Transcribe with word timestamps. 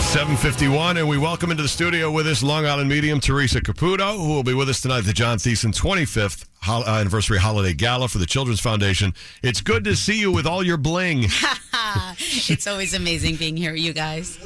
It's 0.00 0.06
751, 0.10 0.96
and 0.98 1.08
we 1.08 1.18
welcome 1.18 1.50
into 1.50 1.62
the 1.64 1.68
studio 1.68 2.08
with 2.10 2.26
us 2.28 2.40
Long 2.40 2.64
Island 2.64 2.88
medium 2.88 3.18
Theresa 3.18 3.60
Caputo, 3.60 4.16
who 4.16 4.28
will 4.28 4.44
be 4.44 4.54
with 4.54 4.68
us 4.68 4.80
tonight 4.80 4.98
at 4.98 5.04
the 5.06 5.12
John 5.12 5.38
Theissen 5.38 5.74
25th 5.74 6.44
hol- 6.62 6.84
uh, 6.84 7.00
anniversary 7.00 7.38
holiday 7.38 7.74
gala 7.74 8.06
for 8.08 8.18
the 8.18 8.24
Children's 8.26 8.60
Foundation. 8.60 9.12
It's 9.42 9.60
good 9.60 9.82
to 9.84 9.96
see 9.96 10.18
you 10.20 10.30
with 10.30 10.46
all 10.46 10.62
your 10.64 10.76
bling. 10.76 11.24
it's 12.20 12.68
always 12.68 12.94
amazing 12.94 13.36
being 13.36 13.56
here, 13.56 13.74
you 13.74 13.92
guys. 13.92 14.38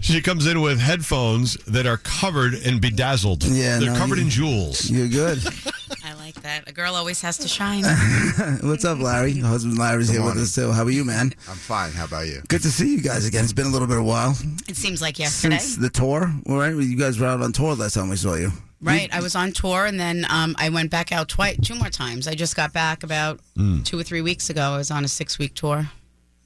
She 0.00 0.20
comes 0.20 0.46
in 0.46 0.60
with 0.60 0.80
headphones 0.80 1.54
that 1.66 1.86
are 1.86 1.98
covered 1.98 2.54
and 2.54 2.80
bedazzled. 2.80 3.44
Yeah, 3.44 3.78
They're 3.78 3.92
no, 3.92 3.96
covered 3.98 4.18
you- 4.18 4.24
in 4.24 4.30
jewels. 4.30 4.90
You're 4.90 5.08
good. 5.08 5.38
I 6.28 6.30
like 6.30 6.42
that. 6.42 6.68
A 6.68 6.72
girl 6.72 6.94
always 6.94 7.22
has 7.22 7.38
to 7.38 7.48
shine. 7.48 7.84
What's 8.62 8.84
up, 8.84 8.98
Larry? 8.98 9.32
Your 9.32 9.46
husband 9.46 9.78
Larry's 9.78 10.10
here 10.10 10.22
with 10.22 10.36
us 10.36 10.54
too. 10.54 10.72
How 10.72 10.84
are 10.84 10.90
you, 10.90 11.02
man? 11.02 11.32
I'm 11.48 11.56
fine. 11.56 11.90
How 11.92 12.04
about 12.04 12.26
you? 12.26 12.42
Good 12.48 12.60
to 12.62 12.70
see 12.70 12.96
you 12.96 13.00
guys 13.00 13.26
again. 13.26 13.44
It's 13.44 13.54
been 13.54 13.64
a 13.64 13.70
little 13.70 13.88
bit 13.88 13.96
of 13.96 14.02
a 14.02 14.06
while 14.06 14.36
It 14.68 14.76
seems 14.76 15.00
like 15.00 15.18
yesterday. 15.18 15.56
since 15.56 15.76
the 15.76 15.88
tour. 15.88 16.30
All 16.46 16.58
right, 16.58 16.74
you 16.74 16.98
guys 16.98 17.18
were 17.18 17.26
out 17.28 17.40
on 17.40 17.52
tour 17.52 17.74
last 17.74 17.94
time 17.94 18.10
we 18.10 18.16
saw 18.16 18.34
you. 18.34 18.52
Right. 18.82 19.08
I 19.10 19.22
was 19.22 19.34
on 19.36 19.52
tour 19.52 19.86
and 19.86 19.98
then 19.98 20.26
um, 20.28 20.54
I 20.58 20.68
went 20.68 20.90
back 20.90 21.12
out 21.12 21.30
twice, 21.30 21.56
two 21.62 21.74
more 21.76 21.88
times. 21.88 22.28
I 22.28 22.34
just 22.34 22.54
got 22.54 22.74
back 22.74 23.04
about 23.04 23.40
two 23.84 23.98
or 23.98 24.02
three 24.02 24.20
weeks 24.20 24.50
ago. 24.50 24.60
I 24.60 24.76
was 24.76 24.90
on 24.90 25.06
a 25.06 25.08
six 25.08 25.38
week 25.38 25.54
tour. 25.54 25.90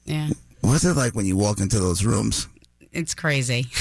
Yeah. 0.05 0.29
What's 0.61 0.85
it 0.85 0.95
like 0.95 1.13
when 1.13 1.25
you 1.25 1.35
walk 1.35 1.59
into 1.59 1.79
those 1.81 2.05
rooms? 2.05 2.47
It's 2.93 3.13
crazy. 3.13 3.67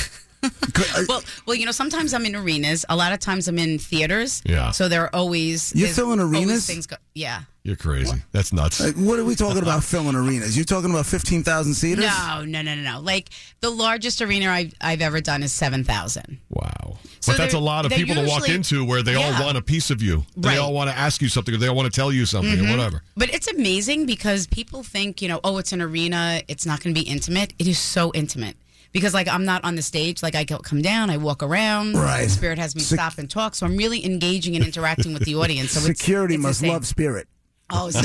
well, 1.09 1.23
well, 1.46 1.56
you 1.56 1.66
know, 1.66 1.73
sometimes 1.73 2.14
I'm 2.14 2.27
in 2.27 2.34
arenas. 2.34 2.84
A 2.88 2.96
lot 2.96 3.12
of 3.12 3.20
times 3.20 3.48
I'm 3.48 3.59
in 3.59 3.78
theaters. 3.78 4.42
Yeah. 4.45 4.70
So 4.73 4.88
there 4.88 5.02
are 5.05 5.15
always 5.15 5.73
You're 5.74 5.87
there's 5.87 5.96
filling 5.96 6.20
arenas? 6.20 6.66
Things 6.66 6.87
go, 6.87 6.96
yeah. 7.15 7.42
You're 7.65 7.77
crazy. 7.77 8.20
That's 8.32 8.52
nuts. 8.52 8.80
Like, 8.80 8.96
what 8.96 9.20
are 9.20 9.24
we 9.24 9.37
talking 9.37 9.62
about 9.62 9.84
filling 9.84 10.16
arenas? 10.16 10.56
You're 10.56 10.65
talking 10.65 10.91
about 10.91 11.06
15,000 11.06 11.74
seaters? 11.74 12.05
No, 12.06 12.45
no, 12.45 12.60
no, 12.60 12.74
no, 12.74 12.82
no. 12.82 13.01
Like 13.01 13.28
the 13.60 13.70
largest 13.70 14.20
arena 14.20 14.51
I've, 14.51 14.74
I've 14.80 15.01
ever 15.01 15.20
done 15.20 15.45
is 15.45 15.52
seven 15.52 15.84
thousand. 15.84 16.38
Wow. 16.51 16.98
So 17.20 17.30
but 17.32 17.38
that's 17.38 17.54
a 17.54 17.60
lot 17.60 17.85
of 17.85 17.90
they're 17.90 18.01
people 18.01 18.16
to 18.16 18.26
walk 18.26 18.48
into 18.48 18.85
where 18.85 19.04
they 19.04 19.15
all 19.15 19.30
want 19.45 19.57
a 19.57 19.63
piece 19.63 19.93
of 19.93 20.02
you. 20.02 20.24
They 20.37 20.48
Right. 20.48 20.54
Mm-hmm. 20.57 20.65
all 20.65 20.73
want 20.74 20.90
to 20.90 20.98
ask 20.98 21.23
you 21.23 21.29
something 21.29 21.54
or 21.54 21.59
they 21.59 21.68
all 21.68 21.76
want 21.76 21.93
to 21.93 21.96
tell 21.96 22.10
you 22.13 22.26
something 22.26 22.66
or 22.66 22.68
whatever. 22.68 23.02
But 23.16 23.32
it's 23.32 23.46
amazing 23.46 24.07
because 24.07 24.48
people 24.48 24.82
think, 24.82 25.23
you 25.23 25.29
know, 25.29 25.38
oh, 25.45 25.59
it's 25.59 25.73
an 25.73 25.80
arena, 25.80 26.43
it's 26.48 26.66
not 26.66 26.82
going 26.82 26.93
to 26.96 27.01
be 27.01 27.09
intimate. 27.09 27.52
It 27.60 27.68
is 27.68 27.79
so 27.79 28.10
intimate. 28.13 28.57
Because 28.93 29.15
like 29.15 29.29
I'm 29.29 29.45
not 29.45 29.65
on 29.65 29.74
the 29.74 29.82
stage, 29.82 30.23
like 30.23 30.35
I 30.35 30.45
come 30.62 30.82
down, 30.82 31.10
I 31.10 31.16
walk 31.16 31.43
around. 31.43 31.95
Right. 31.95 32.30
Spirit 32.30 32.59
has 32.59 32.74
me 32.74 32.82
stop 32.82 33.18
and 33.18 33.29
talk, 33.29 33.54
so 33.54 33.66
I'm 33.66 33.76
really 33.76 34.04
engaging 34.04 34.54
and 34.57 34.65
interacting 34.65 35.15
with 35.15 35.24
the 35.24 35.35
audience. 35.35 35.73
So 35.73 35.80
Security 35.80 36.35
it's 36.35 36.43
the 36.43 36.48
must 36.48 36.62
love 36.62 36.87
Spirit. 36.87 37.29
Oh, 37.74 37.88
so, 37.90 38.01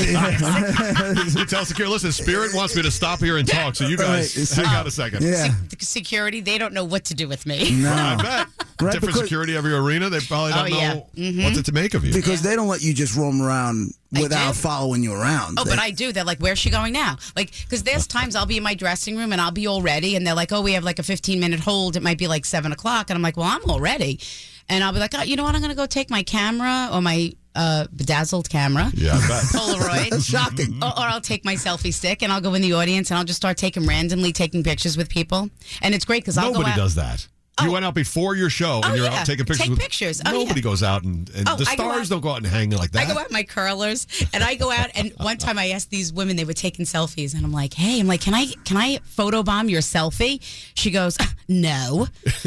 You 1.38 1.44
tell 1.44 1.64
security, 1.64 1.92
listen, 1.92 2.10
Spirit 2.12 2.54
wants 2.54 2.74
me 2.74 2.82
to 2.82 2.90
stop 2.90 3.18
here 3.20 3.36
and 3.36 3.46
talk, 3.46 3.76
so 3.76 3.86
you 3.86 3.96
guys 3.96 4.08
Right, 4.08 4.42
it's- 4.42 4.52
hang 4.54 4.66
out 4.66 4.86
a 4.86 4.90
second. 4.90 5.22
Yeah. 5.22 5.54
the 5.68 5.84
security, 5.84 6.40
they 6.40 6.56
don't 6.58 6.72
know 6.72 6.84
what 6.84 7.04
to 7.06 7.14
do 7.14 7.28
with 7.28 7.44
me. 7.46 7.70
No. 7.82 7.92
I 7.92 8.16
bet. 8.16 8.46
Right, 8.80 8.92
Different 8.92 9.14
because- 9.14 9.22
security 9.28 9.56
every 9.56 9.72
arena, 9.74 10.08
they 10.08 10.20
probably 10.20 10.52
don't 10.52 10.72
Oh, 10.72 10.78
yeah. 10.78 10.92
know 10.94 10.98
what 11.00 11.16
mm-hmm. 11.16 11.62
to 11.62 11.72
make 11.72 11.94
of 11.94 12.04
you. 12.04 12.12
Because 12.12 12.42
they 12.42 12.54
don't 12.54 12.68
let 12.68 12.80
you 12.80 12.94
just 12.94 13.16
roam 13.16 13.42
around 13.42 13.92
without 14.12 14.54
following 14.54 15.02
you 15.02 15.12
around. 15.12 15.58
Oh, 15.58 15.64
They- 15.64 15.70
but 15.70 15.80
I 15.80 15.90
do. 15.90 16.12
They're 16.12 16.22
like, 16.22 16.38
"Where's 16.38 16.60
she 16.60 16.70
going 16.70 16.92
now?" 16.92 17.16
Like, 17.34 17.50
because 17.64 17.82
there's 17.82 18.06
times 18.06 18.36
I'll 18.36 18.46
be 18.46 18.56
in 18.56 18.62
my 18.62 18.74
dressing 18.74 19.16
room 19.16 19.32
and 19.32 19.40
I'll 19.40 19.50
be 19.50 19.66
all 19.66 19.82
ready, 19.82 20.14
and 20.14 20.24
they're 20.24 20.36
like, 20.36 20.52
"Oh, 20.52 20.60
we 20.62 20.74
have 20.74 20.84
like 20.84 21.00
a 21.00 21.02
15 21.02 21.40
minute 21.40 21.58
hold. 21.58 21.96
It 21.96 22.04
might 22.04 22.18
be 22.18 22.28
like 22.28 22.44
seven 22.44 22.70
o'clock," 22.70 23.10
and 23.10 23.16
I'm 23.16 23.22
like, 23.22 23.36
"Well, 23.36 23.48
I'm 23.48 23.68
all 23.68 23.80
ready," 23.80 24.20
and 24.68 24.84
I'll 24.84 24.92
be 24.92 25.00
like, 25.00 25.12
oh, 25.18 25.22
"You 25.24 25.34
know 25.34 25.42
what? 25.42 25.56
I'm 25.56 25.60
gonna 25.60 25.74
go 25.74 25.86
take 25.86 26.08
my 26.08 26.22
camera 26.22 26.88
or 26.92 27.02
my 27.02 27.32
uh, 27.58 27.86
bedazzled 27.94 28.48
camera, 28.48 28.90
Yeah, 28.94 29.12
I 29.14 29.18
bet. 29.28 29.42
Polaroid, 29.52 30.24
Shocking. 30.30 30.82
or, 30.82 30.88
or 30.88 31.06
I'll 31.12 31.20
take 31.20 31.44
my 31.44 31.54
selfie 31.56 31.92
stick 31.92 32.22
and 32.22 32.32
I'll 32.32 32.40
go 32.40 32.54
in 32.54 32.62
the 32.62 32.72
audience 32.72 33.10
and 33.10 33.18
I'll 33.18 33.24
just 33.24 33.36
start 33.36 33.56
taking 33.58 33.84
randomly 33.86 34.32
taking 34.32 34.62
pictures 34.62 34.96
with 34.96 35.08
people, 35.10 35.50
and 35.82 35.94
it's 35.94 36.04
great 36.06 36.22
because 36.22 36.38
I'll 36.38 36.52
go 36.52 36.60
Nobody 36.60 36.76
does 36.76 36.94
that. 36.94 37.26
You 37.62 37.68
Oh. 37.68 37.72
went 37.72 37.84
out 37.84 37.94
before 37.94 38.34
your 38.36 38.50
show 38.50 38.76
and 38.76 38.84
Oh, 38.86 38.94
you're 38.94 39.04
yeah. 39.06 39.20
out 39.20 39.26
taking 39.26 39.44
pictures. 39.44 39.58
Take 39.58 39.70
with, 39.70 39.78
pictures. 39.80 40.20
Oh, 40.24 40.30
Nobody 40.30 40.60
yeah. 40.60 40.64
goes 40.64 40.82
out 40.82 41.02
and, 41.04 41.28
and 41.30 41.48
Oh, 41.48 41.56
the 41.56 41.64
I 41.68 41.76
go 41.76 41.82
stars 41.84 42.00
out- 42.06 42.14
don't 42.14 42.20
go 42.20 42.30
out 42.30 42.36
and 42.38 42.46
hang 42.46 42.70
like 42.70 42.92
that. 42.92 43.08
I 43.08 43.12
go 43.12 43.18
out 43.18 43.28
in 43.28 43.32
my 43.32 43.42
curlers 43.42 44.06
and 44.32 44.44
I 44.44 44.54
go 44.54 44.70
out 44.70 44.90
and 44.94 45.12
one 45.18 45.36
time 45.38 45.58
I 45.58 45.70
asked 45.70 45.90
these 45.90 46.12
women 46.12 46.36
they 46.36 46.44
were 46.44 46.52
taking 46.52 46.84
selfies 46.84 47.34
and 47.34 47.44
I'm 47.44 47.52
like, 47.52 47.74
"Hey, 47.74 47.98
I'm 48.00 48.06
like, 48.06 48.20
can 48.20 48.34
I 48.34 48.46
can 48.64 48.76
I 48.76 48.98
photobomb 49.16 49.70
your 49.70 49.80
selfie?" 49.80 50.40
She 50.74 50.90
goes, 50.90 51.16
uh, 51.18 51.24
"No." 51.48 52.06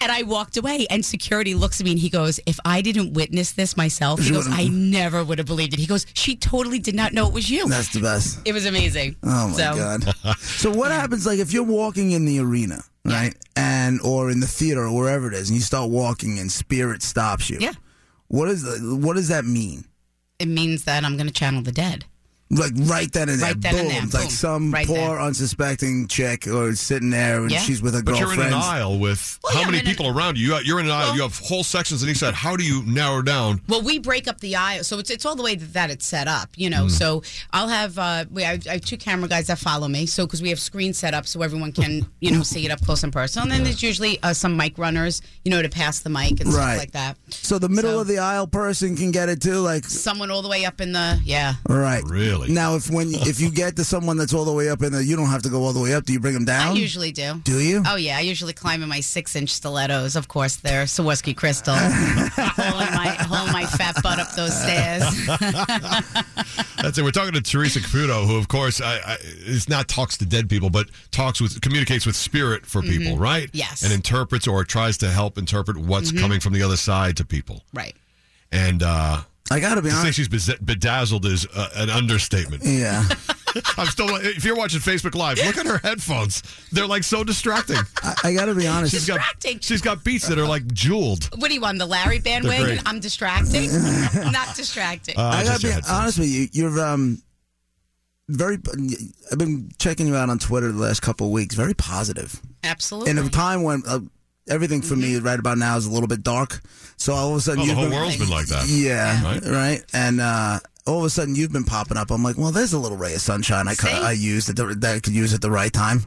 and 0.00 0.12
I 0.12 0.22
walked 0.24 0.56
away 0.56 0.86
and 0.90 1.04
security 1.04 1.54
looks 1.54 1.80
at 1.80 1.84
me 1.84 1.92
and 1.92 2.00
he 2.00 2.08
goes, 2.10 2.40
"If 2.46 2.58
I 2.64 2.80
didn't 2.82 3.12
witness 3.14 3.52
this 3.52 3.76
myself, 3.76 4.20
he 4.20 4.30
goes, 4.30 4.46
I 4.50 4.68
never 4.68 5.24
would 5.24 5.38
have 5.38 5.46
believed 5.46 5.72
it." 5.74 5.78
He 5.80 5.86
goes, 5.86 6.06
"She 6.14 6.36
totally 6.36 6.78
did 6.78 6.94
not 6.94 7.12
know 7.12 7.26
it 7.28 7.32
was 7.32 7.48
you." 7.50 7.68
That's 7.68 7.92
the 7.92 8.00
best. 8.00 8.38
It 8.44 8.52
was 8.52 8.66
amazing. 8.66 9.16
Oh 9.22 9.48
my 9.48 9.56
So- 9.56 9.74
god! 9.74 10.14
So 10.38 10.70
what 10.70 10.90
happens 10.90 11.26
like 11.26 11.38
if 11.38 11.52
you're 11.52 11.62
walking 11.64 12.10
in 12.12 12.24
the 12.24 12.38
arena, 12.40 12.82
right, 13.04 13.34
and 13.56 14.00
or 14.00 14.30
in 14.30 14.40
the 14.40 14.46
theater 14.46 14.84
or 14.86 14.94
wherever 14.96 15.28
it 15.28 15.34
is, 15.34 15.48
and 15.48 15.56
you 15.56 15.62
start 15.62 15.90
walking 15.90 16.38
and 16.38 16.50
spirit 16.50 17.02
stops 17.02 17.50
you? 17.50 17.58
Yeah. 17.60 17.72
What 18.28 18.48
is 18.48 18.62
the, 18.62 18.96
what 18.96 19.16
does 19.16 19.28
that 19.28 19.44
mean? 19.44 19.84
It 20.38 20.48
means 20.48 20.84
that 20.84 21.04
I'm 21.04 21.16
going 21.16 21.26
to 21.26 21.32
channel 21.32 21.62
the 21.62 21.72
dead. 21.72 22.04
Like 22.50 22.72
right 22.76 23.12
then 23.12 23.28
and 23.28 23.40
there, 23.40 23.48
Right 23.48 23.60
then 23.60 23.72
boom! 23.74 23.80
and 23.82 23.90
there, 23.90 24.02
It's 24.04 24.14
like 24.14 24.22
boom. 24.24 24.30
some 24.30 24.70
Right 24.72 24.86
poor 24.86 24.96
there. 24.96 25.20
unsuspecting 25.20 26.08
chick 26.08 26.46
or 26.46 26.74
sitting 26.74 27.10
there 27.10 27.42
and 27.42 27.50
Yeah. 27.50 27.58
she's 27.60 27.82
with 27.82 27.92
her 27.94 28.02
But 28.02 28.18
you're 28.18 28.32
in 28.32 28.40
an 28.40 28.54
aisle 28.54 28.98
with 28.98 29.38
Well, 29.44 29.52
how 29.52 29.60
yeah, 29.60 29.66
many 29.66 29.78
I'm 29.80 29.84
in 29.84 29.90
people 29.90 30.08
an- 30.08 30.16
around 30.16 30.38
you? 30.38 30.54
You- 30.56 30.62
You're 30.64 30.80
in 30.80 30.86
an 30.86 30.92
aisle. 30.92 31.14
You 31.14 31.22
have 31.22 31.36
whole 31.38 31.62
sections 31.62 32.02
on 32.02 32.08
each 32.08 32.16
side. 32.18 32.32
How 32.34 32.56
do 32.56 32.64
you 32.64 32.82
narrow 32.86 33.20
down? 33.20 33.60
Well, 33.68 33.82
we 33.82 33.98
break 33.98 34.26
up 34.28 34.40
the 34.40 34.56
aisle, 34.56 34.82
so 34.84 34.98
it's 34.98 35.10
it's 35.10 35.26
all 35.26 35.36
the 35.36 35.42
way 35.42 35.56
that, 35.56 35.72
that 35.74 35.90
it's 35.90 36.06
set 36.06 36.26
up, 36.26 36.48
you 36.56 36.70
know. 36.70 36.86
Mm. 36.86 36.90
So 36.90 37.22
I'll 37.52 37.68
have 37.68 37.98
uh, 37.98 38.24
we 38.30 38.44
I 38.44 38.52
have, 38.52 38.66
I 38.66 38.72
have 38.72 38.80
two 38.84 38.96
camera 38.96 39.28
guys 39.28 39.48
that 39.48 39.58
follow 39.58 39.86
me, 39.88 40.06
so 40.06 40.26
because 40.26 40.40
we 40.40 40.48
have 40.48 40.58
screens 40.60 40.96
set 40.98 41.12
up 41.12 41.26
so 41.26 41.42
everyone 41.42 41.72
can 41.72 42.06
you 42.20 42.30
know 42.30 42.42
see 42.42 42.64
it 42.64 42.70
up 42.70 42.80
close 42.80 43.02
and 43.04 43.12
personal. 43.12 43.42
And 43.44 43.52
then 43.52 43.64
there's 43.64 43.82
usually 43.82 44.18
uh, 44.22 44.32
some 44.32 44.56
mic 44.56 44.78
runners, 44.78 45.20
you 45.44 45.50
know, 45.50 45.60
to 45.60 45.68
pass 45.68 45.98
the 46.00 46.08
mic 46.10 46.40
and 46.40 46.52
Right. 46.52 46.76
stuff 46.76 46.78
like 46.78 46.92
that. 46.92 47.16
So 47.30 47.58
the 47.58 47.68
middle 47.68 47.92
So- 47.92 48.00
of 48.00 48.06
the 48.06 48.18
aisle 48.18 48.46
person 48.46 48.96
can 48.96 49.10
get 49.10 49.28
it 49.28 49.42
too, 49.42 49.60
like 49.60 49.84
Someone 49.84 50.30
all 50.30 50.40
the 50.40 50.48
way 50.48 50.64
up 50.64 50.80
in 50.80 50.92
the 50.92 51.20
yeah. 51.24 51.54
right. 51.68 52.02
Really? 52.04 52.37
Now, 52.46 52.76
if 52.76 52.88
when 52.90 53.08
if 53.14 53.40
you 53.40 53.50
get 53.50 53.76
to 53.76 53.84
someone 53.84 54.16
that's 54.16 54.32
all 54.32 54.44
the 54.44 54.52
way 54.52 54.68
up 54.70 54.82
in 54.82 54.92
there, 54.92 55.02
you 55.02 55.16
don't 55.16 55.26
have 55.28 55.42
to 55.42 55.48
go 55.48 55.64
all 55.64 55.72
the 55.72 55.80
way 55.80 55.94
up. 55.94 56.04
Do 56.04 56.12
you 56.12 56.20
bring 56.20 56.34
them 56.34 56.44
down? 56.44 56.68
I 56.68 56.72
usually 56.74 57.10
do. 57.12 57.40
Do 57.42 57.58
you? 57.58 57.82
Oh 57.86 57.96
yeah, 57.96 58.16
I 58.18 58.20
usually 58.20 58.52
climb 58.52 58.82
in 58.82 58.88
my 58.88 59.00
six-inch 59.00 59.50
stilettos. 59.50 60.14
Of 60.16 60.28
course, 60.28 60.56
they're 60.56 60.84
Swarovski 60.84 61.36
crystal, 61.36 61.74
holding 61.78 62.94
my 62.94 63.08
holding 63.20 63.52
my 63.52 63.66
fat 63.66 63.96
butt 64.02 64.18
up 64.20 64.32
those 64.34 64.54
stairs. 64.56 65.02
That's 66.82 66.96
it. 66.96 67.02
We're 67.02 67.10
talking 67.10 67.32
to 67.34 67.40
Theresa 67.40 67.80
Caputo, 67.80 68.26
who, 68.26 68.36
of 68.36 68.48
course, 68.48 68.80
I, 68.80 68.96
I, 68.98 69.16
is 69.22 69.68
not 69.68 69.88
talks 69.88 70.16
to 70.18 70.26
dead 70.26 70.48
people, 70.48 70.70
but 70.70 70.88
talks 71.10 71.40
with, 71.40 71.60
communicates 71.60 72.06
with 72.06 72.14
spirit 72.16 72.64
for 72.66 72.82
people, 72.82 73.16
right? 73.18 73.48
Mm-hmm. 73.48 73.56
Yes. 73.56 73.82
And 73.82 73.92
interprets 73.92 74.46
or 74.46 74.62
tries 74.64 74.96
to 74.98 75.08
help 75.10 75.38
interpret 75.38 75.76
what's 75.76 76.08
Mm-hmm. 76.08 76.18
coming 76.20 76.40
from 76.40 76.52
the 76.54 76.62
other 76.62 76.76
side 76.76 77.16
to 77.18 77.24
people. 77.24 77.62
right. 77.74 77.94
And 78.50 78.82
uh, 78.82 79.20
I 79.50 79.60
gotta 79.60 79.80
be 79.82 79.88
to 79.88 79.94
say 79.94 80.00
honest. 80.00 80.16
she's 80.16 80.28
bez- 80.28 80.58
bedazzled 80.64 81.24
is 81.26 81.46
uh, 81.54 81.68
an 81.76 81.90
understatement. 81.90 82.62
Yeah, 82.64 83.02
I'm 83.78 83.86
still. 83.86 84.14
If 84.16 84.44
you're 84.44 84.56
watching 84.56 84.80
Facebook 84.80 85.14
Live, 85.14 85.38
look 85.44 85.56
at 85.56 85.66
her 85.66 85.78
headphones. 85.78 86.42
They're 86.72 86.86
like 86.86 87.02
so 87.04 87.24
distracting. 87.24 87.78
I, 88.02 88.14
I 88.24 88.34
gotta 88.34 88.54
be 88.54 88.66
honest. 88.66 88.92
She's 88.94 89.06
got 89.06 89.14
Distracting. 89.16 89.60
she's 89.60 89.80
got 89.80 90.04
beats 90.04 90.28
that 90.28 90.38
are 90.38 90.46
like 90.46 90.66
jeweled. 90.72 91.30
What 91.38 91.48
do 91.48 91.54
you 91.54 91.60
want, 91.60 91.78
the 91.78 91.86
Larry 91.86 92.18
great. 92.18 92.24
bandwagon? 92.24 92.80
I'm 92.86 93.00
distracting. 93.00 93.70
Not 94.32 94.54
distracting. 94.54 95.16
Uh, 95.16 95.22
I 95.22 95.44
gotta 95.44 95.66
be 95.66 95.72
honest 95.88 96.18
with 96.18 96.28
you. 96.28 96.48
You're 96.52 96.80
um 96.84 97.22
very. 98.28 98.58
I've 99.32 99.38
been 99.38 99.70
checking 99.78 100.06
you 100.06 100.14
out 100.16 100.28
on 100.28 100.38
Twitter 100.38 100.70
the 100.70 100.78
last 100.78 101.00
couple 101.00 101.26
of 101.28 101.32
weeks. 101.32 101.54
Very 101.54 101.74
positive. 101.74 102.40
Absolutely. 102.62 103.10
In 103.12 103.18
a 103.18 103.28
time 103.30 103.62
when 103.62 103.82
uh, 103.86 104.00
everything 104.48 104.82
for 104.82 104.96
me 104.96 105.16
right 105.18 105.38
about 105.38 105.58
now 105.58 105.76
is 105.76 105.86
a 105.86 105.90
little 105.90 106.08
bit 106.08 106.22
dark, 106.22 106.60
so 106.96 107.12
all 107.14 107.30
of 107.30 107.36
a 107.36 107.40
sudden 107.40 107.60
Oh, 107.60 107.62
the 107.64 107.68
you've 107.68 107.76
whole 107.78 107.88
been, 107.88 107.98
world's 107.98 108.16
been 108.16 108.28
like 108.30 108.46
that. 108.46 108.66
Yeah, 108.68 109.22
Right. 109.24 109.42
right. 109.44 109.84
And 109.92 110.20
uh, 110.20 110.58
all 110.86 110.98
of 110.98 111.04
a 111.04 111.10
sudden 111.10 111.34
you've 111.34 111.52
been 111.52 111.64
popping 111.64 111.96
up. 111.96 112.10
I'm 112.10 112.22
like, 112.22 112.36
well, 112.38 112.50
there's 112.50 112.72
a 112.72 112.78
little 112.78 112.96
ray 112.98 113.14
of 113.14 113.20
sunshine 113.20 113.68
I 113.68 113.74
could, 113.74 113.90
I 113.90 114.12
used 114.12 114.48
at 114.48 114.56
the, 114.56 114.66
that 114.74 114.94
I 114.96 115.00
could 115.00 115.12
use 115.14 115.34
at 115.34 115.40
the 115.42 115.50
right 115.50 115.72
time. 115.72 116.04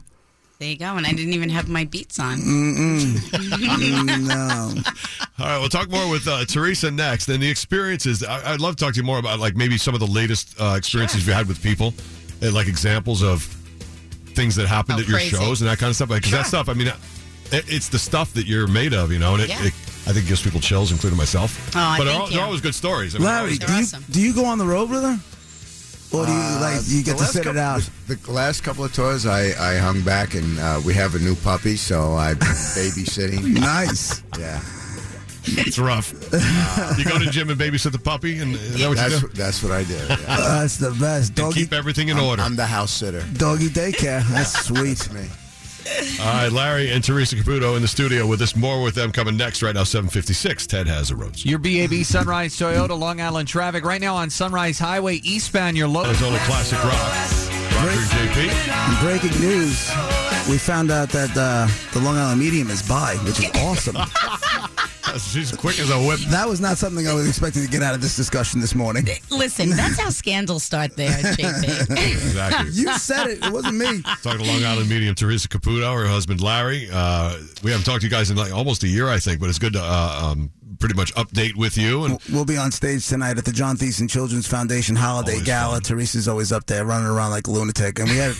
there 0.58 0.68
you 0.70 0.76
go. 0.76 0.96
And 0.96 1.06
I 1.06 1.12
didn't 1.12 1.32
even 1.34 1.48
have 1.50 1.68
my 1.68 1.84
beats 1.84 2.18
on. 2.20 2.38
No. 3.62 4.74
All 5.38 5.46
right, 5.46 5.58
we'll 5.58 5.68
talk 5.68 5.90
more 5.90 6.08
with 6.10 6.26
uh, 6.28 6.44
Theresa 6.44 6.90
next. 6.90 7.28
And 7.28 7.42
the 7.42 7.48
experiences, 7.50 8.22
I- 8.22 8.52
I'd 8.52 8.60
love 8.60 8.76
to 8.76 8.84
talk 8.84 8.94
to 8.94 9.00
you 9.00 9.04
more 9.06 9.18
about 9.18 9.40
like 9.40 9.56
maybe 9.56 9.76
some 9.78 9.94
of 9.94 10.00
the 10.00 10.06
latest 10.06 10.54
uh, 10.60 10.74
experiences 10.76 11.26
you 11.26 11.32
had 11.32 11.48
with 11.48 11.62
people, 11.62 11.94
and 12.40 12.52
like 12.54 12.68
examples 12.68 13.22
of 13.22 13.42
things 14.34 14.54
that 14.56 14.66
happened 14.66 14.98
Oh, 14.98 15.02
at 15.02 15.08
your 15.08 15.18
crazy. 15.18 15.36
shows 15.36 15.60
and 15.62 15.70
that 15.70 15.78
kind 15.78 15.90
of 15.90 15.96
stuff. 15.96 16.08
Because 16.10 16.30
that 16.30 16.46
stuff, 16.46 16.68
I 16.68 16.74
mean, 16.74 16.88
it, 16.88 16.94
it's 17.52 17.88
the 17.88 17.98
stuff 17.98 18.32
that 18.34 18.46
you're 18.46 18.66
made 18.66 18.92
of, 18.94 19.12
you 19.12 19.18
know, 19.18 19.34
and 19.34 19.42
it, 19.42 19.48
Yeah. 19.48 19.64
it 19.64 19.72
I 20.06 20.12
think 20.12 20.26
gives 20.26 20.42
people 20.42 20.58
chills, 20.60 20.90
including 20.90 21.16
myself. 21.16 21.56
Oh, 21.76 21.94
but 21.98 22.04
they're, 22.04 22.06
thank 22.12 22.20
all, 22.20 22.26
they're 22.30 22.44
always 22.44 22.60
good 22.60 22.74
stories. 22.74 23.14
I 23.14 23.18
mean, 23.18 23.26
Larry, 23.28 23.38
always- 23.40 23.58
do 23.60 23.72
you 23.72 23.78
awesome. 23.82 24.04
do 24.10 24.20
you 24.20 24.32
go 24.34 24.44
on 24.44 24.58
the 24.58 24.64
road 24.66 24.90
with 24.90 25.02
her, 25.02 25.18
or 26.12 26.26
do 26.26 26.32
you 26.32 26.38
like 26.60 26.80
you 26.86 27.02
get 27.04 27.14
Uh, 27.14 27.18
to 27.18 27.22
last 27.22 27.32
sit 27.34 27.46
it 27.46 27.56
out? 27.56 27.88
The 28.08 28.18
last 28.30 28.62
couple 28.64 28.84
of 28.84 28.92
tours, 28.92 29.26
I, 29.26 29.52
I 29.60 29.76
hung 29.78 30.00
back, 30.02 30.34
and 30.34 30.58
uh, 30.58 30.80
we 30.84 30.92
have 30.94 31.14
a 31.14 31.20
new 31.20 31.36
puppy, 31.36 31.76
so 31.76 32.14
I'm 32.16 32.36
babysitting. 32.74 33.44
Nice. 33.60 34.22
Yeah, 34.38 34.60
it's 35.44 35.78
rough. 35.78 36.12
you 36.12 37.04
go 37.04 37.18
to 37.18 37.24
the 37.24 37.30
gym 37.30 37.50
and 37.50 37.60
babysit 37.60 37.92
the 37.92 37.98
puppy, 37.98 38.38
and 38.40 38.54
is 38.56 38.78
that 38.80 38.88
what 38.88 38.98
you 38.98 39.08
that's 39.08 39.20
do? 39.20 39.28
that's 39.28 39.62
what 39.62 39.70
I 39.72 39.84
do. 39.84 39.94
Yeah. 39.94 40.16
That's 40.26 40.78
the 40.78 40.90
best. 40.92 41.28
And 41.30 41.36
Doggy 41.36 41.60
keep 41.60 41.72
everything 41.72 42.08
in 42.08 42.18
order. 42.18 42.42
I'm 42.42 42.56
the 42.56 42.66
house 42.66 42.90
sitter. 42.92 43.22
doggy 43.34 43.68
daycare. 43.68 44.24
That's 44.28 44.64
sweet. 44.66 45.12
Me. 45.12 45.28
All 46.20 46.26
right, 46.26 46.52
Larry 46.52 46.90
and 46.90 47.02
Theresa 47.02 47.36
Caputo 47.36 47.76
in 47.76 47.82
the 47.82 47.88
studio 47.88 48.26
with 48.26 48.40
us. 48.42 48.54
More 48.54 48.82
with 48.82 48.94
them 48.94 49.12
coming 49.12 49.36
next. 49.36 49.62
Right 49.62 49.74
now, 49.74 49.84
756. 49.84 50.66
Ted 50.66 50.86
has 50.86 51.10
a 51.10 51.16
roads. 51.16 51.44
Your 51.44 51.58
BAB 51.58 52.04
Sunrise 52.04 52.56
Toyota 52.56 52.98
Long 52.98 53.20
Island 53.20 53.48
traffic 53.48 53.84
right 53.84 54.00
now 54.00 54.14
on 54.16 54.30
Sunrise 54.30 54.78
Highway 54.78 55.16
eastbound. 55.16 55.76
Your 55.76 55.88
low. 55.88 56.04
Arizona 56.04 56.38
Classic 56.44 56.82
Rock. 56.84 57.52
Roger 57.74 57.98
and 57.98 58.30
JP. 58.30 59.00
Breaking 59.00 59.40
news: 59.40 59.90
we 60.48 60.58
found 60.58 60.90
out 60.90 61.08
that 61.10 61.30
uh, 61.36 61.66
the 61.92 62.00
Long 62.00 62.16
Island 62.16 62.40
Medium 62.40 62.70
is 62.70 62.86
by, 62.86 63.14
which 63.24 63.40
is 63.40 63.50
awesome. 63.62 63.96
She's 65.18 65.50
quick 65.52 65.78
as 65.80 65.90
a 65.90 65.98
whip. 65.98 66.20
that 66.30 66.48
was 66.48 66.60
not 66.60 66.78
something 66.78 67.06
I 67.08 67.12
was 67.12 67.28
expecting 67.28 67.62
to 67.64 67.68
get 67.68 67.82
out 67.82 67.94
of 67.94 68.00
this 68.00 68.16
discussion 68.16 68.60
this 68.60 68.74
morning. 68.74 69.06
Listen, 69.30 69.70
that's 69.70 69.98
how 69.98 70.10
scandals 70.10 70.62
start 70.62 70.96
there, 70.96 71.10
JP. 71.10 71.90
Exactly. 72.12 72.70
You 72.72 72.92
said 72.98 73.26
it; 73.26 73.44
it 73.44 73.52
wasn't 73.52 73.76
me. 73.76 74.02
Talking 74.22 74.44
to 74.44 74.46
Long 74.52 74.64
Island 74.64 74.88
medium 74.88 75.14
Theresa 75.14 75.48
Caputo, 75.48 75.94
her 76.00 76.06
husband 76.06 76.40
Larry. 76.40 76.88
Uh, 76.92 77.36
we 77.62 77.70
haven't 77.70 77.84
talked 77.84 78.00
to 78.02 78.06
you 78.06 78.10
guys 78.10 78.30
in 78.30 78.36
like 78.36 78.52
almost 78.52 78.82
a 78.84 78.88
year, 78.88 79.08
I 79.08 79.18
think, 79.18 79.40
but 79.40 79.48
it's 79.48 79.58
good 79.58 79.72
to 79.74 79.82
uh, 79.82 80.30
um, 80.32 80.50
pretty 80.78 80.94
much 80.94 81.12
update 81.14 81.56
with 81.56 81.76
you. 81.76 82.04
And 82.04 82.18
We'll 82.32 82.44
be 82.44 82.56
on 82.56 82.70
stage 82.70 83.06
tonight 83.08 83.38
at 83.38 83.44
the 83.44 83.52
John 83.52 83.76
Theissen 83.76 84.08
Children's 84.08 84.46
Foundation 84.46 84.96
Holiday 84.96 85.32
Always 85.32 85.46
Gala. 85.46 85.80
fun. 85.80 85.82
Theresa's 85.98 86.28
always 86.28 86.52
up 86.52 86.66
there 86.66 86.84
running 86.84 87.08
around 87.08 87.30
like 87.32 87.46
a 87.48 87.50
lunatic, 87.50 87.98
and 87.98 88.08
we 88.08 88.16
had 88.16 88.32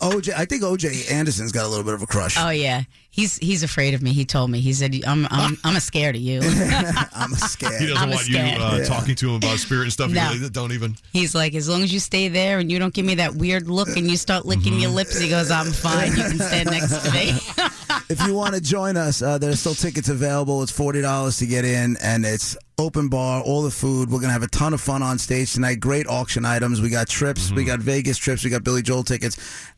OJ. 0.00 0.32
I 0.36 0.44
think 0.44 0.62
OJ 0.62 1.10
Anderson's 1.10 1.52
got 1.52 1.64
a 1.64 1.68
little 1.68 1.84
bit 1.84 1.94
of 1.94 2.02
a 2.02 2.06
crush. 2.06 2.36
Oh 2.38 2.50
yeah, 2.50 2.82
he's 3.16 3.36
he's 3.38 3.62
afraid 3.64 3.94
of 3.94 4.02
me. 4.02 4.12
He 4.12 4.24
told 4.24 4.50
me. 4.50 4.60
He 4.60 4.72
said, 4.72 4.94
"I'm 5.06 5.26
I'm 5.30 5.58
I'm 5.64 5.80
scared 5.80 6.14
of 6.14 6.22
you." 6.22 6.40
I'm 7.12 7.34
scared. 7.34 7.80
he 7.80 7.86
doesn't 7.86 8.02
I'm 8.02 8.10
want 8.10 8.28
you 8.28 8.38
uh, 8.38 8.76
Yeah. 8.78 8.84
talking 8.84 9.16
to 9.16 9.30
him 9.30 9.34
about 9.36 9.58
spirit 9.58 9.84
and 9.84 9.92
stuff. 9.92 10.10
No. 10.12 10.20
He 10.28 10.38
really- 10.38 10.50
don't 10.50 10.72
even. 10.72 10.96
He's 11.12 11.34
like, 11.34 11.54
as 11.54 11.68
long 11.68 11.82
as 11.82 11.92
you 11.92 11.98
stay 11.98 12.28
there 12.28 12.58
and 12.58 12.70
you 12.70 12.78
don't 12.78 12.94
give 12.94 13.06
me 13.06 13.16
that 13.16 13.34
weird 13.34 13.68
look 13.68 13.88
and 13.96 14.08
you 14.10 14.16
start 14.16 14.46
licking 14.46 14.78
your 14.78 14.90
lips, 14.90 15.18
he 15.18 15.28
goes, 15.28 15.50
I'm 15.50 15.72
fine. 15.72 16.10
You 16.10 16.22
can 16.22 16.38
stand 16.38 16.70
next 16.70 17.04
to 17.04 17.10
me. 17.10 17.30
if 18.10 18.24
you 18.26 18.34
want 18.34 18.54
to 18.54 18.60
join 18.60 18.96
us, 18.96 19.22
uh, 19.22 19.38
there's 19.38 19.58
still 19.60 19.74
tickets 19.74 20.08
available. 20.08 20.62
It's 20.62 20.72
forty 20.72 21.00
dollars 21.00 21.38
to 21.38 21.46
get 21.46 21.64
in, 21.64 21.96
and 22.02 22.24
it's 22.26 22.56
open 22.78 23.08
bar, 23.08 23.42
all 23.42 23.62
the 23.62 23.70
food. 23.70 24.10
We're 24.10 24.20
gonna 24.20 24.32
have 24.32 24.42
a 24.42 24.48
ton 24.48 24.74
of 24.74 24.80
fun 24.80 25.02
on 25.02 25.18
stage 25.18 25.52
tonight. 25.52 25.80
Great 25.80 26.06
auction 26.06 26.44
items. 26.44 26.80
We 26.80 26.90
got 26.90 27.08
trips. 27.08 27.50
We 27.50 27.62
mm-hmm. 27.62 27.68
got 27.68 27.80
Vegas 27.80 28.18
trips. 28.18 28.44
We 28.44 28.50
got 28.50 28.64
Billy 28.64 28.82
Joel 28.82 29.04
tickets. 29.04 29.36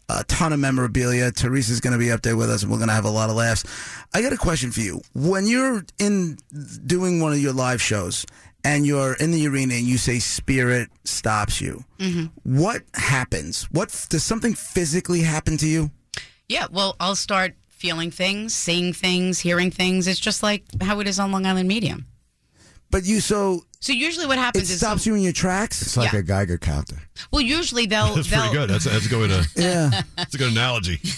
A 0.08 0.24
ton 0.24 0.52
of 0.52 0.60
memorabilia. 0.60 1.30
Theresa's 1.30 1.80
gonna 1.80 1.98
be 1.98 2.10
up 2.10 2.22
there 2.22 2.36
with 2.36 2.50
us, 2.50 2.62
and 2.62 2.72
we're 2.72 2.78
gonna 2.78 2.92
have 2.92 3.04
a 3.04 3.10
lot 3.10 3.30
of 3.30 3.36
laughs. 3.36 3.64
I 4.14 4.22
got 4.22 4.32
a 4.32 4.38
question 4.38 4.70
for 4.70 4.80
you. 4.80 5.00
When 5.14 5.46
you're 5.46 5.84
in 5.98 6.38
doing 6.86 7.20
one 7.20 7.32
of 7.32 7.38
your 7.38 7.52
live 7.52 7.82
shows. 7.82 8.26
And 8.64 8.84
you're 8.84 9.14
in 9.14 9.30
the 9.30 9.46
arena 9.46 9.74
and 9.74 9.86
you 9.86 9.96
say 9.96 10.18
spirit 10.18 10.90
stops 11.04 11.60
you. 11.60 11.84
Mm-hmm. 12.00 12.58
What 12.58 12.82
happens? 12.92 13.62
What 13.70 14.06
does 14.10 14.24
something 14.24 14.52
physically 14.52 15.20
happen 15.20 15.56
to 15.58 15.66
you? 15.66 15.92
yeah, 16.48 16.66
well, 16.70 16.96
I'll 16.98 17.16
start 17.16 17.54
feeling 17.68 18.10
things, 18.10 18.54
seeing 18.54 18.92
things, 18.92 19.38
hearing 19.38 19.70
things. 19.70 20.06
It's 20.06 20.18
just 20.18 20.42
like 20.42 20.64
how 20.80 21.00
it 21.00 21.06
is 21.06 21.20
on 21.20 21.30
Long 21.30 21.46
Island 21.46 21.68
Medium. 21.68 22.06
But 22.90 23.04
you 23.04 23.20
so 23.20 23.64
so 23.80 23.92
usually 23.92 24.26
what 24.26 24.38
happens 24.38 24.70
it 24.70 24.74
is 24.74 24.80
stops 24.80 25.06
you 25.06 25.14
in 25.14 25.22
your 25.22 25.32
tracks. 25.32 25.82
It's 25.82 25.96
like 25.96 26.12
yeah. 26.12 26.20
a 26.20 26.22
Geiger 26.22 26.58
counter. 26.58 26.96
Well, 27.30 27.42
usually 27.42 27.86
they'll. 27.86 28.14
That's 28.14 28.30
they'll, 28.30 28.40
pretty 28.40 28.56
good. 28.56 28.70
That's, 28.70 28.84
that's 28.84 29.06
going 29.06 29.28
good 29.28 29.44
to, 29.44 29.62
uh, 29.62 29.90
yeah. 29.92 30.02
That's 30.16 30.34
a 30.34 30.38
good 30.38 30.52
analogy. 30.52 31.00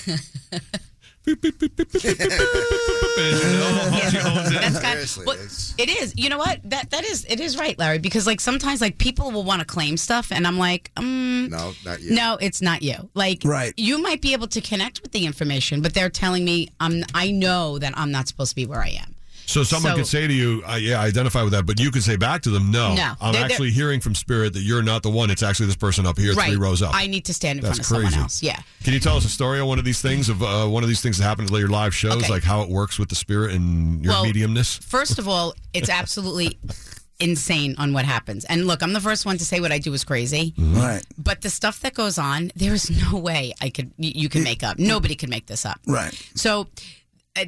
It 5.79 5.89
is. 5.89 6.15
You 6.17 6.29
know 6.29 6.39
what? 6.39 6.61
That 6.65 6.91
that 6.91 7.05
is 7.05 7.25
it 7.29 7.41
is 7.41 7.59
right, 7.59 7.79
Larry. 7.79 7.99
Because 7.99 8.27
like 8.27 8.41
sometimes 8.41 8.81
like 8.81 8.99
people 8.99 9.31
will 9.31 9.45
want 9.45 9.61
to 9.61 9.67
claim 9.67 9.97
stuff, 9.97 10.33
and 10.33 10.47
I'm 10.47 10.59
like, 10.59 10.91
um, 10.97 11.49
no, 11.51 11.73
not 11.85 12.01
you. 12.01 12.15
No, 12.15 12.39
it's 12.41 12.63
not 12.63 12.83
you. 12.83 13.11
Like, 13.15 13.43
right? 13.45 13.73
You 13.77 14.03
might 14.03 14.23
be 14.23 14.33
able 14.33 14.49
to 14.49 14.61
connect 14.61 15.03
with 15.03 15.13
the 15.13 15.27
information, 15.27 15.83
but 15.83 15.95
they're 15.95 16.11
telling 16.11 16.45
me, 16.45 16.69
um, 16.81 17.03
I 17.15 17.31
know 17.31 17.79
that 17.79 17.93
I'm 17.97 18.11
not 18.11 18.27
supposed 18.27 18.51
to 18.51 18.57
be 18.57 18.67
where 18.67 18.81
I 18.81 18.89
am. 18.89 19.15
So 19.51 19.65
someone 19.65 19.93
So- 19.93 19.97
could 19.97 20.07
say 20.07 20.27
to 20.29 20.33
you, 20.33 20.63
uh, 20.69 20.77
"Yeah, 20.77 21.01
I 21.01 21.07
identify 21.07 21.43
with 21.43 21.53
that," 21.53 21.67
but 21.67 21.81
you 21.81 21.91
could 21.91 22.05
say 22.05 22.17
back 22.17 22.43
to 22.43 22.51
them, 22.51 22.71
"No, 22.71 22.95
No. 22.95 23.15
I'm 23.21 23.33
They're- 23.33 23.43
they're- 23.43 23.51
actually 23.51 23.71
hearing 23.73 24.01
from 24.01 24.15
spirit 24.15 24.53
that 24.53 24.61
you're 24.63 24.83
not 24.83 25.03
the 25.03 25.11
one. 25.11 25.29
It's 25.31 25.43
actually 25.43 25.67
this 25.67 25.77
person 25.77 26.07
up 26.07 26.19
here, 26.19 26.35
right. 26.35 26.49
three 26.49 26.57
rows 26.57 26.83
up." 26.83 26.95
I 26.95 27.07
need 27.09 27.25
to 27.25 27.35
stand 27.35 27.59
in 27.59 27.65
That's 27.65 27.79
front 27.79 27.81
of 27.81 27.87
crazy. 27.97 28.11
someone 28.13 28.23
else. 28.25 28.43
Yeah. 28.43 28.61
Can 28.85 28.95
you 28.95 29.01
tell 29.01 29.17
us 29.17 29.25
a 29.25 29.29
story 29.29 29.59
on 29.61 29.67
one 29.67 29.79
of 29.81 29.85
these 29.85 30.01
things 30.01 30.29
of 30.29 30.43
uh, 30.43 30.67
one 30.67 30.83
of 30.85 30.89
these 30.89 31.01
things 31.01 31.19
that 31.19 31.25
happened 31.25 31.51
at 31.51 31.59
your 31.59 31.69
live 31.69 31.95
shows, 31.95 32.13
Okay. 32.23 32.29
like 32.29 32.45
how 32.45 32.63
it 32.63 32.69
works 32.69 32.99
with 32.99 33.09
the 33.09 33.17
spirit 33.17 33.53
and 33.55 34.05
your 34.05 34.13
Well, 34.13 34.25
mediumness? 34.25 34.83
First 34.85 35.19
of 35.19 35.27
all, 35.27 35.55
it's 35.75 35.89
absolutely 35.89 36.57
insane 37.19 37.75
on 37.77 37.93
what 37.93 38.05
happens. 38.05 38.45
And 38.47 38.67
look, 38.67 38.83
I'm 38.83 38.93
the 38.93 39.01
first 39.01 39.27
one 39.27 39.37
to 39.39 39.45
say 39.45 39.61
what 39.61 39.73
I 39.73 39.79
do 39.79 39.93
is 39.93 40.05
crazy. 40.05 40.55
Right. 40.57 41.03
But 41.19 41.43
the 41.43 41.51
stuff 41.51 41.81
that 41.81 41.95
goes 41.95 42.17
on, 42.19 42.51
there 42.57 42.73
is 42.73 42.89
no 42.91 43.19
way 43.19 43.53
I 43.61 43.69
could 43.69 43.91
you, 43.99 44.13
you 44.15 44.29
can 44.29 44.43
make 44.43 44.63
up. 44.63 44.79
Nobody 44.79 45.15
can 45.17 45.29
make 45.29 45.47
this 45.47 45.67
up. 45.67 45.81
Right. 45.87 46.15
So 46.35 46.69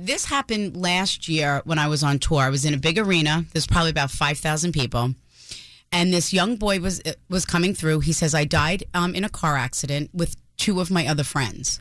this 0.00 0.24
happened 0.24 0.76
last 0.76 1.28
year 1.28 1.62
when 1.64 1.78
I 1.78 1.88
was 1.88 2.02
on 2.02 2.18
tour. 2.18 2.40
I 2.42 2.48
was 2.50 2.64
in 2.64 2.74
a 2.74 2.78
big 2.78 2.98
arena. 2.98 3.44
There's 3.52 3.66
probably 3.66 3.90
about 3.90 4.10
five 4.10 4.38
thousand 4.38 4.72
people, 4.72 5.14
and 5.90 6.12
this 6.12 6.32
young 6.32 6.56
boy 6.56 6.80
was 6.80 7.00
uh, 7.04 7.12
was 7.28 7.44
coming 7.44 7.74
through. 7.74 8.00
He 8.00 8.12
says, 8.12 8.34
"I 8.34 8.44
died 8.44 8.84
um, 8.94 9.14
in 9.14 9.24
a 9.24 9.28
car 9.28 9.56
accident 9.56 10.10
with 10.12 10.36
two 10.56 10.80
of 10.80 10.90
my 10.90 11.06
other 11.06 11.24
friends. 11.24 11.80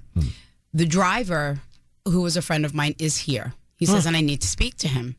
The 0.73 0.85
driver, 0.85 1.61
who 2.07 2.21
was 2.21 2.35
a 2.37 2.41
friend 2.41 2.65
of 2.65 2.73
mine, 2.73 2.95
is 2.99 3.17
here." 3.17 3.53
He 3.77 3.85
says, 3.85 4.05
"and 4.05 4.15
I 4.15 4.21
need 4.21 4.41
to 4.41 4.47
speak 4.47 4.77
to 4.77 4.87
him." 4.87 5.15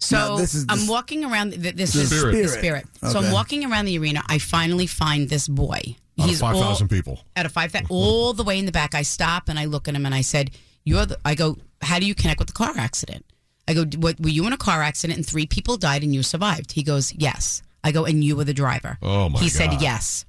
So 0.00 0.16
Now, 0.16 0.36
this 0.36 0.54
is 0.54 0.64
the 0.66 0.72
I'm 0.74 0.86
walking 0.86 1.24
around. 1.24 1.52
th- 1.60 1.74
This 1.74 1.92
the 1.92 2.02
is 2.02 2.10
spirit. 2.10 2.32
the 2.42 2.48
spirit. 2.48 2.86
So 3.10 3.18
I'm 3.18 3.32
walking 3.32 3.64
around 3.70 3.86
the 3.86 3.98
arena. 3.98 4.22
I 4.28 4.38
finally 4.38 4.86
find 4.86 5.28
this 5.28 5.48
boy. 5.48 5.96
Out 6.20 6.30
of 6.30 6.36
five 6.38 6.56
thousand 6.56 6.88
people. 6.88 7.20
out 7.36 7.46
of 7.46 7.52
five 7.52 7.72
thousand, 7.72 7.88
all 7.90 8.32
the 8.32 8.44
way 8.44 8.58
in 8.58 8.66
the 8.66 8.72
back. 8.72 8.94
I 8.94 9.02
stop 9.02 9.48
and 9.48 9.58
I 9.58 9.64
look 9.66 9.88
at 9.88 9.94
him 9.94 10.04
and 10.06 10.14
I 10.14 10.20
said, 10.22 10.50
"You're." 10.88 11.06
The, 11.06 11.18
I 11.24 11.34
go, 11.34 11.56
"How 11.88 11.98
do 12.00 12.06
you 12.10 12.14
connect 12.14 12.38
with 12.40 12.48
the 12.52 12.58
car 12.62 12.74
accident?" 12.76 13.24
I 13.68 13.74
go, 13.78 13.84
"What 14.04 14.14
were 14.20 14.34
you 14.38 14.46
in 14.48 14.52
a 14.52 14.62
car 14.68 14.80
accident 14.90 15.16
and 15.18 15.26
three 15.26 15.46
people 15.46 15.76
died 15.76 16.02
and 16.04 16.14
you 16.14 16.22
survived?" 16.22 16.72
He 16.72 16.82
goes, 16.82 17.12
"Yes." 17.14 17.62
I 17.84 17.92
go, 17.92 18.04
"And 18.10 18.24
you 18.26 18.36
were 18.36 18.44
the 18.44 18.54
driver." 18.64 18.98
Oh, 19.02 19.28
my 19.28 19.38
He 19.40 19.48
said, 19.48 19.70
"Yes." 19.80 20.24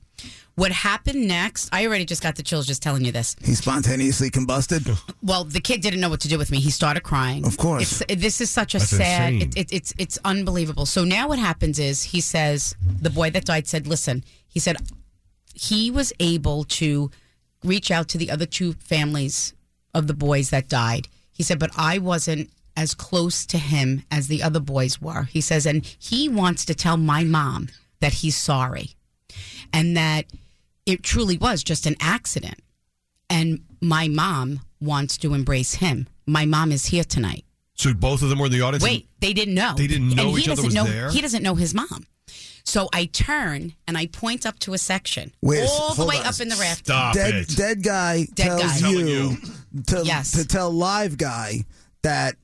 What 0.55 0.73
happened 0.73 1.25
next? 1.25 1.69
I 1.71 1.85
already 1.87 2.03
just 2.03 2.21
got 2.21 2.35
the 2.35 2.43
chills 2.43 2.67
just 2.67 2.81
telling 2.83 3.05
you 3.05 3.13
this. 3.13 3.33
He 3.41 3.55
spontaneously 3.55 4.29
combusted. 4.29 4.83
Well, 5.23 5.45
the 5.45 5.61
kid 5.61 5.79
didn't 5.81 6.01
know 6.01 6.09
what 6.09 6.19
to 6.21 6.27
do 6.27 6.37
with 6.37 6.51
me. 6.51 6.59
He 6.59 6.71
started 6.71 7.03
crying. 7.11 7.45
Of 7.45 7.55
course. 7.57 8.01
It's, 8.09 8.21
this 8.21 8.41
is 8.41 8.49
such 8.49 8.75
a 8.75 8.79
That's 8.79 8.89
sad. 8.89 9.33
insane. 9.33 9.49
It, 9.55 9.57
it, 9.57 9.73
it's 9.77 9.93
it's 9.97 10.17
unbelievable. 10.25 10.85
So 10.85 11.05
now 11.05 11.29
what 11.29 11.39
happens 11.39 11.79
is 11.79 11.95
he 12.03 12.19
says 12.19 12.75
the 13.07 13.09
boy 13.09 13.29
that 13.31 13.45
died 13.45 13.67
said, 13.67 13.87
"Listen," 13.87 14.17
he 14.55 14.59
said, 14.59 14.75
he 15.53 15.91
was 15.91 16.11
able 16.19 16.63
to 16.79 17.11
reach 17.63 17.89
out 17.91 18.07
to 18.09 18.17
the 18.17 18.29
other 18.31 18.45
two 18.45 18.73
families 18.73 19.53
of 19.93 20.07
the 20.07 20.13
boys 20.13 20.49
that 20.49 20.69
died. 20.69 21.07
He 21.31 21.43
said, 21.43 21.59
but 21.59 21.71
I 21.77 21.97
wasn't 21.97 22.49
as 22.75 22.93
close 22.93 23.45
to 23.47 23.57
him 23.57 24.03
as 24.11 24.27
the 24.27 24.41
other 24.43 24.59
boys 24.59 25.01
were. 25.01 25.23
He 25.23 25.41
says, 25.41 25.65
and 25.65 25.85
he 25.99 26.29
wants 26.29 26.65
to 26.65 26.75
tell 26.75 26.97
my 26.97 27.23
mom 27.23 27.69
that 27.99 28.13
he's 28.13 28.37
sorry 28.37 28.91
and 29.73 29.95
that 29.97 30.25
it 30.85 31.03
truly 31.03 31.37
was 31.37 31.63
just 31.63 31.85
an 31.85 31.95
accident. 31.99 32.59
And 33.29 33.61
my 33.81 34.07
mom 34.07 34.61
wants 34.81 35.17
to 35.19 35.33
embrace 35.33 35.75
him. 35.75 36.07
My 36.25 36.45
mom 36.45 36.71
is 36.71 36.87
here 36.87 37.03
tonight. 37.03 37.45
So 37.75 37.93
both 37.93 38.21
of 38.21 38.29
them 38.29 38.39
were 38.39 38.47
in 38.47 38.51
the 38.51 38.61
audience. 38.61 38.83
Wait, 38.83 39.07
they 39.19 39.33
didn't 39.33 39.53
know. 39.55 39.73
They 39.75 39.87
didn't 39.87 40.15
know 40.15 40.27
and 40.29 40.31
he 40.37 40.43
each 40.43 40.47
other 40.49 40.61
doesn't 40.61 40.65
was 40.65 40.75
know, 40.75 40.83
there? 40.85 41.09
He 41.09 41.21
doesn't 41.21 41.43
know 41.43 41.55
his 41.55 41.73
mom. 41.73 42.05
So 42.63 42.89
I 42.93 43.05
turn 43.05 43.73
and 43.87 43.97
I 43.97 44.07
point 44.07 44.45
up 44.45 44.59
to 44.59 44.73
a 44.73 44.77
section, 44.77 45.31
Wait, 45.41 45.67
all 45.67 45.93
the 45.95 46.05
way 46.05 46.17
on. 46.17 46.25
up 46.25 46.39
in 46.39 46.49
the 46.49 46.55
raft. 46.57 46.85
Stop 46.85 47.15
Dead 47.15 47.33
it. 47.33 47.55
dead 47.55 47.83
guy 47.83 48.25
Dead 48.33 48.59
tells 48.59 48.81
guy. 48.81 48.89
You, 48.89 49.37
to 49.87 50.03
Yes. 50.05 50.31
to 50.31 50.45
tell 50.47 50.71
live 50.71 51.17
guy 51.17 51.65
that 52.03 52.35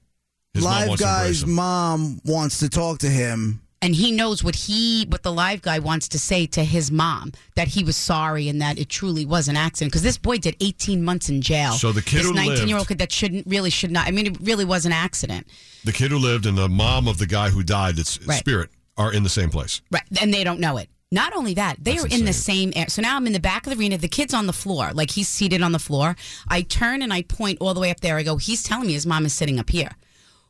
His 0.54 0.64
live 0.64 0.88
wants 0.90 1.02
guy's 1.04 1.46
mom 1.46 2.20
wants 2.26 2.60
to 2.60 2.70
talk 2.70 3.00
to 3.00 3.10
him. 3.10 3.62
and 3.82 3.94
he 3.96 4.12
knows 4.12 4.44
what 4.44 4.56
he 4.56 5.06
what 5.10 5.22
the 5.24 5.32
live 5.32 5.62
guy 5.62 5.80
wants 5.80 6.08
to 6.10 6.18
say 6.20 6.46
to 6.48 6.64
his 6.64 6.90
mom 6.92 7.32
that 7.56 7.68
he 7.70 7.84
was 7.84 7.96
sorry 7.96 8.48
and 8.50 8.62
that 8.62 8.80
it 8.80 8.90
truly 8.90 9.26
was 9.26 9.48
an 9.48 9.56
accident 9.58 9.92
because 9.92 10.02
this 10.02 10.18
boy 10.18 10.38
did 10.38 10.56
18 10.60 11.04
months 11.04 11.30
in 11.30 11.42
jail 11.42 11.74
So 11.74 11.92
the 11.92 12.02
kid 12.02 12.20
this 12.20 12.26
who 12.28 12.34
19 12.34 12.68
year 12.68 12.78
old 12.78 12.88
kid 12.88 12.98
that 13.00 13.12
shouldn't 13.12 13.46
really 13.48 13.70
should 13.70 13.92
not 13.92 14.08
i 14.08 14.12
mean 14.12 14.28
it 14.28 14.38
really 14.42 14.66
was 14.66 14.86
an 14.86 14.92
accident 14.94 15.46
The 15.84 15.92
kid 15.92 16.10
who 16.12 16.18
lived 16.18 16.46
and 16.46 16.58
the 16.58 16.70
mom 16.70 17.08
of 17.08 17.18
the 17.20 17.28
guy 17.28 17.50
who 17.50 17.62
died, 17.64 17.96
that's 17.98 18.18
Right. 18.26 18.40
spirit, 18.40 18.70
are 18.98 19.12
in 19.14 19.24
the 19.24 19.30
same 19.30 19.50
place. 19.50 19.82
right 19.92 20.04
and 20.22 20.34
they 20.34 20.44
don't 20.44 20.60
know 20.60 20.78
it 20.78 20.90
not 21.16 21.36
only 21.36 21.54
that 21.56 21.78
they 21.82 21.94
That's 21.94 22.06
are 22.06 22.16
in 22.16 22.26
the 22.26 22.34
same 22.34 22.72
air 22.76 22.88
so 22.90 23.02
now 23.02 23.16
i'm 23.16 23.26
in 23.26 23.34
the 23.34 23.40
back 23.40 23.66
of 23.66 23.72
the 23.74 23.80
arena 23.80 23.98
the 23.98 24.08
kid's 24.18 24.34
on 24.34 24.46
the 24.46 24.54
floor 24.64 24.92
like 24.94 25.12
he's 25.12 25.28
seated 25.28 25.62
on 25.62 25.72
the 25.72 25.80
floor 25.80 26.16
i 26.48 26.62
turn 26.62 27.02
and 27.02 27.12
i 27.12 27.22
point 27.24 27.58
all 27.62 27.74
the 27.74 27.80
way 27.80 27.92
up 27.92 28.02
there 28.02 28.18
i 28.18 28.24
go 28.24 28.38
he's 28.38 28.62
telling 28.62 28.88
me 28.88 28.94
his 28.94 29.06
mom 29.06 29.26
is 29.26 29.34
sitting 29.34 29.60
up 29.60 29.70
here 29.70 29.92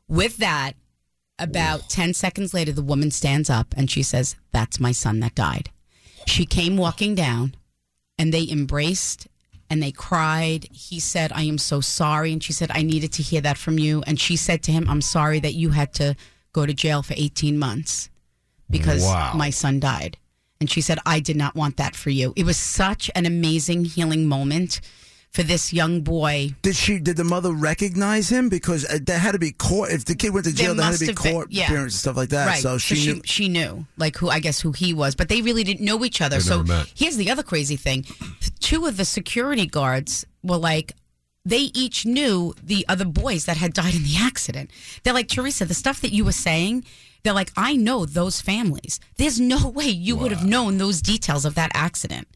with 0.08 0.38
that 0.38 0.74
about 1.40 1.90
10 1.90 2.14
seconds 2.14 2.54
later 2.54 2.72
the 2.72 2.82
woman 2.82 3.12
stands 3.12 3.50
up 3.50 3.74
and 3.78 3.90
she 3.92 4.04
says 4.04 4.36
that's 4.52 4.80
my 4.80 4.92
son 4.92 5.20
that 5.22 5.36
died 5.36 5.70
she 6.26 6.46
came 6.46 6.76
walking 6.78 7.16
down 7.16 7.56
and 8.18 8.34
they 8.34 8.48
embraced 8.50 9.28
and 9.70 9.82
they 9.82 9.92
cried. 9.92 10.68
He 10.72 11.00
said, 11.00 11.32
I 11.34 11.44
am 11.44 11.58
so 11.58 11.82
sorry. 11.82 12.32
And 12.32 12.44
she 12.44 12.54
said, 12.54 12.72
I 12.72 12.82
needed 12.84 13.12
to 13.14 13.24
hear 13.24 13.42
that 13.42 13.58
from 13.58 13.80
you. 13.80 14.04
And 14.06 14.20
she 14.20 14.36
said 14.36 14.64
to 14.64 14.72
him, 14.72 14.88
I'm 14.90 15.02
sorry 15.02 15.40
that 15.40 15.54
you 15.54 15.72
had 15.72 15.94
to 15.96 16.16
go 16.54 16.66
to 16.66 16.74
jail 16.74 17.02
for 17.04 17.14
18 17.18 17.58
months 17.58 18.10
because 18.70 19.04
Wow. 19.04 19.34
my 19.36 19.50
son 19.50 19.80
died. 19.80 20.18
And 20.60 20.70
she 20.70 20.82
said, 20.82 21.00
I 21.06 21.20
did 21.20 21.36
not 21.36 21.56
want 21.56 21.78
that 21.78 21.96
for 21.96 22.10
you. 22.10 22.34
It 22.36 22.46
was 22.46 22.58
such 22.58 23.12
an 23.14 23.26
amazing 23.26 23.86
healing 23.86 24.28
moment 24.28 24.80
for 25.36 25.44
this 25.44 25.74
young 25.74 26.02
boy. 26.02 26.52
Did 26.62 26.78
she? 26.78 26.98
Did 26.98 27.18
the 27.18 27.26
mother 27.26 27.52
recognize 27.52 28.30
him? 28.30 28.48
Because 28.48 28.86
uh, 28.86 29.00
there 29.04 29.20
had 29.20 29.34
to 29.34 29.40
be 29.40 29.52
court. 29.52 29.92
If 29.92 30.06
the 30.06 30.16
kid 30.16 30.34
went 30.34 30.46
to 30.46 30.54
jail, 30.54 30.74
there, 30.74 30.86
had 30.86 30.94
to 30.94 31.00
be 31.00 31.08
have 31.08 31.22
been- 31.22 31.34
court 31.34 31.48
yeah. 31.52 31.66
appearance 31.66 31.94
and 31.94 32.00
stuff 32.00 32.16
like 32.16 32.30
that. 32.30 32.48
Right. 32.48 32.62
So 32.62 32.78
she 32.78 33.14
knew. 33.14 33.22
she 33.26 33.50
knew 33.50 33.86
like 33.98 34.16
who 34.16 34.30
I 34.30 34.40
guess 34.40 34.62
who 34.62 34.72
he 34.72 34.94
was, 34.94 35.14
but 35.14 35.28
they 35.28 35.42
really 35.42 35.66
didn't 35.66 35.86
know 35.86 36.06
each 36.06 36.22
other. 36.22 36.38
They 36.38 36.42
so 36.44 36.58
never 36.58 36.68
met. 36.70 36.94
here's 36.96 37.18
the 37.18 37.30
other 37.30 37.44
crazy 37.44 37.76
thing: 37.76 38.06
two 38.62 38.86
of 38.86 38.96
the 38.96 39.06
security 39.06 39.68
guards 39.68 40.26
were 40.42 40.58
like. 40.58 40.96
They 41.48 41.70
each 41.76 42.08
knew 42.08 42.56
the 42.64 42.88
other 42.90 43.06
boys 43.06 43.46
that 43.46 43.56
had 43.56 43.72
died 43.76 43.94
in 43.94 44.02
the 44.02 44.16
accident. 44.18 44.72
They're 45.04 45.14
like, 45.14 45.28
Theresa, 45.28 45.64
the 45.66 45.76
stuff 45.76 46.02
that 46.02 46.12
you 46.12 46.26
were 46.26 46.32
saying, 46.32 46.86
they're 47.26 47.34
like, 47.34 47.52
I 47.58 47.76
know 47.76 48.06
those 48.06 48.40
families. 48.40 49.00
There's 49.18 49.40
no 49.40 49.68
way 49.76 49.86
you 49.88 50.16
would 50.16 50.32
have 50.32 50.46
known 50.46 50.78
those 50.78 51.02
details 51.02 51.44
of 51.44 51.56
that 51.56 51.72
accident. 51.74 52.28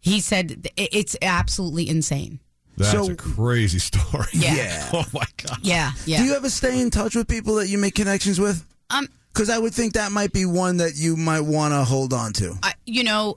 He 0.00 0.20
said 0.20 0.68
it's 0.76 1.16
absolutely 1.20 1.88
insane. 1.88 2.38
That's 2.76 2.92
So- 2.92 3.10
a 3.12 3.16
crazy 3.16 3.78
story. 3.90 4.28
Yeah. 4.32 4.54
Yeah. 4.54 4.90
Oh 4.94 5.04
my 5.12 5.26
god. 5.44 5.58
Yeah, 5.62 5.92
yeah. 6.06 6.18
Do 6.18 6.24
you 6.24 6.34
ever 6.34 6.48
stay 6.50 6.80
in 6.80 6.90
touch 6.90 7.14
with 7.16 7.26
people 7.28 7.56
that 7.56 7.68
you 7.68 7.78
make 7.78 7.94
connections 7.94 8.38
with? 8.40 8.64
um, 8.90 9.08
Because 9.32 9.50
I 9.50 9.58
would 9.58 9.74
think 9.74 9.92
that 9.94 10.12
might 10.12 10.32
be 10.32 10.44
one 10.46 10.78
that 10.78 10.94
you 10.96 11.16
might 11.16 11.40
want 11.42 11.72
to 11.74 11.84
hold 11.84 12.12
on 12.12 12.32
to. 12.34 12.54
I, 12.62 12.72
you 12.86 13.04
know, 13.04 13.36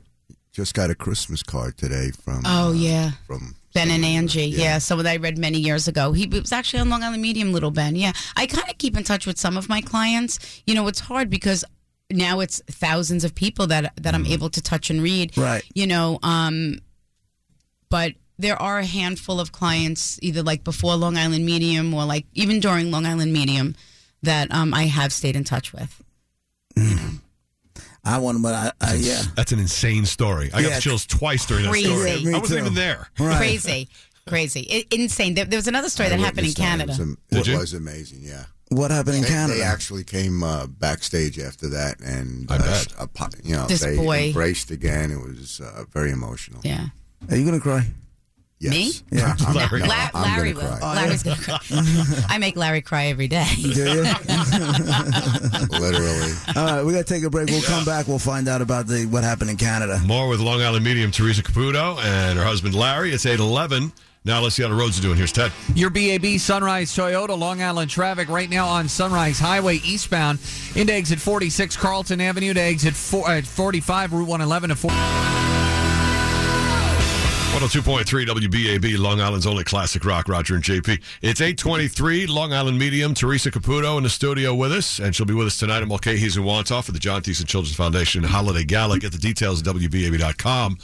Just 0.54 0.74
got 0.74 0.90
a 0.90 0.96
Christmas 0.96 1.44
card 1.44 1.78
today 1.78 2.12
from. 2.12 2.44
oh 2.46 2.70
uh, 2.70 2.72
yeah. 2.74 3.12
From 3.28 3.56
Ben 3.74 3.90
and 3.90 4.06
Angie, 4.06 4.46
yeah. 4.46 4.78
someone 4.78 5.06
that 5.06 5.14
I 5.14 5.18
read 5.18 5.38
many 5.38 5.58
years 5.60 5.88
ago. 5.88 6.12
He 6.12 6.28
was 6.28 6.52
actually 6.52 6.80
on 6.80 6.90
Long 6.90 7.04
Island 7.04 7.22
Medium, 7.22 7.52
Little 7.52 7.72
Ben. 7.72 7.96
Yeah, 7.96 8.14
I 8.36 8.46
kind 8.46 8.70
of 8.70 8.78
keep 8.78 8.96
in 8.96 9.04
touch 9.04 9.26
with 9.26 9.40
some 9.40 9.58
of 9.58 9.68
my 9.68 9.82
clients. 9.82 10.62
You 10.66 10.76
know, 10.76 10.88
it's 10.88 11.00
hard 11.00 11.30
because 11.30 11.66
now 12.12 12.40
it's 12.40 12.62
thousands 12.68 13.24
of 13.24 13.34
people 13.34 13.68
that 13.68 13.94
that 13.98 14.14
I'm 14.14 14.26
able 14.26 14.50
to 14.52 14.62
touch 14.62 14.90
and 14.90 15.02
read. 15.02 15.38
Right. 15.38 15.64
You 15.74 15.88
know, 15.88 16.20
um, 16.24 16.80
but 17.90 18.14
there 18.38 18.62
are 18.62 18.80
a 18.80 18.86
handful 18.86 19.40
of 19.40 19.52
clients, 19.52 20.20
either 20.22 20.44
like 20.44 20.64
before 20.64 20.96
Long 20.96 21.18
Island 21.18 21.46
Medium 21.46 21.94
or 21.94 22.06
like 22.06 22.26
even 22.34 22.60
during 22.60 22.92
Long 22.92 23.06
Island 23.06 23.34
Medium, 23.34 23.76
that 24.22 24.52
um, 24.54 24.74
I 24.74 24.84
have 24.86 25.12
stayed 25.14 25.36
in 25.36 25.44
touch 25.44 25.74
with. 25.74 26.04
I 28.06 28.18
want, 28.18 28.42
but 28.42 28.54
I, 28.54 28.72
I 28.82 28.94
yeah. 28.96 29.22
That's 29.36 29.52
an 29.54 29.60
insane 29.60 30.06
story. 30.06 30.50
I 30.54 30.62
got 30.62 30.70
Yeah. 30.70 30.76
the 30.76 30.82
chills 30.82 31.06
twice 31.06 31.46
during 31.46 31.64
that 31.66 31.74
story. 31.76 32.24
Me 32.24 32.34
I 32.34 32.40
wasn't 32.40 32.48
too. 32.60 32.66
even 32.66 32.74
there. 32.74 33.08
Right. 33.18 33.38
Crazy, 33.38 33.88
crazy, 34.28 34.68
I- 34.72 34.86
insane. 34.96 35.36
There, 35.36 35.46
there 35.46 35.58
was 35.58 35.68
another 35.68 35.90
story 35.90 36.10
that 36.10 36.20
happened 36.20 36.48
in. 36.48 36.54
Canada. 36.54 36.84
It 36.94 37.00
was, 37.00 37.00
am- 37.00 37.18
Did 37.32 37.48
it 37.48 37.58
was 37.58 37.74
amazing. 37.74 38.20
Yeah. 38.22 38.46
What 38.70 38.92
happened 38.92 39.18
in 39.18 39.22
They, 39.22 39.28
Canada? 39.30 39.54
they 39.60 39.62
actually 39.62 40.04
came 40.04 40.44
uh, 40.44 40.66
backstage 40.68 41.38
after 41.40 41.70
that, 41.70 42.00
and 42.02 42.50
I 42.52 42.56
uh, 42.56 42.60
bet. 42.60 42.94
a 42.98 43.08
you 43.44 43.56
know 43.56 43.68
This 43.68 43.82
they 43.82 43.96
boy- 43.96 44.28
embraced 44.28 44.72
again. 44.72 45.12
It 45.12 45.20
was 45.22 45.62
uh, 45.62 45.86
very 45.92 46.12
emotional. 46.12 46.60
yeah. 46.64 46.88
Are 47.30 47.38
you 47.38 47.46
gonna 47.46 47.60
cry? 47.60 47.86
Yes. 48.64 48.72
Me? 48.74 48.92
Yeah. 49.20 49.36
I'm, 49.46 49.56
Larry. 49.56 49.80
no, 49.82 49.86
La- 49.88 50.10
I'm 50.16 50.22
Larry 50.24 50.54
gonna 50.54 50.70
will. 50.70 50.78
cry. 50.78 50.96
Larry's 50.96 51.24
gonna 51.24 51.36
cry. 51.36 51.60
I 52.30 52.38
make 52.38 52.56
Larry 52.56 52.82
cry 52.82 53.08
every 53.08 53.28
day. 53.28 53.46
Do 53.62 53.70
you? 53.70 54.04
Literally. 55.70 56.32
All 56.56 56.66
right, 56.66 56.84
we 56.84 56.94
gotta 56.94 57.04
take 57.04 57.24
a 57.24 57.30
break. 57.30 57.50
We'll 57.50 57.62
come 57.62 57.84
back. 57.86 58.08
We'll 58.08 58.20
find 58.20 58.48
out 58.48 58.62
about 58.62 58.88
the 58.88 59.06
what 59.06 59.24
happened 59.24 59.50
in 59.50 59.58
Canada. 59.58 60.00
More 60.06 60.28
with 60.30 60.40
Long 60.40 60.62
Island 60.62 60.86
medium 60.86 61.12
Theresa 61.12 61.44
Caputo 61.44 61.98
and 62.04 62.38
her 62.40 62.46
husband 62.46 62.76
Larry. 62.76 63.12
It's 63.12 63.26
811. 63.26 63.92
Now 64.26 64.40
let's 64.40 64.56
see 64.56 64.64
how 64.64 64.70
the 64.70 64.76
roads 64.76 64.98
are 64.98 65.02
doing. 65.02 65.18
Here's 65.18 65.34
Ted. 65.34 65.52
Your 65.76 65.90
BAB 65.90 66.40
Sunrise 66.40 66.96
Toyota 66.96 67.38
Long 67.38 67.62
Island 67.62 67.92
traffic 67.92 68.30
right 68.30 68.50
now 68.50 68.66
on 68.68 68.88
Sunrise 68.88 69.38
Highway 69.38 69.76
eastbound 69.84 70.40
into 70.76 70.94
exit 70.94 71.20
46 71.20 71.76
Carlton 71.76 72.22
Avenue 72.22 72.54
to 72.54 72.62
exit 72.62 72.94
four, 72.94 73.30
uh, 73.30 73.42
45 73.42 74.14
Route 74.14 74.28
111 74.30 74.70
to 74.70 74.76
4. 74.78 75.43
102.3 77.54 78.26
WBAB, 78.26 78.98
Long 78.98 79.22
Island's 79.22 79.46
only 79.46 79.64
classic 79.64 80.04
rock, 80.06 80.28
Roger 80.28 80.56
and 80.56 80.64
JP. 80.64 81.00
It's 81.22 81.40
823, 81.40 82.26
Long 82.26 82.52
Island 82.52 82.80
Medium, 82.80 83.14
Theresa 83.14 83.52
Caputo 83.52 83.96
in 83.96 84.04
the 84.04 84.10
studio 84.10 84.56
with 84.56 84.72
us, 84.72 84.98
and 84.98 85.16
she'll 85.16 85.28
be 85.28 85.36
with 85.36 85.46
us 85.46 85.60
tonight 85.60 85.84
at 85.84 85.88
Mulcahy's 85.88 86.36
in 86.36 86.42
Wantagh 86.44 86.84
for 86.84 86.94
the 86.94 87.00
John 87.00 87.22
Theissen 87.22 87.46
Children's 87.46 87.76
Foundation 87.76 88.24
Holiday 88.24 88.64
Gala. 88.64 88.98
Get 88.98 89.12
the 89.12 89.20
details 89.20 89.62
at 89.62 89.68
WBAB.com. 89.76 90.80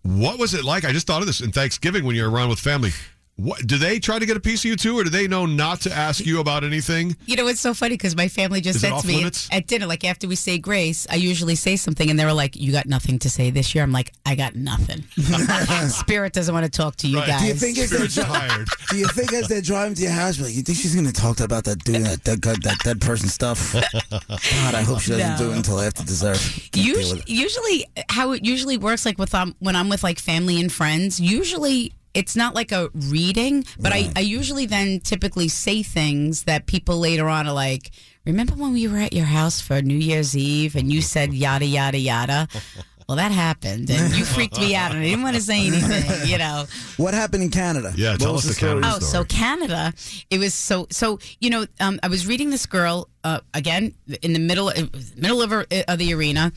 What 0.00 0.38
was 0.38 0.54
it 0.54 0.64
like? 0.64 0.86
I 0.86 0.92
just 0.92 1.06
thought 1.06 1.20
of 1.20 1.26
this 1.26 1.42
in 1.42 1.52
Thanksgiving 1.52 2.06
when 2.06 2.16
you're 2.16 2.30
around 2.30 2.48
with 2.48 2.58
family. 2.58 2.92
What 3.36 3.66
do 3.66 3.78
they 3.78 3.98
try 3.98 4.20
to 4.20 4.26
get 4.26 4.36
a 4.36 4.40
piece 4.40 4.60
of 4.60 4.66
you 4.66 4.76
too, 4.76 4.96
or 4.96 5.02
do 5.02 5.10
they 5.10 5.26
know 5.26 5.44
not 5.44 5.80
to 5.82 5.92
ask 5.92 6.24
you 6.24 6.38
about 6.38 6.62
anything? 6.62 7.16
You 7.26 7.34
know, 7.34 7.48
it's 7.48 7.58
so 7.60 7.74
funny 7.74 7.94
because 7.94 8.14
my 8.14 8.28
family 8.28 8.60
just 8.60 8.76
Is 8.76 8.82
said 8.82 8.96
to 9.00 9.06
me 9.08 9.16
limits? 9.16 9.48
at 9.50 9.66
dinner, 9.66 9.86
like 9.86 10.04
after 10.04 10.28
we 10.28 10.36
say 10.36 10.56
grace, 10.58 11.04
I 11.10 11.16
usually 11.16 11.56
say 11.56 11.74
something, 11.74 12.08
and 12.08 12.16
they 12.18 12.24
were 12.24 12.32
like, 12.32 12.54
"You 12.54 12.70
got 12.70 12.86
nothing 12.86 13.18
to 13.18 13.28
say 13.30 13.50
this 13.50 13.74
year." 13.74 13.82
I'm 13.82 13.90
like, 13.90 14.12
"I 14.24 14.36
got 14.36 14.54
nothing." 14.54 15.02
Spirit 15.88 16.32
doesn't 16.32 16.54
want 16.54 16.64
to 16.64 16.70
talk 16.70 16.94
to 16.96 17.08
you 17.08 17.18
Right. 17.18 17.26
guys. 17.26 17.40
Do 17.40 17.46
you 17.48 17.54
think 17.54 17.78
as 17.78 17.90
they're, 17.90 18.24
tired. 18.24 18.68
do 18.90 18.96
you 18.98 19.08
think 19.08 19.32
as 19.32 19.48
they're 19.48 19.60
driving 19.60 19.94
to 19.96 20.02
your 20.02 20.12
house, 20.12 20.38
like, 20.38 20.54
you 20.54 20.62
think 20.62 20.78
she's 20.78 20.94
gonna 20.94 21.10
talk 21.10 21.40
about 21.40 21.64
that 21.64 21.82
dude, 21.82 22.04
that 22.06 22.22
dead, 22.22 22.40
guy- 22.40 22.54
that 22.62 22.78
dead 22.84 23.00
person 23.00 23.28
stuff? 23.28 23.72
God, 24.10 24.74
I 24.76 24.82
hope 24.82 25.00
she 25.00 25.10
doesn't 25.10 25.38
do 25.44 25.50
it 25.52 25.56
until 25.56 25.80
after 25.80 26.04
dessert. 26.04 26.38
Can't 26.70 26.86
usually, 26.86 27.22
usually, 27.26 27.86
how 28.10 28.30
it 28.30 28.44
usually 28.44 28.78
works, 28.78 29.04
like 29.04 29.18
with 29.18 29.34
um, 29.34 29.56
when 29.58 29.74
I'm 29.74 29.88
with 29.88 30.04
like 30.04 30.20
family 30.20 30.60
and 30.60 30.70
friends, 30.72 31.18
usually 31.18 31.92
it's 32.14 32.36
not 32.36 32.54
like 32.54 32.72
a 32.72 32.90
reading, 32.94 33.64
but 33.78 33.92
I, 33.92 34.10
I 34.16 34.20
usually 34.20 34.66
then 34.66 35.00
typically 35.00 35.48
say 35.48 35.82
things 35.82 36.44
that 36.44 36.66
people 36.66 36.98
later 36.98 37.28
on 37.28 37.46
are 37.46 37.52
like, 37.52 37.90
"Remember 38.24 38.54
when 38.54 38.72
we 38.72 38.86
were 38.88 38.98
at 38.98 39.12
your 39.12 39.26
house 39.26 39.60
for 39.60 39.82
New 39.82 39.96
Year's 39.98 40.36
Eve 40.36 40.76
and 40.76 40.92
you 40.92 41.02
said 41.02 41.34
yada 41.34 41.66
yada 41.66 41.98
yada." 41.98 42.48
Well, 43.06 43.16
that 43.18 43.32
happened, 43.32 43.90
and 43.90 44.14
you 44.14 44.24
freaked 44.24 44.58
me 44.58 44.74
out, 44.74 44.92
and 44.92 45.00
I 45.00 45.04
didn't 45.04 45.22
want 45.24 45.36
to 45.36 45.42
say 45.42 45.66
anything. 45.66 46.26
You 46.26 46.38
know. 46.38 46.64
What 46.96 47.12
happened 47.12 47.42
in 47.42 47.50
Canada? 47.50 47.92
Yeah, 47.94 48.12
What 48.12 48.20
tell 48.20 48.32
was 48.32 48.48
us 48.48 48.54
the 48.54 48.60
Canada 48.66 48.92
Oh, 48.94 48.98
so. 48.98 49.24
Canada, 49.24 49.92
it 50.30 50.38
was 50.38 50.54
so 50.54 50.86
so. 50.90 51.18
You 51.38 51.50
know, 51.50 51.66
um, 51.80 52.00
I 52.02 52.08
was 52.08 52.26
reading 52.26 52.48
this 52.48 52.64
girl 52.64 53.10
uh, 53.22 53.40
again 53.52 53.94
in 54.22 54.32
the 54.32 54.38
middle 54.38 54.70
it 54.70 54.90
was 54.94 55.10
the 55.10 55.20
middle 55.20 55.42
of, 55.42 55.50
her, 55.50 55.66
of 55.86 55.98
the 55.98 56.14
arena, 56.14 56.50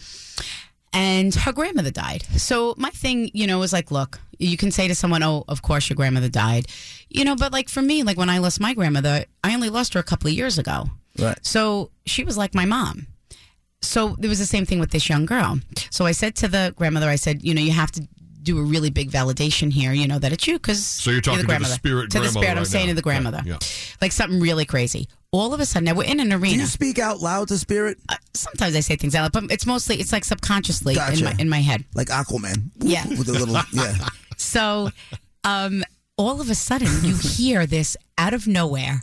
and 0.94 1.36
her 1.36 1.52
grandmother 1.52 1.92
died. 1.92 2.24
So 2.38 2.76
my 2.78 2.92
thing, 2.92 3.30
you 3.34 3.46
know, 3.46 3.60
was 3.60 3.74
like, 3.74 3.92
look, 3.92 4.20
you 4.40 4.58
can 4.58 4.72
say 4.72 4.88
to 4.88 4.96
someone, 4.96 5.24
"Oh, 5.24 5.44
of 5.48 5.62
course 5.62 5.90
your 5.90 5.96
grandmother 5.96 6.30
died," 6.30 6.68
you 7.10 7.24
know, 7.26 7.36
but 7.36 7.52
like 7.52 7.70
for 7.70 7.82
me, 7.82 8.04
like 8.04 8.18
when 8.18 8.30
I 8.30 8.38
lost 8.40 8.60
my 8.60 8.74
grandmother, 8.74 9.26
I 9.44 9.54
only 9.54 9.70
lost 9.70 9.94
her 9.94 10.00
a 10.00 10.04
couple 10.04 10.28
of 10.30 10.34
years 10.34 10.58
ago. 10.58 10.90
Right. 11.20 11.38
So 11.42 11.92
she 12.06 12.24
was 12.24 12.38
like 12.38 12.54
my 12.54 12.66
mom. 12.66 13.08
So 13.82 14.16
it 14.22 14.28
was 14.28 14.40
the 14.40 14.46
same 14.46 14.66
thing 14.66 14.80
with 14.80 14.92
this 14.92 15.08
young 15.08 15.26
girl. 15.26 15.60
So 15.92 16.06
I 16.06 16.12
said 16.12 16.36
to 16.38 16.48
the 16.48 16.74
grandmother, 16.76 17.10
I 17.10 17.16
said, 17.16 17.44
you 17.44 17.54
know, 17.54 17.62
you 17.62 17.72
have 17.72 17.92
to 17.92 18.08
do 18.42 18.58
a 18.60 18.64
really 18.64 18.90
big 18.90 19.12
validation 19.12 19.72
here, 19.72 19.92
you 19.94 20.08
know, 20.08 20.20
that 20.20 20.32
it's 20.32 20.48
you 20.48 20.54
because 20.58 20.84
So 20.86 21.12
you're 21.12 21.22
talking 21.22 21.46
to 21.46 21.60
the 21.60 21.66
spirit 21.66 22.12
to 22.12 22.20
the 22.20 22.30
spirit. 22.30 22.52
I'm 22.52 22.58
right 22.60 22.68
saying 22.68 22.86
now. 22.88 22.92
to 22.92 22.96
the 22.96 23.02
grandmother, 23.02 23.42
Yeah, 23.46 23.54
yeah. 23.54 23.58
like 24.02 24.12
something 24.12 24.40
really 24.40 24.66
crazy. 24.66 25.08
All 25.32 25.54
of 25.54 25.60
a 25.60 25.66
sudden, 25.66 25.86
now 25.86 25.94
we're 25.96 26.06
in 26.06 26.20
an 26.22 26.32
arena. 26.32 26.56
Do 26.56 26.62
you 26.62 26.66
speak 26.66 26.98
out 26.98 27.20
loud 27.20 27.50
to 27.50 27.58
spirit 27.58 27.98
Uh, 28.08 28.16
sometimes 28.34 28.76
I 28.76 28.80
say 28.80 28.96
things 28.96 29.14
out, 29.16 29.24
loud, 29.24 29.34
but 29.34 29.52
it's 29.52 29.66
mostly 29.66 29.98
it's 29.98 30.14
like 30.14 30.24
subconsciously 30.24 30.96
in 31.14 31.24
my 31.26 31.36
in 31.38 31.50
my 31.50 31.60
head. 31.60 31.84
like 31.94 32.08
Aquaman? 32.08 32.72
Yeah. 32.80 33.06
with 33.08 33.28
a 33.28 33.34
little 33.34 33.58
yeah. 33.74 33.94
So, 34.38 34.92
um, 35.44 35.84
all 36.18 36.40
of 36.42 36.50
a 36.50 36.56
sudden, 36.56 36.88
you 37.04 37.16
hear 37.22 37.66
this 37.66 37.98
out 38.18 38.34
of 38.34 38.48
nowhere 38.48 39.02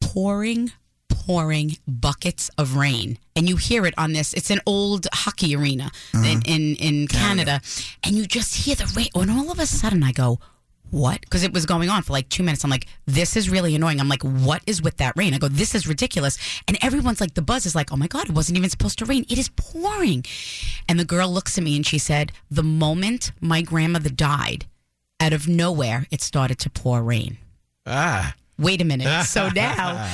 pouring, 0.00 0.72
pouring 1.08 1.76
buckets 1.86 2.50
of 2.56 2.76
rain. 2.76 3.18
And 3.36 3.48
you 3.48 3.56
hear 3.56 3.86
it 3.86 3.94
on 3.96 4.12
this, 4.12 4.32
it's 4.34 4.50
an 4.50 4.60
old 4.66 5.06
hockey 5.12 5.54
arena 5.54 5.90
in, 6.14 6.42
in, 6.46 6.74
in 6.76 7.08
Canada. 7.08 7.60
And 8.02 8.16
you 8.16 8.26
just 8.26 8.64
hear 8.64 8.74
the 8.74 8.90
rain. 8.96 9.08
And 9.14 9.30
all 9.30 9.50
of 9.50 9.58
a 9.58 9.66
sudden, 9.66 10.02
I 10.02 10.12
go, 10.12 10.40
what? 10.90 11.20
Because 11.20 11.42
it 11.42 11.52
was 11.52 11.66
going 11.66 11.88
on 11.90 12.02
for 12.02 12.12
like 12.12 12.28
two 12.28 12.42
minutes. 12.42 12.64
I'm 12.64 12.70
like, 12.70 12.86
this 13.06 13.36
is 13.36 13.48
really 13.50 13.74
annoying. 13.74 14.00
I'm 14.00 14.08
like, 14.08 14.22
what 14.22 14.62
is 14.66 14.80
with 14.82 14.96
that 14.98 15.14
rain? 15.16 15.34
I 15.34 15.38
go, 15.38 15.48
this 15.48 15.74
is 15.74 15.86
ridiculous. 15.86 16.38
And 16.66 16.78
everyone's 16.82 17.20
like, 17.20 17.34
the 17.34 17.42
buzz 17.42 17.66
is 17.66 17.74
like, 17.74 17.92
oh 17.92 17.96
my 17.96 18.06
God, 18.06 18.28
it 18.28 18.34
wasn't 18.34 18.58
even 18.58 18.70
supposed 18.70 18.98
to 19.00 19.04
rain. 19.04 19.24
It 19.28 19.38
is 19.38 19.48
pouring. 19.56 20.24
And 20.88 20.98
the 20.98 21.04
girl 21.04 21.28
looks 21.30 21.58
at 21.58 21.64
me 21.64 21.76
and 21.76 21.86
she 21.86 21.98
said, 21.98 22.32
the 22.50 22.62
moment 22.62 23.32
my 23.40 23.62
grandmother 23.62 24.10
died, 24.10 24.66
out 25.20 25.32
of 25.32 25.48
nowhere, 25.48 26.06
it 26.10 26.22
started 26.22 26.58
to 26.60 26.70
pour 26.70 27.02
rain. 27.02 27.38
Ah. 27.86 28.34
Wait 28.58 28.80
a 28.80 28.84
minute. 28.84 29.06
So 29.26 29.48
now, 29.54 30.12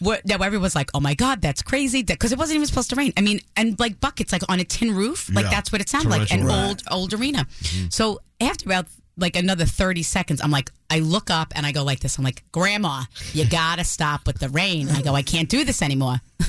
what, 0.00 0.24
now 0.26 0.38
everyone's 0.38 0.74
like, 0.74 0.90
"Oh 0.94 1.00
my 1.00 1.14
god, 1.14 1.40
that's 1.40 1.62
crazy!" 1.62 2.02
Because 2.02 2.32
it 2.32 2.38
wasn't 2.38 2.56
even 2.56 2.66
supposed 2.66 2.90
to 2.90 2.96
rain. 2.96 3.12
I 3.16 3.20
mean, 3.20 3.40
and 3.56 3.78
like 3.78 4.00
buckets, 4.00 4.32
like 4.32 4.42
on 4.48 4.58
a 4.58 4.64
tin 4.64 4.92
roof, 4.94 5.30
like 5.32 5.44
Yeah. 5.44 5.50
that's 5.50 5.70
what 5.70 5.80
it 5.80 5.88
sounded 5.88 6.10
like, 6.10 6.32
an 6.32 6.48
old 6.50 6.82
old 6.90 7.14
arena. 7.14 7.46
So 7.90 8.20
after 8.40 8.66
about 8.66 8.86
like 9.16 9.36
another 9.36 9.64
thirty 9.64 10.02
seconds, 10.02 10.40
I'm 10.42 10.50
like, 10.50 10.70
I 10.90 10.98
look 11.00 11.30
up 11.30 11.52
and 11.54 11.64
I 11.66 11.72
go 11.72 11.82
like 11.84 12.00
this. 12.00 12.18
I'm 12.18 12.24
like, 12.24 12.44
"Grandma, 12.52 13.04
you 13.32 13.46
gotta 13.48 13.84
stop 13.84 14.26
with 14.26 14.38
the 14.38 14.48
rain." 14.48 14.88
I 14.90 15.02
go, 15.02 15.14
"I 15.14 15.22
can't 15.22 15.48
do 15.48 15.64
this 15.64 15.82
anymore." 15.82 16.16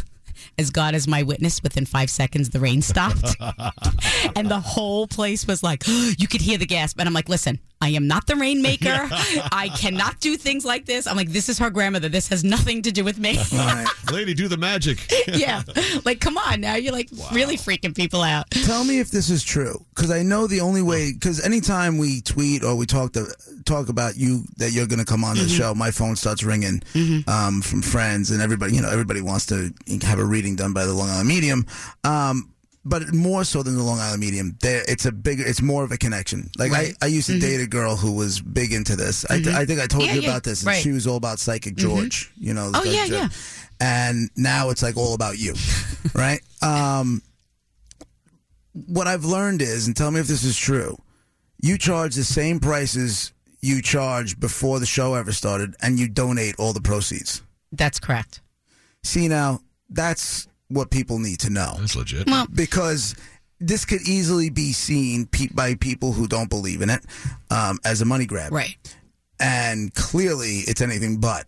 As 0.58 0.70
God 0.70 0.96
is 0.96 1.08
my 1.08 1.24
witness, 1.24 1.62
within 1.64 1.86
five 1.86 2.10
seconds 2.10 2.50
the 2.50 2.60
rain 2.60 2.82
stopped, 2.82 3.36
and 4.36 4.50
the 4.50 4.60
whole 4.60 5.08
place 5.08 5.46
was 5.48 5.64
like, 5.64 5.84
you 5.88 6.28
could 6.28 6.42
hear 6.42 6.58
the 6.58 6.66
gasp. 6.66 7.00
And 7.00 7.08
I'm 7.08 7.14
like, 7.14 7.28
listen, 7.30 7.60
I 7.86 7.90
am 7.90 8.08
not 8.08 8.26
the 8.26 8.36
rainmaker. 8.36 8.90
I 9.52 9.70
cannot 9.78 10.20
do 10.20 10.38
things 10.38 10.66
like 10.66 10.86
this. 10.86 11.06
I'm 11.06 11.16
like, 11.16 11.30
this 11.30 11.50
is 11.50 11.60
her 11.60 11.70
grandmother. 11.70 12.10
This 12.10 12.28
has 12.30 12.44
nothing 12.44 12.82
to 12.82 12.92
do 12.92 13.04
with 13.04 13.20
me. 13.20 13.38
All 13.38 13.58
right. 13.60 13.88
Lady, 14.12 14.34
do 14.34 14.48
the 14.48 14.58
magic. 14.58 14.98
yeah. 15.28 15.62
Like, 16.04 16.20
come 16.20 16.36
on 16.38 16.62
now. 16.62 16.76
You're 16.76 16.94
like 16.94 17.10
really 17.32 17.58
freaking 17.58 17.96
people 17.96 18.24
out. 18.24 18.50
Tell 18.50 18.84
me 18.84 19.00
if 19.00 19.12
this 19.12 19.30
is 19.30 19.44
true, 19.44 19.86
because 19.96 20.10
I 20.10 20.24
know 20.24 20.48
the 20.48 20.62
only 20.62 20.82
way. 20.82 21.14
Because 21.14 21.46
anytime 21.46 22.00
we 22.00 22.22
tweet 22.22 22.64
or 22.64 22.76
we 22.76 22.88
talk 22.88 23.14
to 23.14 23.26
talk 23.66 23.90
about 23.90 24.18
you 24.18 24.44
that 24.58 24.72
you're 24.72 24.88
going 24.88 25.00
to 25.00 25.06
come 25.06 25.24
on 25.24 25.36
the 25.38 25.44
Mm-hmm. 25.46 25.58
show, 25.58 25.76
my 25.76 25.92
phone 25.92 26.16
starts 26.16 26.44
ringing 26.44 26.82
um, 27.28 27.62
from 27.62 27.84
friends 27.84 28.32
and 28.32 28.42
everybody. 28.42 28.74
You 28.76 28.82
know, 28.82 28.90
everybody 28.90 29.22
wants 29.22 29.46
to 29.48 29.72
have 30.02 30.18
a 30.18 30.26
reading 30.26 30.56
done 30.56 30.74
by 30.74 30.86
the 30.86 30.94
Long 30.94 31.10
Island 31.10 31.28
Medium. 31.30 31.66
Um, 32.04 32.52
but 32.86 33.12
more 33.14 33.44
so 33.44 33.64
than 33.64 33.76
the 33.76 33.84
Long 33.84 34.00
Island 34.00 34.22
Medium, 34.22 34.58
there 34.62 34.84
it's 34.88 35.06
a 35.06 35.12
bigger, 35.12 35.44
it's 35.46 35.62
more 35.62 35.84
of 35.84 35.92
a 35.92 35.98
connection. 35.98 36.50
Like 36.58 36.72
Right. 36.72 36.94
I, 37.02 37.06
I 37.06 37.10
used 37.10 37.28
to 37.28 37.34
mm-hmm. 37.34 37.42
date 37.42 37.62
a 37.62 37.68
girl 37.68 37.96
who 37.96 38.12
was 38.14 38.40
big 38.40 38.72
into 38.72 38.96
this. 38.96 39.26
I, 39.26 39.36
th- 39.38 39.48
mm-hmm. 39.48 39.58
I 39.58 39.66
think 39.66 39.80
I 39.80 39.88
told 39.88 40.06
Yeah, 40.06 40.14
you 40.14 40.22
yeah, 40.22 40.30
about 40.30 40.44
this, 40.44 40.62
and 40.62 40.68
right. 40.68 40.82
she 40.82 40.92
was 40.92 41.08
all 41.08 41.18
about 41.18 41.40
Psychic 41.40 41.76
mm-hmm. 41.76 41.88
George. 41.90 42.32
You 42.38 42.54
know, 42.54 42.72
Oh, 42.74 42.84
yeah, 42.84 43.08
George. 43.08 43.10
yeah. 43.12 43.30
And 43.80 44.30
now 44.38 44.70
it's 44.70 44.84
like 44.84 44.96
all 44.98 45.16
about 45.16 45.38
you, 45.38 45.56
right? 46.14 46.40
Um, 46.62 47.22
what 48.74 49.08
I've 49.08 49.26
learned 49.26 49.62
is, 49.62 49.88
and 49.88 49.96
tell 49.96 50.12
me 50.12 50.20
if 50.20 50.28
this 50.28 50.44
is 50.44 50.58
true, 50.58 50.98
you 51.62 51.78
charge 51.78 52.16
the 52.16 52.24
same 52.24 52.60
prices 52.60 53.34
you 53.62 53.82
charge 53.82 54.40
before 54.40 54.80
the 54.80 54.86
show 54.86 55.16
ever 55.16 55.32
started, 55.32 55.76
and 55.82 56.00
you 56.00 56.08
donate 56.08 56.56
all 56.60 56.72
the 56.72 56.82
proceeds. 56.82 57.42
That's 57.72 58.00
correct. 58.00 58.42
See, 59.04 59.28
now 59.28 59.62
that's 59.90 60.48
what 60.68 60.90
people 60.90 61.20
need 61.20 61.40
to 61.42 61.50
know 61.50 61.76
That's 61.80 61.96
legit. 61.96 62.28
Well, 62.28 62.48
because 62.54 63.16
this 63.60 63.86
could 63.86 64.02
easily 64.02 64.50
be 64.50 64.74
seen 64.74 65.28
pe- 65.28 65.48
by 65.48 65.76
people 65.76 66.12
who 66.12 66.28
don't 66.28 66.50
believe 66.50 66.82
in 66.82 66.90
it 66.90 67.02
um, 67.50 67.80
as 67.86 68.02
a 68.02 68.06
money 68.06 68.26
grab, 68.26 68.52
right. 68.52 68.76
and 69.40 69.94
clearly 69.94 70.60
it's 70.68 70.82
anything 70.82 71.18
but 71.20 71.46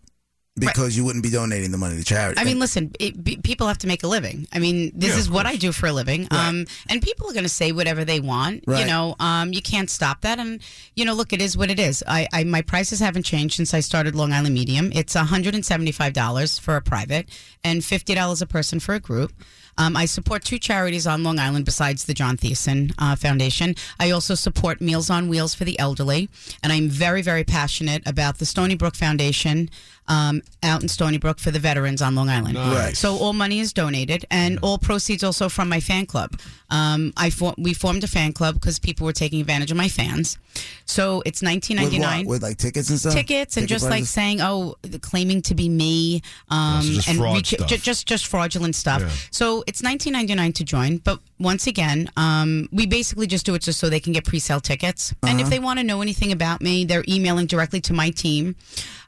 because 0.59 0.97
you 0.97 1.05
wouldn't 1.05 1.23
be 1.23 1.29
donating 1.29 1.71
the 1.71 1.77
money 1.77 1.97
to 1.97 2.03
charity. 2.03 2.39
I 2.39 2.43
mean, 2.43 2.59
listen, 2.59 2.91
it, 2.99 3.23
be, 3.23 3.37
people 3.37 3.67
have 3.67 3.77
to 3.79 3.87
make 3.87 4.03
a 4.03 4.07
living. 4.07 4.47
I 4.51 4.59
mean, 4.59 4.91
this 4.95 5.11
Yeah, 5.11 5.19
is 5.19 5.29
what 5.29 5.45
I 5.45 5.55
do 5.55 5.71
for 5.71 5.87
a 5.87 5.93
living. 5.93 6.27
Um, 6.31 6.65
and 6.89 7.01
people 7.01 7.29
are 7.29 7.33
going 7.33 7.43
to 7.43 7.49
say 7.49 7.71
whatever 7.71 8.03
they 8.03 8.19
want. 8.19 8.63
You 8.67 8.85
know, 8.85 9.15
um, 9.19 9.53
you 9.53 9.61
can't 9.61 9.89
stop 9.89 10.21
that. 10.21 10.39
And, 10.39 10.61
you 10.95 11.05
know, 11.05 11.13
look, 11.13 11.31
it 11.33 11.41
is 11.41 11.55
what 11.57 11.69
it 11.69 11.79
is. 11.79 12.03
I, 12.07 12.27
I 12.33 12.43
My 12.43 12.61
prices 12.61 12.99
haven't 12.99 13.23
changed 13.23 13.55
since 13.55 13.73
I 13.73 13.79
started 13.81 14.15
Long 14.15 14.33
Island 14.33 14.53
Medium. 14.53 14.91
It's 14.93 15.15
$175 15.15 16.59
for 16.59 16.75
a 16.75 16.81
private 16.81 17.29
and 17.63 17.81
$50 17.81 18.41
a 18.41 18.45
person 18.45 18.79
for 18.79 18.95
a 18.95 18.99
group. 18.99 19.31
Um, 19.79 19.95
I 19.95 20.05
support 20.05 20.43
two 20.43 20.57
charities 20.57 21.05
on 21.05 21.23
Long 21.23 21.37
Island 21.37 21.65
besides 21.65 22.05
the 22.05 22.13
John 22.15 22.35
Theissen 22.35 22.93
uh, 22.97 23.15
Foundation. 23.15 23.75
I 23.99 24.09
also 24.09 24.33
support 24.33 24.81
Meals 24.81 25.09
on 25.11 25.29
Wheels 25.29 25.53
for 25.53 25.65
the 25.65 25.77
elderly, 25.77 26.29
and 26.63 26.73
I'm 26.73 26.89
very, 26.89 27.21
very 27.21 27.43
passionate 27.43 28.01
about 28.07 28.39
the 28.39 28.45
Stony 28.45 28.73
Brook 28.73 28.95
Foundation 28.95 29.69
um, 30.07 30.41
out 30.63 30.81
in 30.81 30.87
Stony 30.87 31.17
Brook 31.17 31.39
for 31.39 31.51
the 31.51 31.59
veterans 31.59 32.01
on 32.01 32.15
Long 32.15 32.29
Island. 32.29 32.55
Nice. 32.55 32.75
Right. 32.77 32.97
So 32.97 33.15
all 33.17 33.33
money 33.33 33.59
is 33.59 33.73
donated, 33.73 34.25
and 34.31 34.59
all 34.61 34.77
proceeds 34.77 35.23
also 35.23 35.49
from 35.49 35.69
my 35.69 35.79
fan 35.79 36.05
club. 36.05 36.39
Um, 36.69 37.13
I 37.15 37.29
for, 37.29 37.53
we 37.57 37.73
formed 37.73 38.03
a 38.03 38.07
fan 38.07 38.33
club 38.33 38.55
because 38.55 38.77
people 38.77 39.05
were 39.05 39.13
taking 39.13 39.39
advantage 39.39 39.71
of 39.71 39.77
my 39.77 39.87
fans. 39.87 40.37
So 40.85 41.21
it's 41.25 41.41
1999 41.41 42.25
with 42.27 42.43
like 42.43 42.57
tickets 42.57 42.89
and 42.89 42.99
stuff, 42.99 43.13
tickets 43.13 43.55
and 43.57 43.67
Ticket 43.67 43.69
just 43.81 43.89
like 43.89 44.03
saying, 44.05 44.41
oh, 44.41 44.75
claiming 45.01 45.41
to 45.43 45.55
be 45.55 45.69
me, 45.69 46.21
um, 46.49 46.81
so 46.81 46.89
just 46.93 47.07
and 47.07 47.17
fraud 47.19 47.35
reach- 47.35 47.53
stuff. 47.53 47.67
ju- 47.69 47.77
just 47.77 48.07
just 48.07 48.27
fraudulent 48.27 48.75
stuff. 48.75 49.01
Yeah. 49.01 49.09
So 49.31 49.63
it's 49.67 49.81
19.99 49.81 50.53
to 50.55 50.63
join, 50.65 50.97
but 50.97 51.19
once 51.39 51.67
again, 51.67 52.09
um, 52.17 52.67
we 52.71 52.85
basically 52.85 53.27
just 53.27 53.45
do 53.45 53.53
it 53.55 53.61
just 53.61 53.79
so 53.79 53.89
they 53.89 53.99
can 54.01 54.11
get 54.13 54.25
pre-sale 54.25 54.59
tickets. 54.59 55.13
And 55.23 55.33
Uh-huh. 55.39 55.41
if 55.43 55.49
they 55.49 55.59
want 55.59 55.79
to 55.79 55.83
know 55.85 56.01
anything 56.01 56.31
about 56.33 56.61
me, 56.61 56.83
they're 56.83 57.05
emailing 57.07 57.45
directly 57.45 57.79
to 57.81 57.93
my 57.93 58.09
team. 58.09 58.55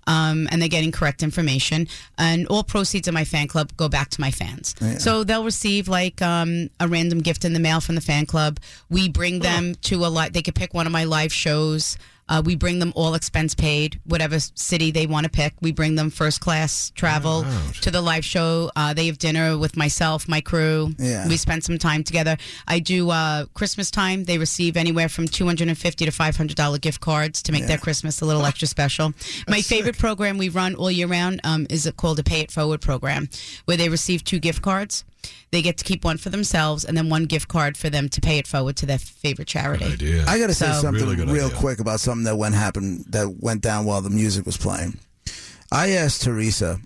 Um, 0.08 0.48
and 0.52 0.60
they're 0.62 0.70
getting 0.70 0.92
correct 0.92 1.22
information, 1.22 1.88
and 2.18 2.48
all 2.48 2.64
proceeds 2.64 3.08
of 3.08 3.14
my 3.14 3.26
fan 3.26 3.48
club 3.48 3.72
go 3.78 3.88
back 3.88 4.10
to 4.10 4.22
my 4.22 4.32
fans. 4.32 4.74
So 4.98 5.24
they'll 5.24 5.44
receive 5.44 5.88
like 5.88 6.20
um, 6.22 6.70
a 6.80 6.88
random 6.88 7.20
gift 7.20 7.46
in 7.46 7.54
the 7.54 7.60
mail 7.60 7.80
from 7.80 7.96
the 7.96 8.02
fan 8.02 8.26
club. 8.26 8.60
We 8.90 9.08
bring 9.10 9.40
them 9.40 9.76
to 9.84 10.06
a 10.06 10.08
li- 10.10 10.30
They 10.30 10.42
could 10.42 10.56
pick 10.56 10.74
one 10.74 10.88
of 10.88 10.92
my 10.92 11.04
live 11.04 11.32
shows. 11.32 11.98
Uh, 12.30 12.42
we 12.46 12.56
bring 12.56 12.80
them 12.80 12.94
all 12.96 13.16
expense 13.16 13.54
paid, 13.56 14.00
whatever 14.06 14.40
city 14.40 14.92
they 14.92 15.08
want 15.08 15.26
to 15.26 15.30
pick. 15.30 15.54
We 15.62 15.72
bring 15.74 15.96
them 15.96 16.10
first 16.12 16.40
class 16.40 16.92
travel 16.92 17.44
to 17.82 17.92
the 17.92 18.02
live 18.02 18.24
show. 18.24 18.72
Uh, 18.76 18.94
they 18.94 19.08
have 19.08 19.18
dinner 19.18 19.58
with 19.58 19.76
myself, 19.76 20.28
my 20.30 20.40
crew. 20.40 20.94
Yeah. 20.98 21.28
We 21.28 21.36
spend 21.36 21.64
some 21.64 21.78
time 21.78 22.04
together. 22.04 22.38
I 22.68 22.80
do 22.80 23.10
uh, 23.10 23.46
Christmas 23.56 23.92
time. 23.92 24.24
They 24.26 24.38
receive 24.38 24.78
anywhere 24.78 25.10
from 25.10 25.28
two 25.28 25.46
hundred 25.46 25.68
and 25.68 25.78
fifty 25.78 26.06
to 26.06 26.12
five 26.12 26.38
hundred 26.38 26.56
dollar 26.56 26.78
gift 26.78 27.02
cards 27.02 27.42
to 27.44 27.52
make 27.52 27.66
their 27.66 27.78
Christmas 27.80 28.22
a 28.22 28.26
little 28.26 28.46
extra 28.46 28.68
special. 28.68 29.14
My 29.48 29.62
favorite 29.62 29.98
program 29.98 30.38
we 30.38 30.50
run 30.50 30.76
all 30.76 30.92
year 30.92 31.08
round 31.08 31.42
um, 31.44 31.66
is 31.70 31.92
called 31.98 32.20
a 32.20 32.24
Pay 32.24 32.42
It 32.42 32.52
Forward 32.52 32.82
program, 32.82 33.28
where 33.66 33.78
they 33.78 33.90
receive 33.90 34.24
two 34.24 34.40
gift 34.40 34.62
cards. 34.62 35.04
They 35.52 35.62
get 35.62 35.78
to 35.78 35.84
keep 35.84 36.04
one 36.06 36.18
for 36.18 36.30
themselves 36.30 36.86
and 36.86 36.96
then 36.96 37.10
one 37.10 37.26
gift 37.26 37.48
card 37.48 37.76
for 37.76 37.90
them 37.90 38.08
to 38.10 38.22
pay 38.22 38.38
it 38.38 38.46
forward 38.48 38.76
to 38.78 38.86
their 38.86 39.00
favorite 39.00 39.48
charity. 39.48 39.86
idea. 39.86 40.26
I 40.28 40.38
got 40.38 40.48
to 40.48 40.54
say 40.54 40.68
So- 40.74 40.82
something 40.82 41.04
Really 41.04 41.16
good 41.16 41.30
real 41.30 41.48
idea. 41.48 41.58
quick 41.58 41.80
about 41.80 42.00
something 42.00 42.26
that 42.26 42.38
went 42.38 42.56
happened 42.56 43.06
that 43.10 43.42
went 43.42 43.62
down 43.62 43.86
while 43.86 44.02
the 44.02 44.10
music 44.12 44.46
was 44.46 44.58
playing. 44.58 45.00
I 45.72 45.92
asked 45.92 46.22
Theresa 46.24 46.80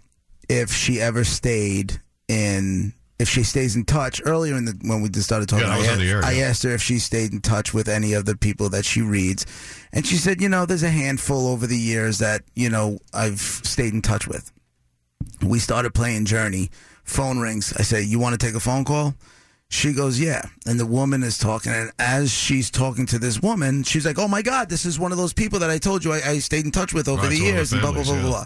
if 0.50 0.72
she 0.74 1.00
ever 1.02 1.24
stayed 1.24 2.00
in 2.28 2.94
if 3.20 3.30
she 3.30 3.44
stays 3.44 3.76
in 3.76 3.86
touch 3.86 4.22
earlier 4.26 4.56
in 4.58 4.66
the 4.66 4.78
when 4.82 5.02
we 5.02 5.08
just 5.08 5.26
started 5.28 5.48
talking. 5.48 5.66
Yeah, 5.68 5.76
I 5.76 5.78
was 5.78 5.88
I, 5.88 5.92
on 5.94 6.00
the 6.00 6.10
air, 6.10 6.26
I 6.26 6.32
yeah. 6.32 6.46
asked 6.48 6.64
her 6.64 6.72
if 6.72 6.82
she 6.82 7.00
stayed 7.00 7.32
in 7.32 7.40
touch 7.42 7.74
with 7.74 7.88
any 7.88 8.14
of 8.14 8.26
the 8.26 8.36
people 8.36 8.70
that 8.70 8.84
she 8.86 9.02
reads, 9.02 9.46
and 9.94 10.06
she 10.06 10.16
said, 10.18 10.42
you 10.42 10.50
know, 10.50 10.66
there's 10.66 10.84
a 10.84 10.90
handful 10.90 11.48
over 11.48 11.66
the 11.68 11.78
years 11.78 12.18
that 12.18 12.42
you 12.56 12.70
know 12.70 12.98
I've 13.14 13.40
stayed 13.40 13.94
in 13.94 14.02
touch 14.02 14.28
with. 14.28 14.52
We 15.42 15.60
started 15.60 15.94
playing 15.94 16.26
Journey. 16.26 16.70
Phone 17.04 17.40
rings. 17.40 17.74
I 17.78 17.84
say, 17.84 18.02
"You 18.02 18.20
want 18.20 18.40
to 18.40 18.46
take 18.46 18.56
a 18.56 18.60
phone 18.60 18.86
call?" 18.86 19.16
She 19.70 19.94
goes, 19.94 20.20
"Yeah." 20.20 20.44
And 20.66 20.80
the 20.80 20.86
woman 20.86 21.24
is 21.24 21.38
talking, 21.38 21.72
and 21.72 21.92
as 22.00 22.32
she's 22.32 22.70
talking 22.70 23.06
to 23.08 23.20
this 23.20 23.42
woman, 23.42 23.84
she's 23.84 24.06
like, 24.06 24.20
"Oh 24.20 24.28
my 24.28 24.42
God, 24.42 24.70
this 24.70 24.86
is 24.86 25.00
one 25.00 25.12
of 25.12 25.18
those 25.18 25.34
people 25.34 25.60
that 25.60 25.70
I 25.70 25.78
told 25.80 26.04
you 26.06 26.14
I, 26.14 26.22
I 26.26 26.40
stayed 26.40 26.66
in 26.66 26.72
touch 26.72 26.94
with 26.94 27.08
over 27.08 27.24
Right, 27.24 27.30
the 27.30 27.36
it's 27.36 27.42
one 27.44 27.52
the 27.52 27.58
years." 27.58 27.72
and 27.74 27.82
blah 27.82 27.92
blah 27.92 28.04
blah 28.04 28.14
families, 28.14 28.30
blah. 28.32 28.46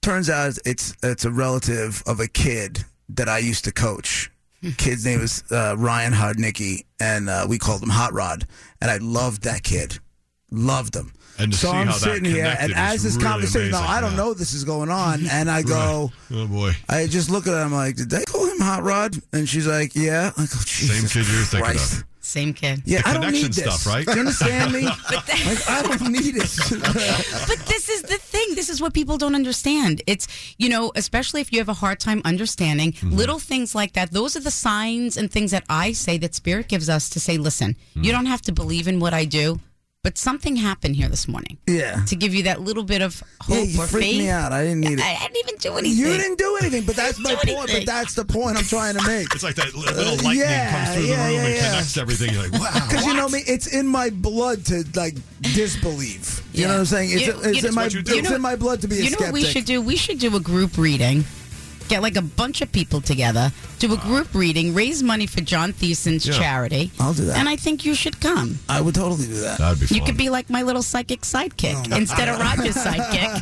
Turns 0.00 0.30
out 0.30 0.58
it's 0.64 0.94
it's 1.02 1.24
a 1.24 1.30
relative 1.30 2.02
of 2.06 2.20
a 2.20 2.28
kid 2.28 2.84
that 3.10 3.28
I 3.28 3.38
used 3.38 3.64
to 3.64 3.72
coach. 3.72 4.30
Kid's 4.76 5.04
name 5.04 5.20
is 5.20 5.44
uh, 5.52 5.76
Ryan 5.78 6.12
Hardnicki, 6.12 6.84
and 6.98 7.28
uh, 7.30 7.46
we 7.48 7.58
called 7.58 7.82
him 7.82 7.90
Hot 7.90 8.12
Rod. 8.12 8.44
And 8.80 8.90
I 8.90 8.96
loved 8.98 9.42
that 9.44 9.62
kid, 9.62 9.98
loved 10.50 10.94
him. 10.96 11.12
And 11.38 11.52
to 11.52 11.58
so 11.58 11.70
see 11.70 11.76
I'm 11.76 11.86
how 11.86 11.92
that 11.92 12.00
sitting 12.00 12.24
here, 12.24 12.56
and 12.58 12.72
as 12.74 13.02
this 13.02 13.14
really 13.16 13.28
conversation, 13.28 13.70
now 13.70 13.86
I 13.86 14.00
don't 14.00 14.12
yeah. 14.12 14.16
know 14.18 14.34
this 14.34 14.52
is 14.54 14.64
going 14.64 14.90
on, 14.90 15.26
and 15.30 15.50
I 15.50 15.62
go. 15.62 16.10
Oh 16.32 16.46
boy. 16.46 16.72
I 16.88 17.06
just 17.06 17.30
look 17.30 17.46
at 17.46 17.52
her. 17.52 17.60
I'm 17.60 17.72
like, 17.72 17.96
did 17.96 18.10
they 18.10 18.24
call 18.24 18.46
him 18.46 18.58
Hot 18.60 18.82
Rod? 18.82 19.16
And 19.32 19.48
she's 19.48 19.66
like, 19.66 19.94
yeah. 19.94 20.32
I 20.36 20.40
go, 20.40 20.46
Jesus 20.64 21.12
kid 21.12 21.26
you're 21.28 21.42
thinking 21.44 21.60
Christ. 21.60 21.98
of. 22.00 22.04
Same 22.20 22.52
kid. 22.52 22.82
Yeah, 22.84 23.00
The 23.00 23.08
I 23.08 23.12
don't 23.14 23.22
connection 23.22 23.46
need 23.46 23.52
this. 23.54 23.80
stuff, 23.80 23.86
right? 23.94 24.04
Do 24.06 24.12
you 24.12 24.18
understand 24.20 24.72
me? 24.74 24.82
like, 25.10 25.70
I 25.70 25.80
don't 25.82 26.10
need 26.12 26.36
it. 26.36 26.42
but 27.48 27.58
this 27.66 27.88
is 27.88 28.02
the 28.02 28.18
thing. 28.18 28.54
This 28.54 28.68
is 28.68 28.82
what 28.82 28.92
people 28.92 29.16
don't 29.16 29.34
understand. 29.34 30.02
It's, 30.06 30.26
you 30.58 30.68
know, 30.68 30.92
especially 30.94 31.40
if 31.40 31.52
you 31.54 31.58
have 31.60 31.70
a 31.70 31.74
hard 31.74 32.00
time 32.00 32.20
understanding 32.26 32.92
Mm-hmm. 32.92 33.16
little 33.16 33.38
things 33.38 33.74
like 33.74 33.92
that. 33.94 34.10
Those 34.12 34.36
are 34.36 34.40
the 34.40 34.50
signs 34.50 35.16
and 35.16 35.30
things 35.30 35.52
that 35.52 35.64
I 35.70 35.92
say 35.92 36.18
that 36.18 36.34
Spirit 36.34 36.68
gives 36.68 36.88
us 36.90 37.08
to 37.10 37.20
say, 37.20 37.38
listen, 37.38 37.76
Mm. 37.96 38.04
you 38.04 38.12
don't 38.12 38.26
have 38.26 38.42
to 38.42 38.52
believe 38.52 38.88
in 38.88 39.00
what 39.00 39.14
I 39.14 39.24
do, 39.24 39.60
but 40.08 40.16
something 40.16 40.56
happened 40.56 40.96
here 40.96 41.06
this 41.10 41.28
morning 41.28 41.58
yeah. 41.66 42.02
to 42.06 42.16
give 42.16 42.34
you 42.34 42.44
that 42.44 42.62
little 42.62 42.82
bit 42.82 43.02
of 43.02 43.22
hope 43.42 43.58
Yeah, 43.58 43.62
you 43.64 43.82
or 43.82 43.86
freaked 43.86 44.06
faith. 44.06 44.18
me 44.20 44.30
out. 44.30 44.52
I 44.52 44.62
didn't 44.62 44.80
need 44.80 44.98
it. 44.98 45.04
I, 45.04 45.16
I 45.16 45.28
didn't 45.28 45.36
even 45.36 45.56
do 45.56 45.76
anything. 45.76 45.98
You 45.98 46.16
didn't 46.16 46.38
do 46.38 46.56
anything, 46.62 46.84
but 46.86 46.96
that's 47.02 47.18
my 47.18 47.34
do 47.34 47.54
point. 47.54 47.70
But 47.70 47.84
that's 47.84 48.14
the 48.14 48.24
point 48.24 48.56
I'm 48.56 48.64
trying 48.64 48.96
to 48.96 49.06
make. 49.06 49.34
It's 49.34 49.42
like 49.42 49.56
that 49.56 49.74
little 49.74 50.00
uh, 50.00 50.12
lightning 50.24 50.38
yeah, 50.38 50.70
comes 50.86 50.96
through 50.96 51.10
yeah, 51.12 51.16
the 51.16 51.22
room 51.24 51.34
yeah, 51.34 51.44
and 51.44 51.54
yeah. 51.56 51.70
connects 51.72 51.98
everything. 51.98 52.32
You're 52.32 52.48
like, 52.48 52.52
wow. 52.52 52.86
Because 52.88 53.04
you 53.04 53.12
know 53.12 53.28
me, 53.28 53.42
it's 53.46 53.66
in 53.66 53.86
my 53.86 54.08
blood 54.08 54.64
to 54.64 54.82
like 54.94 55.14
disbelieve. 55.42 56.42
You 56.54 56.68
know 56.68 56.72
what 56.72 56.78
I'm 56.80 56.86
saying? 56.86 57.10
It's, 57.12 57.26
You- 57.26 57.40
it's 57.42 57.62
you- 57.62 57.68
in 57.68 57.74
my 57.74 57.84
you 57.84 58.00
it's 58.06 58.30
in 58.30 58.40
my 58.40 58.56
blood 58.56 58.80
to 58.80 58.88
be 58.88 58.94
a 58.94 58.98
You 59.02 59.10
know 59.10 59.16
skeptic. 59.16 59.26
what 59.26 59.34
we 59.34 59.44
should 59.44 59.64
do? 59.66 59.82
We 59.82 59.96
should 59.96 60.18
do 60.20 60.34
a 60.36 60.40
group 60.40 60.78
reading. 60.78 61.24
Get 61.88 62.02
like 62.02 62.16
a 62.16 62.22
bunch 62.22 62.60
of 62.60 62.70
people 62.70 63.00
together, 63.00 63.50
do 63.78 63.92
a 63.94 63.96
group 63.96 64.34
reading, 64.34 64.74
raise 64.74 65.02
money 65.02 65.26
for 65.26 65.40
John 65.40 65.72
Theissen's 65.72 66.26
Yeah. 66.26 66.34
charity. 66.38 66.90
I'll 67.00 67.14
do 67.14 67.24
that. 67.24 67.38
And 67.38 67.48
I 67.48 67.56
think 67.56 67.84
you 67.86 67.94
should 67.94 68.20
come. 68.20 68.58
I 68.68 68.80
would 68.82 68.94
totally 68.94 69.26
do 69.26 69.40
that. 69.40 69.58
That'd 69.58 69.80
be 69.80 69.86
fun. 69.86 69.96
You 69.98 70.04
could 70.04 70.16
be 70.18 70.28
like 70.28 70.50
my 70.50 70.62
little 70.62 70.82
psychic 70.82 71.22
sidekick 71.22 71.90
Oh, 71.90 71.96
instead 71.96 72.28
of 72.28 72.38
Roger's 72.40 72.74
sidekick. 72.76 73.40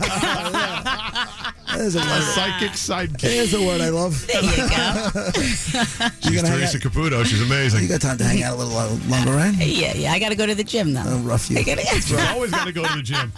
There's 1.76 1.96
a 1.96 1.98
a 1.98 2.02
word. 2.02 2.22
psychic 2.22 2.70
sidekick. 2.70 3.20
There's 3.20 3.52
a 3.54 3.60
word 3.66 3.80
I 3.80 3.88
love. 3.88 4.24
there 4.28 4.42
you 4.42 4.56
go. 4.56 5.30
She's 5.42 6.36
gonna 6.36 6.48
hang 6.48 6.58
Theresa 6.58 6.78
Caputo. 6.78 7.24
She's 7.26 7.42
amazing. 7.42 7.82
You 7.82 7.88
got 7.88 8.00
time 8.00 8.16
to 8.18 8.24
hang 8.24 8.42
out 8.44 8.54
a 8.54 8.56
little 8.56 8.76
uh, 8.78 8.88
longer, 9.08 9.32
right? 9.32 9.52
Yeah, 9.56 9.92
yeah. 9.94 10.12
I 10.12 10.18
got 10.20 10.28
to 10.30 10.36
go 10.36 10.46
to 10.46 10.54
the 10.54 10.64
gym 10.64 10.92
though. 10.94 11.02
Oh, 11.04 11.18
rough 11.18 11.50
you. 11.50 11.58
I 11.58 11.62
gotta- 11.64 11.82
She's 11.84 12.12
always 12.14 12.52
got 12.52 12.66
to 12.66 12.72
go 12.72 12.86
to 12.86 12.96
the 12.96 13.02
gym. 13.02 13.32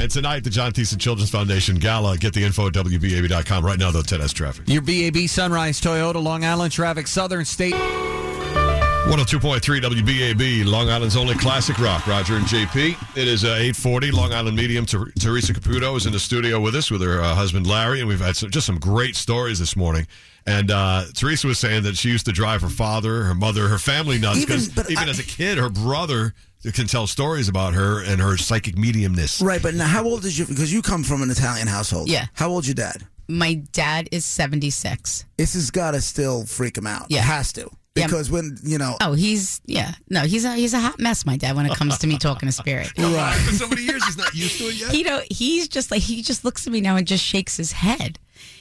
And 0.00 0.10
tonight, 0.10 0.44
the 0.44 0.50
John 0.50 0.72
Theissen 0.72 0.98
Children's 0.98 1.28
Foundation 1.30 1.76
Gala. 1.76 2.16
Get 2.16 2.32
the 2.32 2.42
info 2.42 2.68
at 2.68 2.72
WBAB.com. 2.72 3.62
Right 3.66 3.78
now, 3.78 3.90
though, 3.90 4.00
Ted 4.00 4.20
has 4.20 4.32
traffic. 4.32 4.66
Your 4.66 4.80
BAB 4.80 5.28
Sunrise 5.28 5.78
Toyota 5.78 6.22
Long 6.22 6.42
Island 6.42 6.72
traffic, 6.72 7.06
Southern 7.06 7.44
State. 7.44 7.74
102.3 7.74 9.60
WBAB, 9.60 10.64
Long 10.64 10.88
Island's 10.88 11.16
only 11.16 11.34
classic 11.34 11.78
rock. 11.78 12.06
Roger 12.06 12.36
and 12.36 12.46
JP. 12.46 12.96
It 13.14 13.28
is 13.28 13.44
uh, 13.44 13.48
840. 13.48 14.10
Long 14.12 14.32
Island 14.32 14.56
medium 14.56 14.86
Ter- 14.86 15.10
Theresa 15.18 15.52
Caputo 15.52 15.94
is 15.98 16.06
in 16.06 16.12
the 16.12 16.18
studio 16.18 16.60
with 16.60 16.74
us 16.74 16.90
with 16.90 17.02
her 17.02 17.20
uh, 17.20 17.34
husband 17.34 17.66
Larry, 17.66 18.00
and 18.00 18.08
we've 18.08 18.20
had 18.20 18.36
some, 18.36 18.50
just 18.50 18.66
some 18.66 18.78
great 18.78 19.16
stories 19.16 19.58
this 19.58 19.76
morning. 19.76 20.06
And 20.46 20.70
uh, 20.70 21.04
Theresa 21.12 21.46
was 21.46 21.58
saying 21.58 21.82
that 21.82 21.98
she 21.98 22.08
used 22.08 22.24
to 22.24 22.32
drive 22.32 22.62
her 22.62 22.70
father, 22.70 23.24
her 23.24 23.34
mother, 23.34 23.68
her 23.68 23.78
family 23.78 24.18
nuts 24.18 24.38
Even- 24.38 24.46
because 24.48 24.68
but 24.70 24.90
even 24.90 25.08
I- 25.08 25.10
as 25.10 25.18
a 25.18 25.24
kid, 25.24 25.58
her 25.58 25.68
brother 25.68 26.32
can 26.72 26.86
tell 26.86 27.06
stories 27.06 27.48
about 27.48 27.74
her 27.74 28.02
and 28.04 28.20
her 28.20 28.36
psychic 28.36 28.76
mediumness. 28.76 29.42
Right, 29.42 29.62
but 29.62 29.74
now 29.74 29.86
how 29.86 30.04
old 30.04 30.24
is 30.24 30.38
you? 30.38 30.46
Because 30.46 30.72
you 30.72 30.82
come 30.82 31.02
from 31.02 31.22
an 31.22 31.30
Italian 31.30 31.66
household. 31.66 32.08
Yeah. 32.10 32.26
How 32.34 32.50
old's 32.50 32.68
your 32.68 32.74
dad? 32.74 33.06
My 33.28 33.54
dad 33.72 34.08
is 34.12 34.24
76. 34.24 35.24
This 35.36 35.54
has 35.54 35.70
got 35.70 35.92
to 35.92 36.00
still 36.00 36.44
freak 36.44 36.76
him 36.76 36.86
out. 36.86 37.06
Yeah. 37.08 37.20
It 37.20 37.24
has 37.24 37.52
to. 37.54 37.70
Yeah. 37.94 38.06
Because 38.06 38.30
when, 38.30 38.56
you 38.62 38.78
know, 38.78 38.96
Oh, 39.00 39.14
he's 39.14 39.60
yeah. 39.66 39.92
No, 40.08 40.20
he's 40.22 40.44
a 40.44 40.54
he's 40.54 40.74
a 40.74 40.78
hot 40.78 40.98
mess, 41.00 41.26
my 41.26 41.36
dad, 41.36 41.56
when 41.56 41.66
it 41.66 41.76
comes 41.76 41.98
to 41.98 42.06
me 42.06 42.18
talking 42.18 42.46
to 42.48 42.52
spirit. 42.52 42.90
right. 42.98 43.36
For 43.46 43.54
so 43.54 43.68
many 43.68 43.82
years, 43.82 44.04
he's 44.04 44.16
not 44.16 44.32
used 44.34 44.58
to 44.58 44.64
it 44.64 44.74
yet. 44.74 44.92
He 44.92 45.02
know 45.02 45.20
he's 45.30 45.66
just 45.66 45.90
like 45.90 46.02
he 46.02 46.22
just 46.22 46.44
looks 46.44 46.66
at 46.66 46.72
me 46.72 46.80
now 46.80 46.96
and 46.96 47.06
just 47.06 47.24
shakes 47.24 47.56
his 47.56 47.72
head. 47.72 48.18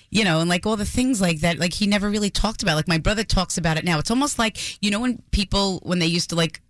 You 0.09 0.23
know, 0.23 0.39
and 0.39 0.49
like 0.49 0.65
all 0.65 0.75
the 0.75 0.85
things 0.85 1.21
like 1.21 1.41
that, 1.41 1.59
like 1.59 1.73
he 1.73 1.85
never 1.85 2.09
really 2.09 2.31
talked 2.31 2.63
about. 2.63 2.75
Like 2.75 2.87
my 2.87 2.97
brother 2.97 3.23
talks 3.23 3.57
about 3.59 3.77
it 3.77 3.85
now. 3.85 3.99
It's 3.99 4.09
almost 4.09 4.39
like 4.39 4.57
you 4.81 4.89
know 4.89 4.99
when 4.99 5.21
people 5.31 5.79
when 5.83 5.99
they 5.99 6.07
used 6.07 6.31
to 6.31 6.35
like 6.35 6.61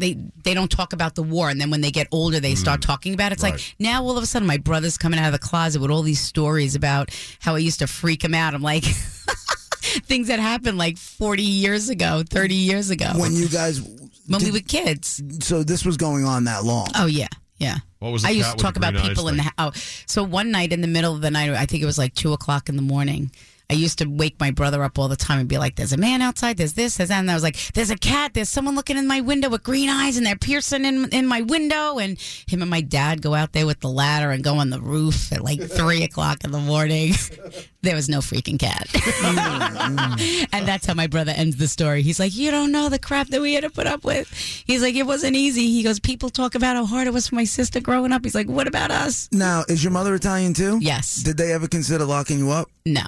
they 0.00 0.14
they 0.44 0.54
don't 0.54 0.70
talk 0.70 0.92
about 0.92 1.14
the 1.14 1.22
war 1.22 1.48
and 1.50 1.60
then 1.60 1.70
when 1.70 1.80
they 1.80 1.90
get 1.90 2.08
older 2.10 2.40
they 2.40 2.54
start 2.54 2.80
mm. 2.80 2.86
talking 2.86 3.14
about 3.14 3.32
it. 3.32 3.34
It's 3.34 3.42
Right. 3.42 3.52
like 3.54 3.76
now 3.78 4.02
all 4.02 4.16
of 4.16 4.22
a 4.22 4.26
sudden 4.26 4.48
my 4.48 4.56
brother's 4.56 4.98
coming 4.98 5.20
out 5.20 5.26
of 5.26 5.32
the 5.32 5.38
closet 5.38 5.80
with 5.80 5.90
all 5.90 6.02
these 6.02 6.20
stories 6.20 6.74
about 6.74 7.10
how 7.40 7.54
I 7.54 7.58
used 7.58 7.78
to 7.80 7.86
freak 7.86 8.24
him 8.24 8.34
out. 8.34 8.54
I'm 8.54 8.62
like 8.62 8.84
things 9.80 10.28
that 10.28 10.38
happened 10.38 10.78
like 10.78 10.96
40 10.96 11.42
years 11.42 11.88
ago, 11.88 12.22
30 12.28 12.54
years 12.54 12.90
ago 12.90 13.10
when 13.16 13.34
you 13.34 13.48
guys, 13.48 13.80
when 14.26 14.42
we 14.42 14.50
were 14.50 14.60
kids. 14.60 15.22
so 15.40 15.62
this 15.62 15.84
was 15.84 15.96
going 15.96 16.24
on 16.24 16.44
that 16.44 16.64
long. 16.64 16.88
Oh 16.96 17.06
yeah, 17.06 17.28
yeah. 17.58 17.76
What 17.98 18.12
was 18.12 18.22
the 18.22 18.28
I 18.28 18.30
used 18.32 18.50
to 18.50 18.56
talk 18.56 18.76
about 18.76 18.94
people 18.94 19.28
in 19.28 19.36
the 19.36 19.42
house. 19.42 19.52
oh. 19.58 19.70
So 20.06 20.24
one 20.24 20.50
night 20.50 20.72
in 20.72 20.80
the 20.80 20.86
middle 20.88 21.14
of 21.14 21.20
the 21.20 21.30
night, 21.30 21.50
I 21.50 21.66
think 21.66 21.82
it 21.82 21.86
was 21.86 21.98
like 21.98 22.14
two 22.14 22.32
o'clock 22.32 22.68
in 22.68 22.76
the 22.76 22.82
morning. 22.82 23.30
I 23.70 23.74
used 23.74 23.98
to 23.98 24.06
wake 24.06 24.38
my 24.40 24.50
brother 24.50 24.82
up 24.82 24.98
all 24.98 25.08
the 25.08 25.16
time 25.16 25.38
and 25.38 25.48
be 25.48 25.56
like, 25.56 25.76
"There's 25.76 25.92
a 25.92 25.96
man 25.96 26.22
outside. 26.22 26.56
There's 26.56 26.72
this. 26.72 26.96
There's 26.96 27.08
that." 27.10 27.20
And 27.20 27.30
I 27.30 27.34
was 27.34 27.42
like, 27.42 27.56
"There's 27.72 27.90
a 27.90 27.96
cat. 27.96 28.34
There's 28.34 28.48
someone 28.48 28.74
looking 28.74 28.98
in 28.98 29.06
my 29.06 29.20
window 29.20 29.48
with 29.48 29.62
green 29.62 29.88
eyes, 29.88 30.16
and 30.16 30.26
they're 30.26 30.36
piercing 30.36 30.84
in 30.84 31.08
in 31.10 31.26
my 31.26 31.42
window." 31.42 31.98
And 31.98 32.18
him 32.48 32.62
and 32.62 32.70
my 32.70 32.80
dad 32.80 33.22
go 33.22 33.34
out 33.34 33.52
there 33.52 33.66
with 33.66 33.80
the 33.80 33.88
ladder 33.88 34.30
and 34.30 34.42
go 34.42 34.56
on 34.56 34.70
the 34.70 34.80
roof 34.80 35.32
at 35.32 35.44
like 35.44 35.62
three 35.70 36.02
o'clock 36.02 36.44
in 36.44 36.50
the 36.50 36.58
morning. 36.58 37.14
there 37.82 37.94
was 37.94 38.08
no 38.08 38.18
freaking 38.18 38.58
cat. 38.58 38.88
and 40.52 40.66
that's 40.66 40.86
how 40.86 40.94
my 40.94 41.06
brother 41.06 41.32
ends 41.34 41.56
the 41.56 41.68
story. 41.68 42.02
He's 42.02 42.20
like, 42.20 42.34
You 42.34 42.50
don't 42.50 42.72
know 42.72 42.88
the 42.88 42.98
crap 42.98 43.28
that 43.28 43.40
we 43.40 43.54
had 43.54 43.64
to 43.64 43.70
put 43.70 43.86
up 43.86 44.04
with. 44.04 44.30
He's 44.66 44.82
like, 44.82 44.94
It 44.94 45.06
wasn't 45.06 45.36
easy. 45.36 45.70
He 45.70 45.82
goes, 45.82 46.00
People 46.00 46.30
talk 46.30 46.54
about 46.54 46.76
how 46.76 46.84
hard 46.84 47.06
it 47.06 47.12
was 47.12 47.28
for 47.28 47.36
my 47.36 47.44
sister 47.44 47.80
growing 47.80 48.12
up. 48.12 48.24
He's 48.24 48.34
like, 48.34 48.48
What 48.48 48.66
about 48.66 48.90
us? 48.90 49.28
Now, 49.32 49.64
is 49.68 49.82
your 49.82 49.92
mother 49.92 50.14
Italian 50.14 50.54
too? 50.54 50.78
Yes. 50.80 51.22
Did 51.22 51.36
they 51.36 51.52
ever 51.52 51.68
consider 51.68 52.04
locking 52.04 52.38
you 52.38 52.50
up? 52.50 52.68
No. 52.84 53.02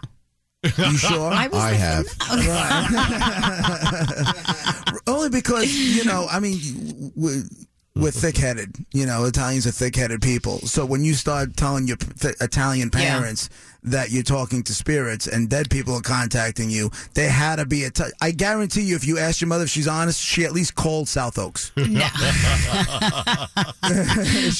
You 0.65 0.97
sure? 0.97 1.31
I 1.33 1.49
was 1.49 1.61
I 1.61 1.73
have. 1.73 2.07
"No." 5.07 5.13
Only 5.15 5.29
because 5.31 5.75
you 5.75 6.05
know, 6.05 6.27
I 6.31 6.39
mean, 6.41 7.13
we're, 7.17 7.43
we're 7.97 8.11
thick-headed. 8.13 8.77
You 8.93 9.07
know, 9.07 9.25
Italians 9.25 9.67
are 9.67 9.73
thick-headed 9.73 10.23
people. 10.23 10.59
So 10.61 10.87
when 10.87 11.05
you 11.05 11.15
start 11.15 11.57
telling 11.57 11.89
your 11.89 11.97
th- 11.97 12.37
Italian 12.41 12.91
Yeah. 12.95 13.49
Parents 13.85 13.97
that 13.97 14.11
you're 14.13 14.23
talking 14.23 14.63
to 14.63 14.73
spirits 14.75 15.27
and 15.27 15.49
dead 15.49 15.69
people 15.71 15.95
are 15.95 16.01
contacting 16.01 16.71
you, 16.71 16.91
They 17.15 17.27
had 17.27 17.57
to 17.57 17.67
be 17.67 17.85
a. 17.85 17.91
T- 17.91 18.05
I 18.21 18.31
guarantee 18.31 18.83
you, 18.83 18.95
if 18.97 19.05
you 19.07 19.19
ask 19.19 19.41
your 19.41 19.49
mother 19.49 19.65
if 19.65 19.71
she's 19.71 19.89
honest, 19.89 20.21
she 20.21 20.45
at 20.45 20.53
least 20.53 20.75
called 20.75 21.09
South 21.09 21.37
Oaks 21.39 21.73
No. 21.77 21.85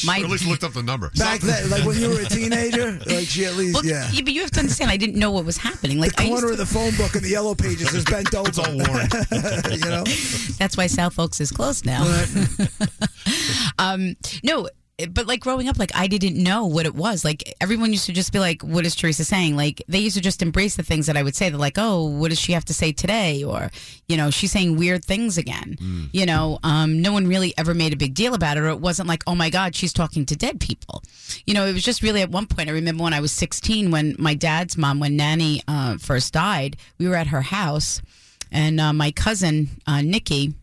my, 0.05 0.21
Or 0.21 0.25
at 0.25 0.31
least 0.31 0.47
looked 0.47 0.65
up 0.65 0.73
the 0.73 0.83
number. 0.83 1.11
back 1.17 1.41
then. 1.41 1.71
Like 1.71 1.85
when 1.85 1.99
you 2.01 2.09
were 2.11 2.21
a 2.21 2.25
teenager, 2.25 2.99
like 3.07 3.27
she 3.29 3.45
at 3.45 3.55
least 3.55 3.75
well, 3.75 3.85
yeah. 3.85 4.11
but 4.25 4.33
you 4.33 4.41
have 4.43 4.51
to 4.53 4.61
understand, 4.61 4.91
I 4.91 4.97
didn't 4.97 5.17
know 5.19 5.31
what 5.31 5.45
was 5.45 5.57
happening. 5.57 5.99
Like, 6.01 6.17
The 6.17 6.23
I 6.25 6.29
corner 6.29 6.47
to- 6.49 6.53
of 6.53 6.59
the 6.59 6.67
phone 6.67 6.95
book 6.97 7.15
and 7.15 7.23
the 7.25 7.31
yellow 7.31 7.55
pages 7.55 7.95
is 7.95 8.05
bent 8.05 8.35
over. 8.35 8.49
It's 8.49 8.59
all 8.59 8.75
worn. 8.77 9.09
you 9.73 9.79
know. 9.89 10.05
That's 10.59 10.77
why 10.77 10.87
South 10.89 11.19
Oaks 11.19 11.41
is 11.41 11.51
closed 11.51 11.87
now. 11.87 12.03
um, 13.79 14.17
no, 14.43 14.69
but 15.11 15.27
like 15.27 15.41
growing 15.41 15.69
up, 15.69 15.79
like 15.79 15.93
I 15.95 16.07
didn't 16.07 16.37
know 16.43 16.67
what 16.67 16.87
it 16.87 16.95
was. 16.95 17.25
Like 17.25 17.55
everyone 17.61 17.93
used 17.93 18.07
to 18.07 18.13
just 18.13 18.33
be 18.33 18.39
like, 18.39 18.63
"What 18.63 18.87
is 18.87 18.95
Theresa 18.95 19.25
saying?" 19.25 19.57
Like 19.57 19.83
they 19.89 19.99
used 19.99 20.17
to 20.17 20.23
just 20.23 20.43
embrace 20.43 20.77
the 20.77 20.83
things 20.83 21.07
that 21.07 21.17
I 21.17 21.23
would 21.23 21.35
say. 21.35 21.49
They're 21.49 21.59
like, 21.59 21.79
"Oh, 21.79 22.05
what 22.05 22.31
does 22.31 22.41
she 22.41 22.53
have 22.53 22.65
to 22.67 22.75
say 22.75 22.93
today?" 22.93 23.45
Or, 23.45 23.71
you 24.09 24.17
know, 24.17 24.31
she's 24.31 24.53
saying 24.53 24.77
weird 24.77 25.05
things 25.05 25.39
again. 25.39 25.77
You 26.13 26.27
know, 26.27 26.59
um, 26.63 27.01
no 27.01 27.13
one 27.13 27.27
really 27.27 27.55
ever 27.57 27.75
made 27.75 27.93
a 27.93 27.97
big 27.97 28.15
deal 28.15 28.35
about 28.35 28.57
it, 28.57 28.61
or 28.61 28.69
it 28.69 28.81
wasn't 28.81 29.09
like, 29.09 29.23
"Oh 29.27 29.35
my 29.35 29.51
God, 29.51 29.75
she's 29.75 29.93
talking 29.93 30.27
to 30.27 30.37
dead 30.37 30.61
people." 30.61 31.03
You 31.47 31.55
know, 31.55 31.67
it 31.67 31.73
was 31.73 31.83
just 31.83 32.03
really 32.03 32.23
at 32.23 32.31
one 32.31 32.47
point. 32.47 32.69
I 32.69 32.73
remember 32.73 33.05
when 33.05 33.15
I 33.15 33.21
was 33.21 33.33
16, 33.33 33.91
when 33.91 34.17
my 34.19 34.35
dad's 34.35 34.77
mom, 34.77 35.01
when 35.01 35.17
Nanny 35.17 35.63
uh, 35.69 35.99
first 35.99 36.33
died, 36.33 36.77
we 36.99 37.09
were 37.09 37.17
at 37.17 37.29
her 37.29 37.43
house, 37.43 38.03
and 38.51 38.81
uh, 38.81 38.93
my 38.93 39.11
cousin 39.11 39.69
uh, 39.87 40.03
Nikki 40.03 40.55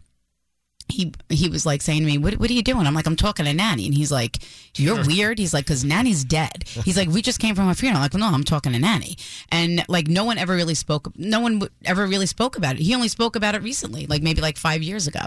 he 0.90 1.14
he 1.30 1.48
was 1.50 1.66
like 1.66 1.82
saying 1.82 2.02
to 2.02 2.06
me, 2.06 2.18
"What 2.18 2.36
what 2.40 2.50
are 2.50 2.54
you 2.54 2.62
doing?" 2.64 2.86
I'm 2.88 2.94
like, 2.94 3.06
"I'm 3.08 3.16
talking 3.16 3.46
to 3.46 3.54
Nanny," 3.54 3.86
and 3.86 3.94
he's 3.96 4.12
like, 4.12 4.40
"You're 4.76 5.04
weird." 5.06 5.38
He's 5.40 5.54
like, 5.54 5.66
"Cause 5.66 5.84
Nanny's 5.84 6.24
dead." 6.24 6.64
He's 6.86 6.98
like, 6.98 7.10
"We 7.10 7.22
just 7.22 7.40
came 7.40 7.56
from 7.56 7.70
a 7.70 7.76
funeral." 7.76 7.98
I'm 7.98 8.04
like, 8.04 8.14
well, 8.14 8.30
"No, 8.30 8.36
I'm 8.36 8.44
talking 8.44 8.74
to 8.74 8.80
Nanny," 8.80 9.18
and 9.52 9.84
like 9.88 10.08
no 10.08 10.24
one 10.24 10.38
ever 10.38 10.56
really 10.56 10.76
spoke. 10.76 11.12
No 11.18 11.40
one 11.40 11.62
ever 11.86 12.06
really 12.06 12.26
spoke 12.26 12.58
about 12.58 12.76
it. 12.76 12.82
He 12.82 12.94
only 12.96 13.08
spoke 13.08 13.36
about 13.36 13.56
it 13.56 13.62
recently, 13.62 14.08
like 14.08 14.22
maybe 14.22 14.42
like 14.42 14.58
five 14.58 14.82
years 14.84 15.08
ago. 15.08 15.26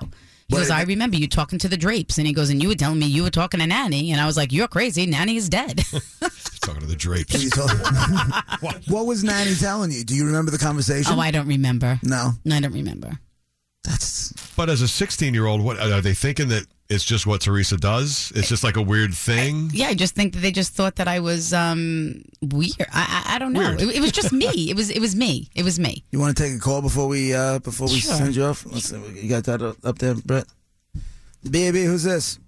He 0.49 0.57
goes, 0.57 0.69
"I 0.71 0.83
remember 0.83 1.17
you 1.17 1.29
talking 1.29 1.59
to 1.61 1.69
the 1.69 1.77
drapes," 1.79 2.19
and 2.19 2.27
he 2.27 2.33
goes, 2.35 2.51
"And 2.51 2.61
you 2.63 2.69
were 2.69 2.75
telling 2.75 2.99
me 2.99 3.07
you 3.07 3.23
were 3.23 3.31
talking 3.31 3.61
to 3.61 3.67
Nanny," 3.67 4.13
and 4.13 4.21
I 4.21 4.27
was 4.27 4.37
like, 4.37 4.53
"You're 4.53 4.69
crazy. 4.69 5.07
Nanny 5.07 5.37
is 5.37 5.49
dead." 5.49 5.83
Talking 6.63 6.83
to 6.83 6.87
the 6.87 6.95
drapes. 6.95 7.43
You 7.43 7.51
told- 7.51 7.73
what 8.87 9.05
was 9.07 9.25
Nanny 9.25 9.53
telling 9.57 9.91
you? 9.91 10.05
Do 10.05 10.15
you 10.15 10.25
remember 10.27 10.53
the 10.53 10.59
conversation? 10.59 11.13
oh, 11.13 11.19
I 11.21 11.33
don't 11.33 11.49
remember. 11.49 11.99
no. 12.05 12.33
I 12.49 12.61
don't 12.61 12.73
remember. 12.73 13.19
That's 13.83 14.22
But 14.57 14.69
as 14.69 14.83
a 14.83 14.89
16 14.89 15.33
year 15.35 15.47
old, 15.47 15.63
what 15.63 15.79
are 15.79 16.01
they 16.01 16.15
thinking 16.15 16.49
that 16.49 16.67
it's 16.91 17.05
just 17.05 17.27
what 17.27 17.41
Theresa 17.41 17.77
does? 17.79 18.31
It's 18.35 18.49
just 18.49 18.63
like 18.63 18.77
a 18.77 18.83
weird 18.83 19.15
thing. 19.15 19.71
Yeah, 19.73 19.87
I 19.87 19.95
just 19.95 20.15
think 20.15 20.35
that 20.35 20.41
they 20.41 20.53
just 20.53 20.75
thought 20.75 20.97
that 20.97 21.09
I 21.09 21.21
was 21.21 21.55
um, 21.55 22.23
weird. 22.43 22.75
I, 22.93 23.25
I 23.27 23.37
I 23.37 23.39
don't 23.39 23.55
know. 23.55 23.73
It, 23.73 23.97
it 23.97 24.01
was 24.01 24.13
just 24.13 24.33
me. 24.33 24.49
It 24.71 24.77
was 24.77 24.91
it 24.91 25.01
was 25.01 25.17
me. 25.17 25.49
It 25.55 25.65
was 25.65 25.79
me. 25.81 26.05
you 26.11 26.19
want 26.21 26.37
to 26.37 26.43
take 26.43 26.55
a 26.55 26.59
call 26.59 26.83
before 26.83 27.09
we 27.09 27.33
uh 27.35 27.59
before 27.61 27.89
we 27.89 27.99
Sure. 27.99 28.15
send 28.15 28.37
you 28.37 28.45
off? 28.45 28.67
Let's 28.67 28.93
you 28.93 29.29
got 29.29 29.45
that 29.45 29.63
up 29.63 29.77
up 29.85 29.99
there, 29.99 30.15
Brett. 30.15 30.45
Baby, 31.49 31.85
who's 31.85 32.03
this? 32.05 32.39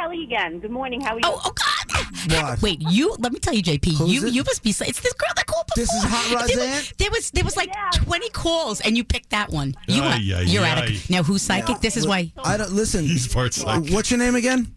Hey, 0.00 0.06
this 0.06 0.20
is 0.20 0.24
Kelly 0.24 0.24
again. 0.24 0.60
Good 0.60 0.70
morning. 0.70 1.00
How 1.00 1.14
are 1.14 1.16
you? 1.16 1.20
Oh, 1.24 1.40
oh 1.44 1.52
God! 1.52 2.32
What? 2.32 2.62
Wait, 2.62 2.80
you? 2.80 3.14
Let 3.18 3.32
me 3.32 3.38
tell 3.38 3.54
you, 3.54 3.62
JP. 3.62 3.96
Who's 3.98 4.12
you 4.12 4.26
it? 4.26 4.32
you 4.34 4.42
must 4.44 4.62
be. 4.62 4.70
It's 4.70 4.78
this 4.78 5.12
girl 5.12 5.28
that 5.36 5.46
called 5.46 5.66
before. 5.74 5.82
This 5.84 5.92
is 5.92 6.02
Hot 6.04 6.46
There 6.48 6.58
was- 6.58 6.92
There 6.98 7.10
was 7.10 7.30
there 7.30 7.44
was 7.44 7.56
like 7.56 7.68
Yeah. 7.68 7.90
twenty 7.94 8.28
calls, 8.30 8.80
and 8.80 8.96
you 8.96 9.04
picked 9.04 9.30
that 9.30 9.50
one. 9.50 9.74
You 9.88 10.02
Ay, 10.02 10.06
are, 10.06 10.12
ay, 10.38 10.42
you're 10.42 10.64
ay. 10.64 10.68
at 10.68 10.90
it. 10.90 11.10
Now, 11.10 11.22
who's 11.22 11.42
psychic? 11.42 11.80
This 11.80 11.96
is 11.96 12.06
why. 12.06 12.32
I 12.44 12.56
don't 12.56 12.72
listen. 12.72 13.04
He's 13.04 13.28
part 13.32 13.48
uh, 13.58 13.62
psychic. 13.62 13.92
What's 13.92 14.10
your 14.10 14.18
name 14.18 14.34
again? 14.34 14.74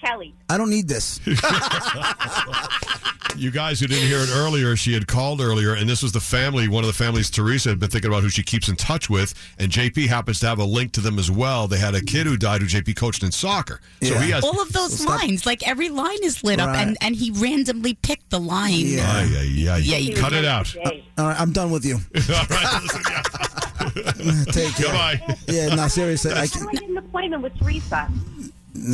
Kelly. 0.00 0.34
I 0.48 0.56
don't 0.58 0.70
need 0.70 0.88
this. 0.88 1.20
You 3.36 3.52
guys 3.52 3.78
who 3.78 3.86
didn't 3.86 4.08
hear 4.08 4.18
it 4.18 4.28
earlier, 4.34 4.74
she 4.74 4.92
had 4.92 5.06
called 5.06 5.40
earlier, 5.40 5.74
and 5.74 5.88
this 5.88 6.02
was 6.02 6.10
the 6.10 6.20
family, 6.20 6.66
one 6.66 6.82
of 6.82 6.88
the 6.88 6.92
families 6.92 7.30
Theresa 7.30 7.68
had 7.68 7.78
been 7.78 7.88
thinking 7.88 8.10
about 8.10 8.24
who 8.24 8.28
she 8.28 8.42
keeps 8.42 8.68
in 8.68 8.74
touch 8.74 9.08
with, 9.08 9.32
and 9.58 9.70
JP 9.70 10.08
happens 10.08 10.40
to 10.40 10.46
have 10.48 10.58
a 10.58 10.64
link 10.64 10.90
to 10.92 11.00
them 11.00 11.16
as 11.16 11.30
well. 11.30 11.68
They 11.68 11.78
had 11.78 11.94
a 11.94 12.02
kid 12.02 12.26
who 12.26 12.36
died 12.36 12.60
who 12.60 12.66
JP 12.66 12.96
coached 12.96 13.22
in 13.22 13.30
soccer. 13.30 13.80
So 14.02 14.14
Yeah. 14.14 14.22
he 14.22 14.30
has. 14.32 14.42
All 14.42 14.60
of 14.60 14.72
those 14.72 14.98
stop- 14.98 15.20
lines, 15.20 15.46
like 15.46 15.66
every 15.66 15.88
line 15.90 16.18
is 16.24 16.42
lit 16.42 16.58
up, 16.58 16.70
Right. 16.70 16.88
and 16.88 16.98
and 17.00 17.14
he 17.14 17.30
randomly 17.30 17.94
picked 17.94 18.30
the 18.30 18.40
line. 18.40 18.72
Yeah. 18.80 19.08
Ay, 19.08 19.28
ay, 19.32 19.68
ay. 19.70 19.76
Yeah, 19.78 19.96
you- 19.98 20.16
Cut 20.16 20.32
it 20.32 20.44
out. 20.44 20.66
Today. 20.66 21.04
All 21.16 21.26
right, 21.28 21.40
I'm 21.40 21.52
done 21.52 21.70
with 21.70 21.84
you. 21.84 21.94
All 22.16 22.44
right, 22.50 22.82
listen, 22.82 23.02
yeah. 23.08 24.42
Take 24.52 24.74
care. 24.74 24.86
Goodbye. 24.86 25.36
Yeah, 25.46 25.74
no, 25.76 25.86
seriously. 25.86 26.32
I 26.32 26.46
How 26.46 26.46
can, 26.46 26.66
do 26.74 26.84
an 26.90 26.98
appointment 26.98 27.42
with 27.44 27.56
Theresa? 27.58 28.10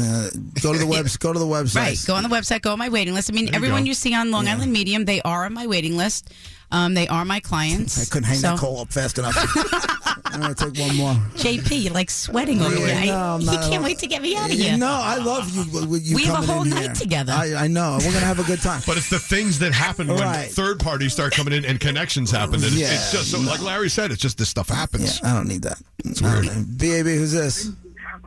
Uh, 0.01 0.29
go 0.63 0.73
to 0.73 0.79
the 0.79 0.87
web. 0.87 1.07
Go 1.19 1.33
to 1.33 1.39
the 1.39 1.45
website. 1.45 1.77
Right. 1.87 2.05
Go 2.07 2.15
on 2.15 2.23
the 2.23 2.29
website. 2.29 2.63
Go 2.63 2.73
on 2.73 2.79
my 2.79 2.89
waiting 2.89 3.15
list. 3.15 3.31
I 3.31 3.35
mean, 3.35 3.47
you 3.49 3.53
everyone 3.55 3.83
go. 3.83 3.89
you 3.89 3.95
see 3.95 4.15
on 4.15 4.31
Long 4.31 4.49
Island 4.49 4.73
Medium, 4.73 5.05
they 5.05 5.21
are 5.23 5.45
on 5.45 5.53
my 5.55 5.67
waiting 5.67 5.97
list. 5.97 6.33
Um, 6.73 6.95
they 6.95 7.07
are 7.07 7.25
my 7.25 7.39
clients. 7.39 8.01
I 8.01 8.05
couldn't 8.13 8.25
hang 8.29 8.39
So- 8.39 8.49
that 8.51 8.59
call 8.59 8.81
up 8.81 8.93
fast 8.93 9.19
enough. 9.19 9.37
I'm 10.27 10.41
gonna 10.41 10.55
take 10.55 10.77
one 10.79 10.97
more. 10.97 11.15
JP, 11.37 11.85
you're 11.85 11.93
like 11.95 12.11
sweating 12.11 12.61
over 12.61 12.77
Yeah, 12.77 12.95
here. 13.01 13.13
no, 13.13 13.19
I, 13.19 13.35
I'm 13.35 13.41
he 13.41 13.47
not- 13.47 13.71
can't 13.71 13.85
wait 13.85 13.99
to 14.01 14.07
get 14.09 14.21
me 14.21 14.37
out 14.37 14.51
of 14.51 14.57
here. 14.59 14.77
No, 14.77 14.89
I 14.89 15.17
love 15.17 15.49
you. 15.55 15.97
You 15.99 16.17
We 16.17 16.25
have 16.25 16.33
a 16.43 16.47
coming 16.47 16.51
whole 16.51 16.63
in 16.65 16.71
night 16.71 16.83
here. 16.83 16.95
together. 16.95 17.33
I, 17.33 17.55
I 17.55 17.67
know. 17.69 17.99
We're 18.01 18.13
gonna 18.13 18.27
have 18.27 18.41
a 18.41 18.45
good 18.45 18.61
time. 18.61 18.83
But 18.87 18.97
it's 18.97 19.09
the 19.09 19.21
things 19.21 19.61
that 19.61 19.73
happen 19.73 20.09
when 20.09 20.49
third 20.49 20.81
parties 20.81 21.13
start 21.13 21.33
coming 21.33 21.55
in 21.55 21.65
and 21.65 21.79
connections 21.79 22.31
happen. 22.33 22.61
That 22.61 22.67
it's, 22.67 22.77
Yeah. 22.77 22.93
it's 22.93 23.13
just 23.13 23.31
so, 23.31 23.39
like 23.41 23.63
Larry 23.63 23.89
said, 23.89 24.11
it's 24.11 24.21
just 24.21 24.37
this 24.37 24.49
stuff 24.49 24.69
happens. 24.69 25.21
Yeah, 25.23 25.29
happens. 25.29 25.33
I 25.33 25.35
don't 25.37 25.49
need 25.49 25.63
that. 25.63 25.81
It's 26.05 26.21
weird. 26.21 26.47
BAB, 26.77 27.07
who's 27.07 27.33
this? 27.33 27.71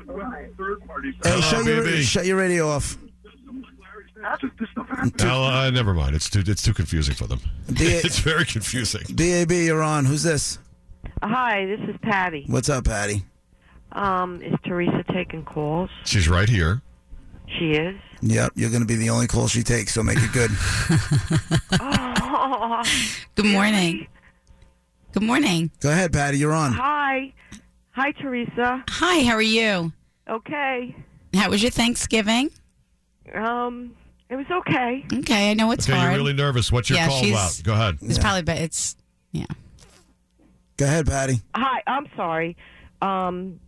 Hey, 0.09 0.49
Hello, 1.23 1.41
shut, 1.41 1.65
your, 1.65 1.83
BAB. 1.83 2.01
shut 2.01 2.25
your 2.25 2.37
radio 2.37 2.67
off. 2.67 2.97
Well, 5.19 5.43
uh, 5.43 5.69
never 5.69 5.93
mind. 5.93 6.15
It's 6.15 6.29
too 6.29 6.43
it's 6.45 6.63
too 6.63 6.73
confusing 6.73 7.13
for 7.15 7.27
them. 7.27 7.39
B- 7.67 7.75
it's 7.85 8.19
very 8.19 8.45
confusing. 8.45 9.03
DAB, 9.15 9.51
you're 9.51 9.83
on. 9.83 10.05
Who's 10.05 10.23
this? 10.23 10.57
Hi, 11.21 11.65
this 11.65 11.79
is 11.87 11.95
Patty. 12.01 12.45
What's 12.47 12.69
up, 12.69 12.85
Patty? 12.85 13.23
Um, 13.91 14.41
is 14.41 14.53
Theresa 14.65 15.03
taking 15.13 15.45
calls? 15.45 15.89
She's 16.05 16.27
right 16.27 16.49
here. 16.49 16.81
She 17.57 17.71
is. 17.73 17.95
Yep, 18.21 18.53
you're 18.55 18.69
going 18.69 18.81
to 18.81 18.87
be 18.87 18.95
the 18.95 19.09
only 19.11 19.27
call 19.27 19.47
she 19.47 19.63
takes, 19.63 19.93
so 19.93 20.03
make 20.03 20.17
it 20.19 20.31
good. 20.33 20.51
Oh, 21.79 22.83
Good 23.35 23.45
morning. 23.45 24.07
Good 25.13 25.23
morning. 25.23 25.71
Go 25.79 25.91
ahead, 25.91 26.11
Patty. 26.13 26.37
You're 26.39 26.53
on. 26.53 26.73
hi. 26.73 27.33
Hi, 27.91 28.11
Theresa. 28.13 28.83
Hi, 28.87 29.23
how 29.23 29.33
are 29.33 29.41
you? 29.41 29.91
Okay. 30.29 30.95
How 31.33 31.49
was 31.49 31.61
your 31.61 31.71
Thanksgiving? 31.71 32.49
Um, 33.33 33.95
it 34.29 34.35
was 34.35 34.45
okay. 34.51 35.05
Okay, 35.13 35.51
I 35.51 35.53
know 35.53 35.71
it's 35.71 35.87
Okay, 35.87 35.97
hard. 35.97 36.11
you're 36.11 36.19
really 36.21 36.33
nervous. 36.33 36.71
What's 36.71 36.89
your 36.89 36.97
Yeah, 36.99 37.07
call 37.07 37.19
she's- 37.21 37.59
about? 37.59 37.65
Go 37.65 37.73
ahead. 37.73 37.97
it's 38.01 38.19
probably, 38.19 38.43
but 38.43 38.57
it's 38.57 38.95
yeah. 39.31 39.45
Go 40.77 40.85
ahead, 40.85 41.07
Patty. 41.07 41.41
Hi, 41.55 41.81
I'm 41.87 42.07
sorry. 42.15 42.55
Um, 43.01 43.59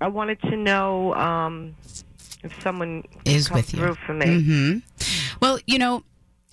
I 0.00 0.08
wanted 0.08 0.40
to 0.42 0.56
know 0.56 1.14
um 1.14 1.74
if 2.42 2.60
someone 2.62 3.02
Is 3.24 3.48
come 3.48 3.56
with 3.56 3.72
you. 3.74 3.94
for 4.06 4.14
me. 4.14 4.42
hmm 4.42 4.78
Well, 5.40 5.58
you 5.66 5.78
know, 5.78 6.02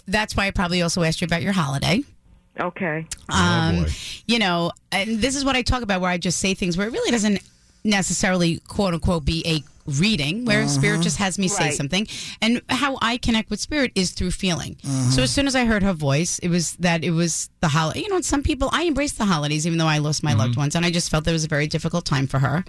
that's 0.08 0.36
why 0.36 0.48
I 0.48 0.52
probably 0.52 0.82
also 0.82 1.04
asked 1.04 1.22
you 1.22 1.26
about 1.26 1.42
your 1.42 1.54
holiday. 1.54 2.04
Okay. 2.60 3.06
Um, 3.30 3.84
boy. 3.84 3.90
you 4.28 4.40
know, 4.40 4.72
and 4.92 5.20
this 5.20 5.36
is 5.36 5.44
what 5.44 5.56
I 5.56 5.62
talk 5.64 5.82
about 5.82 6.02
where 6.02 6.10
I 6.12 6.18
just 6.18 6.40
say 6.40 6.54
things 6.54 6.78
where 6.78 6.88
it 6.88 6.92
really 6.94 7.12
doesn't 7.12 7.40
necessarily 7.84 8.60
quote 8.68 8.94
unquote 8.94 9.26
be 9.26 9.44
a 9.46 9.64
reading 9.86 10.46
where 10.46 10.66
spirit 10.70 11.02
just 11.02 11.18
has 11.18 11.38
me 11.38 11.50
say 11.50 11.66
Right. 11.66 11.74
something. 11.74 12.08
And 12.42 12.62
how 12.70 12.98
i 13.02 13.18
connect 13.18 13.50
with 13.50 13.60
spirit 13.60 13.92
is 13.96 14.12
through 14.12 14.32
feeling. 14.32 14.78
So 15.12 15.24
as 15.24 15.32
soon 15.32 15.46
as 15.46 15.56
i 15.56 15.66
heard 15.66 15.84
her 15.84 15.92
voice 15.94 16.40
it 16.40 16.48
was 16.48 16.76
that 16.78 17.04
it 17.04 17.12
was 17.12 17.50
the 17.60 17.68
holiday 17.68 18.00
you 18.02 18.10
know 18.10 18.22
some 18.22 18.44
people 18.44 18.70
i 18.72 18.84
embrace 18.84 19.12
the 19.14 19.26
holidays 19.26 19.68
even 19.68 19.78
though 19.80 19.88
i 19.88 19.98
lost 19.98 20.24
my 20.24 20.34
loved 20.34 20.56
ones 20.56 20.76
and 20.76 20.86
i 20.86 20.90
just 20.92 21.12
felt 21.12 21.26
that 21.26 21.34
was 21.34 21.44
a 21.44 21.50
very 21.50 21.68
difficult 21.68 22.06
time 22.06 22.28
for 22.28 22.40
her. 22.40 22.64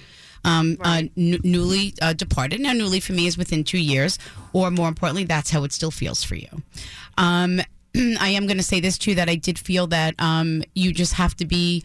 Um, 0.47 0.77
uh, 0.83 1.05
n- 1.17 1.39
newly 1.43 1.95
uh, 2.03 2.13
departed. 2.13 2.61
Now 2.61 2.73
newly 2.75 3.01
for 3.01 3.15
me 3.15 3.27
is 3.27 3.39
within 3.39 3.65
two 3.65 3.79
years 3.79 4.19
or 4.53 4.71
more 4.71 4.89
importantly 4.89 5.25
that's 5.25 5.51
how 5.51 5.65
it 5.65 5.73
still 5.73 5.91
feels 5.93 6.23
for 6.25 6.35
you. 6.35 6.49
Um, 7.17 7.61
i 7.97 8.29
am 8.31 8.47
going 8.49 8.57
to 8.57 8.63
say 8.65 8.81
this 8.81 8.99
too 8.99 9.15
that 9.15 9.29
i 9.29 9.37
did 9.37 9.57
feel 9.57 9.87
that 9.87 10.15
um, 10.19 10.65
you 10.75 10.93
just 10.93 11.13
have 11.15 11.37
to 11.37 11.45
be 11.47 11.85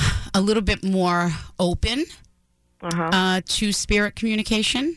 a 0.34 0.40
little 0.40 0.62
bit 0.62 0.82
more 0.84 1.32
open 1.58 2.04
Uh-huh. 2.82 3.10
uh, 3.12 3.40
to 3.46 3.72
spirit 3.72 4.16
communication 4.16 4.96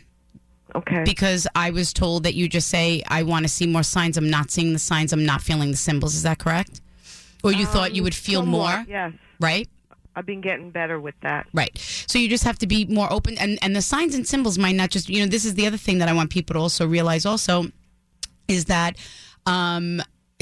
Okay. 0.75 1.03
because 1.03 1.47
I 1.55 1.69
was 1.71 1.93
told 1.93 2.23
that 2.23 2.33
you 2.33 2.47
just 2.49 2.67
say, 2.69 3.03
I 3.07 3.23
want 3.23 3.43
to 3.43 3.49
see 3.49 3.67
more 3.67 3.83
signs. 3.83 4.17
I'm 4.17 4.29
not 4.29 4.49
seeing 4.51 4.73
the 4.73 4.79
signs. 4.79 5.13
I'm 5.13 5.25
not 5.25 5.41
feeling 5.41 5.69
the 5.71 5.77
symbols. 5.77 6.15
Is 6.15 6.23
that 6.23 6.39
correct? 6.39 6.81
Or 7.43 7.51
you 7.51 7.65
thought 7.65 7.93
you 7.93 8.03
would 8.03 8.15
feel 8.15 8.43
more, 8.45 8.69
Somewhat, 8.69 8.87
Yes. 8.89 9.13
right? 9.39 9.69
I've 10.15 10.25
been 10.25 10.41
getting 10.41 10.71
better 10.71 10.99
with 10.99 11.15
that. 11.21 11.47
Right. 11.53 11.77
So 12.07 12.17
you 12.19 12.29
just 12.29 12.43
have 12.45 12.57
to 12.59 12.67
be 12.67 12.85
more 12.85 13.11
open. 13.11 13.37
And, 13.37 13.59
and 13.61 13.75
the 13.75 13.81
signs 13.81 14.15
and 14.15 14.25
symbols 14.27 14.57
might 14.57 14.75
not 14.75 14.89
just, 14.91 15.09
you 15.09 15.19
know, 15.19 15.25
this 15.29 15.43
is 15.43 15.55
the 15.55 15.67
other 15.67 15.77
thing 15.77 15.97
that 15.99 16.07
I 16.07 16.13
want 16.13 16.29
people 16.29 16.53
to 16.53 16.59
also 16.59 16.87
realize 16.87 17.25
also 17.25 17.65
is 18.47 18.65
that 18.65 18.95
um, 19.45 20.01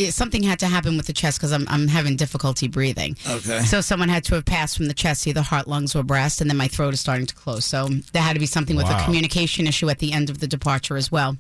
something 0.10 0.44
had 0.44 0.60
to 0.60 0.68
happen 0.68 0.98
with 0.98 1.08
the 1.08 1.14
chest 1.14 1.40
because 1.40 1.52
I'm, 1.52 1.66
I'm 1.68 1.88
having 1.88 2.16
difficulty 2.16 2.68
breathing. 2.68 3.16
Okay. 3.30 3.60
So 3.60 3.82
someone 3.82 4.10
had 4.10 4.24
to 4.26 4.36
have 4.36 4.46
passed 4.46 4.78
from 4.78 4.88
the 4.88 4.94
chest, 4.94 5.28
either 5.28 5.42
heart, 5.42 5.68
lungs, 5.68 5.96
or 5.96 6.04
breast, 6.04 6.42
and 6.42 6.50
then 6.50 6.58
my 6.58 6.68
throat 6.68 6.94
is 6.94 7.00
starting 7.00 7.26
to 7.28 7.36
close. 7.36 7.66
So 7.66 7.88
there 8.14 8.22
had 8.22 8.34
to 8.34 8.40
be 8.40 8.46
something 8.46 8.76
with 8.76 8.86
Wow. 8.86 9.00
a 9.02 9.04
communication 9.06 9.68
issue 9.68 9.90
at 9.90 10.00
the 10.00 10.12
end 10.14 10.30
of 10.30 10.40
the 10.40 10.48
departure 10.48 10.98
as 10.98 11.12
well. 11.12 11.38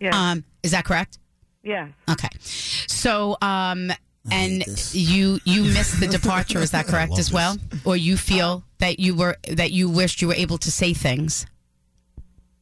Yes. 0.00 0.14
Um, 0.14 0.44
is 0.62 0.70
that 0.72 0.84
correct? 0.84 1.18
Yeah. 1.62 1.88
Okay. 2.10 2.28
So, 2.40 3.36
um, 3.40 3.92
and 4.30 4.64
you 4.92 5.40
you 5.44 5.62
missed 5.74 5.98
the 6.00 6.06
departure. 6.06 6.58
Is 6.60 6.70
that 6.72 6.86
correct 6.86 7.18
as 7.18 7.32
well, 7.32 7.56
or 7.84 7.96
you 7.96 8.16
feel 8.16 8.62
that 8.78 8.98
you 9.00 9.14
were 9.16 9.36
that 9.48 9.70
you 9.72 9.88
wished 9.88 10.22
you 10.22 10.28
were 10.28 10.34
able 10.34 10.58
to 10.58 10.70
say 10.70 10.92
things? 10.94 11.46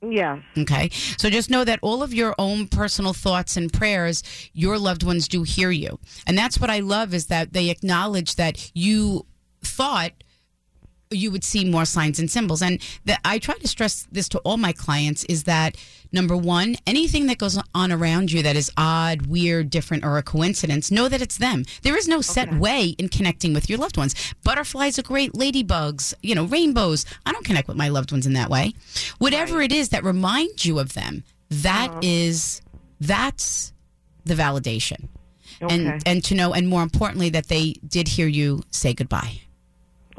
Yes. 0.03 0.39
Okay. 0.57 0.89
So 1.19 1.29
just 1.29 1.51
know 1.51 1.65
that 1.65 1.79
all 1.83 2.03
of 2.03 2.15
your 2.15 2.35
own 2.39 2.69
personal 2.69 3.13
thoughts 3.13 3.57
and 3.57 3.73
prayers, 3.73 4.23
your 4.55 4.79
loved 4.79 5.03
ones 5.03 5.29
do 5.29 5.43
hear 5.43 5.71
you. 5.71 5.99
And 6.27 6.39
that's 6.39 6.59
what 6.59 6.71
I 6.71 6.81
love 6.81 7.13
is 7.13 7.27
that 7.27 7.53
they 7.53 7.69
acknowledge 7.69 8.37
that 8.37 8.71
you 8.75 9.27
thought 9.63 10.13
you 11.11 11.31
would 11.31 11.45
see 11.45 11.65
more 11.65 11.85
signs 11.85 12.19
and 12.19 12.31
symbols. 12.31 12.63
And 12.63 12.81
that 13.05 13.21
I 13.25 13.39
try 13.39 13.55
to 13.57 13.69
stress 13.69 14.07
this 14.13 14.29
to 14.31 14.39
all 14.41 14.57
my 14.57 14.73
clients 14.73 15.25
is 15.25 15.45
that 15.45 15.77
number 16.13 16.37
one, 16.37 16.77
anything 16.87 17.27
that 17.27 17.39
goes 17.39 17.59
on 17.75 17.93
around 17.93 18.31
you 18.31 18.43
that 18.43 18.57
is 18.57 18.71
odd, 18.77 19.27
weird, 19.27 19.71
different, 19.71 20.05
or 20.05 20.19
a 20.19 20.23
coincidence, 20.23 20.91
know 20.91 21.09
that 21.09 21.21
it's 21.21 21.39
them. 21.39 21.65
There 21.83 21.97
is 21.97 22.07
no 22.07 22.21
set 22.21 22.55
way 22.55 22.95
in 22.99 23.09
connecting 23.09 23.53
with 23.53 23.69
your 23.69 23.79
loved 23.79 23.97
ones. 23.97 24.15
Butterflies 24.45 24.99
are 24.99 25.03
great, 25.03 25.33
ladybugs, 25.33 26.15
you 26.23 26.35
know, 26.35 26.45
rainbows. 26.45 27.05
I 27.27 27.33
don't 27.33 27.45
connect 27.45 27.69
with 27.69 27.77
my 27.77 27.89
loved 27.89 28.13
ones 28.13 28.27
in 28.27 28.35
that 28.35 28.51
way. 28.51 28.75
Whatever 29.19 29.61
it 29.63 29.73
is 29.73 29.91
that 29.91 30.05
reminds 30.05 30.65
you 30.65 30.79
of 30.79 30.95
them, 30.95 31.25
that 31.51 31.91
uh-huh. 31.91 32.01
is 32.03 32.63
that's 33.01 33.73
the 34.25 34.35
validation. 34.35 35.09
Okay. 35.63 35.75
And 35.75 36.03
and 36.07 36.25
to 36.25 36.35
know 36.35 36.55
and 36.55 36.69
more 36.69 36.83
importantly 36.83 37.31
that 37.31 37.49
they 37.49 37.75
did 37.87 38.09
hear 38.09 38.27
you 38.27 38.63
say 38.71 38.95
goodbye. 38.95 39.41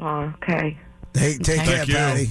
Oh, 0.02 0.32
okay. 0.42 0.76
Hey, 1.14 1.38
take 1.38 1.60
Okay. 1.60 1.64
care, 1.66 1.76
Thank 1.76 1.88
you. 1.88 1.94
Patty. 1.94 2.30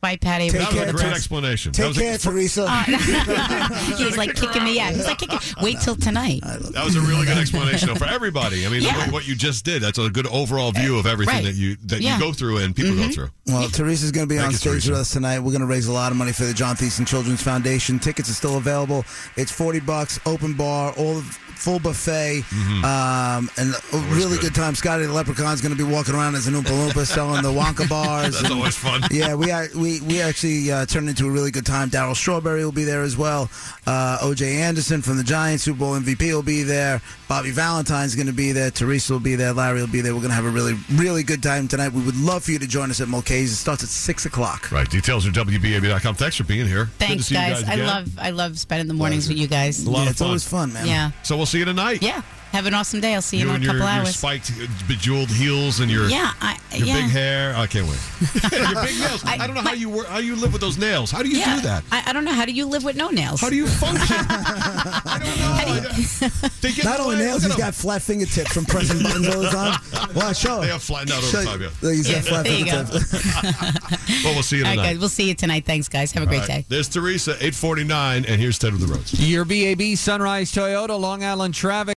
Bye, 0.00 0.16
Patty. 0.16 0.48
Take 0.48 0.60
That 0.62 0.72
was 0.72 0.80
a 0.80 0.92
great 0.92 1.02
Tess. 1.02 1.16
explanation. 1.16 1.72
That 1.72 1.76
Take 1.76 1.88
was 1.88 1.96
a- 1.98 2.00
care, 2.00 2.16
Theresa. 2.16 2.70
He's 3.98 4.16
like 4.16 4.34
kicking 4.34 4.64
me 4.64 4.80
out. 4.80 4.94
He's 4.94 5.04
like 5.06 5.18
kicking. 5.18 5.38
Wait 5.62 5.78
till 5.80 5.94
tonight. 5.94 6.40
That 6.42 6.82
was 6.86 6.96
a 6.96 7.02
really 7.02 7.26
good 7.26 7.36
explanation 7.36 7.88
though, 7.88 7.96
for 7.96 8.06
everybody. 8.06 8.64
I 8.64 8.70
mean, 8.70 8.80
Yeah. 8.80 8.96
what, 8.96 9.12
what 9.12 9.28
you 9.28 9.34
just 9.34 9.62
did, 9.66 9.82
that's 9.82 9.98
a 9.98 10.08
good 10.08 10.26
overall 10.28 10.72
view 10.72 10.98
of 10.98 11.04
everything 11.06 11.34
Right. 11.34 11.44
that 11.44 11.54
you 11.54 11.76
that 11.84 12.00
Yeah. 12.00 12.12
Mm-hmm. 12.12 12.20
you 12.22 12.26
go 12.28 12.32
through 12.32 12.56
and 12.58 12.74
people 12.74 12.96
go 12.96 13.10
through. 13.10 13.28
Well, 13.46 13.68
Theresa's 13.68 14.10
going 14.10 14.26
to 14.26 14.32
be 14.34 14.38
Thank 14.38 14.48
on 14.48 14.54
stage 14.54 14.70
Theresa. 14.72 14.90
with 14.92 15.00
us 15.00 15.10
tonight. 15.10 15.40
We're 15.40 15.50
going 15.52 15.60
to 15.60 15.66
raise 15.66 15.86
a 15.86 15.92
lot 15.92 16.12
of 16.12 16.16
money 16.16 16.32
for 16.32 16.44
the 16.44 16.54
John 16.54 16.76
Theissen 16.76 17.06
Children's 17.06 17.42
Foundation. 17.42 17.98
Tickets 17.98 18.30
are 18.30 18.34
still 18.34 18.56
available. 18.56 19.04
It's 19.36 19.52
forty 19.52 19.80
bucks, 19.80 20.18
open 20.24 20.54
bar, 20.54 20.94
all 20.96 21.22
full 21.60 21.78
buffet, 21.78 22.42
um, 22.84 23.50
and 23.58 23.74
a 23.92 23.98
really 24.14 24.36
good. 24.38 24.40
good 24.40 24.54
time. 24.54 24.74
Scotty 24.74 25.04
the 25.04 25.12
Leprechaun's 25.12 25.60
going 25.60 25.76
to 25.76 25.84
be 25.84 25.88
walking 25.88 26.14
around 26.14 26.34
as 26.34 26.46
an 26.46 26.54
Oompa 26.54 26.70
Loompa 26.70 27.04
selling 27.14 27.42
the 27.42 27.50
Wonka 27.52 27.88
bars. 27.88 28.32
That's 28.32 28.44
and- 28.44 28.54
always 28.54 28.76
fun. 28.76 29.02
yeah, 29.10 29.34
we 29.34 29.50
are, 29.50 29.66
we 29.76 30.00
we 30.00 30.20
actually 30.22 30.72
uh, 30.72 30.86
turned 30.86 31.08
into 31.08 31.26
a 31.26 31.30
really 31.30 31.50
good 31.50 31.66
time. 31.66 31.90
Darryl 31.90 32.16
Strawberry 32.16 32.64
will 32.64 32.72
be 32.72 32.84
there 32.84 33.02
as 33.02 33.16
well. 33.16 33.50
Uh, 33.86 34.18
OJ 34.22 34.42
Anderson 34.56 35.02
from 35.02 35.16
the 35.18 35.22
Giants, 35.24 35.64
Super 35.64 35.78
Bowl 35.80 35.98
MVP, 35.98 36.32
will 36.32 36.42
be 36.42 36.62
there. 36.62 37.00
Bobby 37.28 37.50
Valentine's 37.50 38.14
going 38.14 38.26
to 38.26 38.32
be 38.32 38.52
there. 38.52 38.70
Theresa 38.70 39.12
will 39.12 39.20
be 39.20 39.34
there. 39.36 39.52
Larry 39.52 39.80
will 39.80 39.86
be 39.88 40.00
there. 40.00 40.14
We're 40.14 40.20
going 40.20 40.30
to 40.30 40.34
have 40.36 40.44
a 40.46 40.50
really 40.50 40.74
really 40.92 41.22
good 41.22 41.42
time 41.42 41.68
tonight. 41.68 41.92
We 41.92 42.02
would 42.02 42.16
love 42.16 42.44
for 42.44 42.52
you 42.52 42.58
to 42.58 42.66
join 42.66 42.90
us 42.90 43.00
at 43.00 43.08
Mulcahy's. 43.08 43.52
It 43.52 43.56
starts 43.56 43.82
at 43.82 43.88
six 43.90 44.24
o'clock. 44.26 44.72
Right. 44.72 44.88
Details 44.88 45.26
are 45.26 45.30
WBAB.com. 45.30 46.14
Thanks 46.14 46.36
for 46.36 46.44
being 46.44 46.66
here. 46.66 46.84
Good 46.86 46.90
to 46.92 47.06
Thanks, 47.06 47.26
see 47.26 47.34
you 47.34 47.40
guys. 47.40 47.62
guys 47.62 47.78
I 47.78 47.82
love 47.84 48.18
I 48.18 48.30
love 48.30 48.58
spending 48.58 48.88
the 48.88 48.94
mornings 48.94 49.28
with 49.28 49.36
you 49.38 49.46
guys. 49.46 49.84
A 49.84 49.90
lot 49.90 49.98
yeah, 50.00 50.04
of 50.06 50.10
it's 50.12 50.20
always 50.22 50.46
fun, 50.48 50.72
man. 50.72 50.86
Yeah, 50.86 51.10
So 51.22 51.36
we'll 51.36 51.46
see 51.50 51.58
you 51.58 51.64
tonight. 51.64 52.00
yeah. 52.00 52.22
Have 52.52 52.66
an 52.66 52.74
awesome 52.74 53.00
day. 53.00 53.14
I'll 53.14 53.22
see 53.22 53.36
you, 53.38 53.44
You 53.44 53.50
in 53.50 53.54
and 53.56 53.64
a 53.64 53.66
your, 53.66 53.74
couple 53.78 53.86
your 53.92 54.00
hours. 54.00 54.16
spiked, 54.16 54.50
uh, 54.60 54.66
bejeweled 54.88 55.28
heels 55.30 55.78
and 55.80 55.90
your 55.90 56.08
yeah, 56.08 56.32
I, 56.40 56.58
your 56.74 56.88
yeah. 56.88 56.94
big 57.02 57.10
hair. 57.10 57.54
I 57.56 57.66
can't 57.66 57.86
wait. 57.86 58.00
your 58.52 58.82
big 58.84 58.98
nails. 58.98 59.24
I, 59.24 59.34
I- 59.38 59.46
don't 59.46 59.54
know 59.54 59.62
my- 59.62 59.70
how 59.70 59.76
you 59.76 59.88
work, 59.88 60.06
how 60.08 60.18
you 60.18 60.34
live 60.36 60.52
with 60.52 60.60
those 60.60 60.76
nails. 60.76 61.10
How 61.12 61.22
do 61.22 61.28
you 61.28 61.38
yeah. 61.38 61.54
do 61.56 61.60
that? 61.62 61.84
I, 61.92 62.02
I 62.06 62.12
don't 62.12 62.24
know. 62.24 62.32
How 62.32 62.44
do 62.44 62.52
you 62.52 62.66
live 62.66 62.82
with 62.84 62.96
no 62.96 63.08
nails? 63.10 63.40
How 63.40 63.50
do 63.50 63.56
you 63.56 63.66
function? 63.68 64.16
I 64.28 65.18
don't 65.20 65.38
know. 65.38 66.48
They 66.60 66.72
get 66.72 66.84
Not 66.84 67.00
only 67.00 67.16
nails, 67.16 67.44
Look 67.44 67.52
he's 67.52 67.60
at 67.60 67.66
got 67.66 67.74
flat 67.74 68.02
fingertips 68.02 68.52
from 68.52 68.64
pressing 68.64 69.02
buttons 69.02 69.28
all 69.28 69.42
the 69.42 69.48
time. 69.50 69.80
Well, 70.14 70.32
show. 70.32 70.60
They 70.60 70.68
have 70.68 70.82
flattened 70.82 71.12
out 71.12 71.22
Show- 71.22 71.38
over 71.38 71.46
time. 71.46 71.60
Yeah. 71.82 71.90
He's 71.92 72.10
got 72.10 72.24
flat 72.24 72.44
there 72.44 72.58
you 72.58 72.64
go. 72.64 72.84
fingertips. 72.84 74.24
Well, 74.24 74.34
we'll 74.34 74.42
see 74.42 74.56
you 74.56 74.64
All 74.64 74.70
right, 74.70 74.74
tonight. 74.76 74.86
guys. 74.92 74.98
We'll 74.98 75.08
see 75.08 75.28
you 75.28 75.34
tonight. 75.34 75.64
Thanks, 75.66 75.88
guys. 75.88 76.10
Have 76.12 76.24
a 76.24 76.26
great 76.26 76.40
All 76.42 76.48
right. 76.48 76.62
day. 76.62 76.64
There's 76.68 76.88
Theresa, 76.88 77.32
849, 77.32 78.24
and 78.26 78.40
here's 78.40 78.58
Ted 78.58 78.72
of 78.72 78.80
the 78.80 78.86
roads. 78.88 79.14
Your 79.20 79.44
BAB 79.44 79.96
Sunrise 79.96 80.52
Toyota 80.52 80.98
Long 80.98 81.22
Island 81.22 81.54
traffic. 81.54 81.96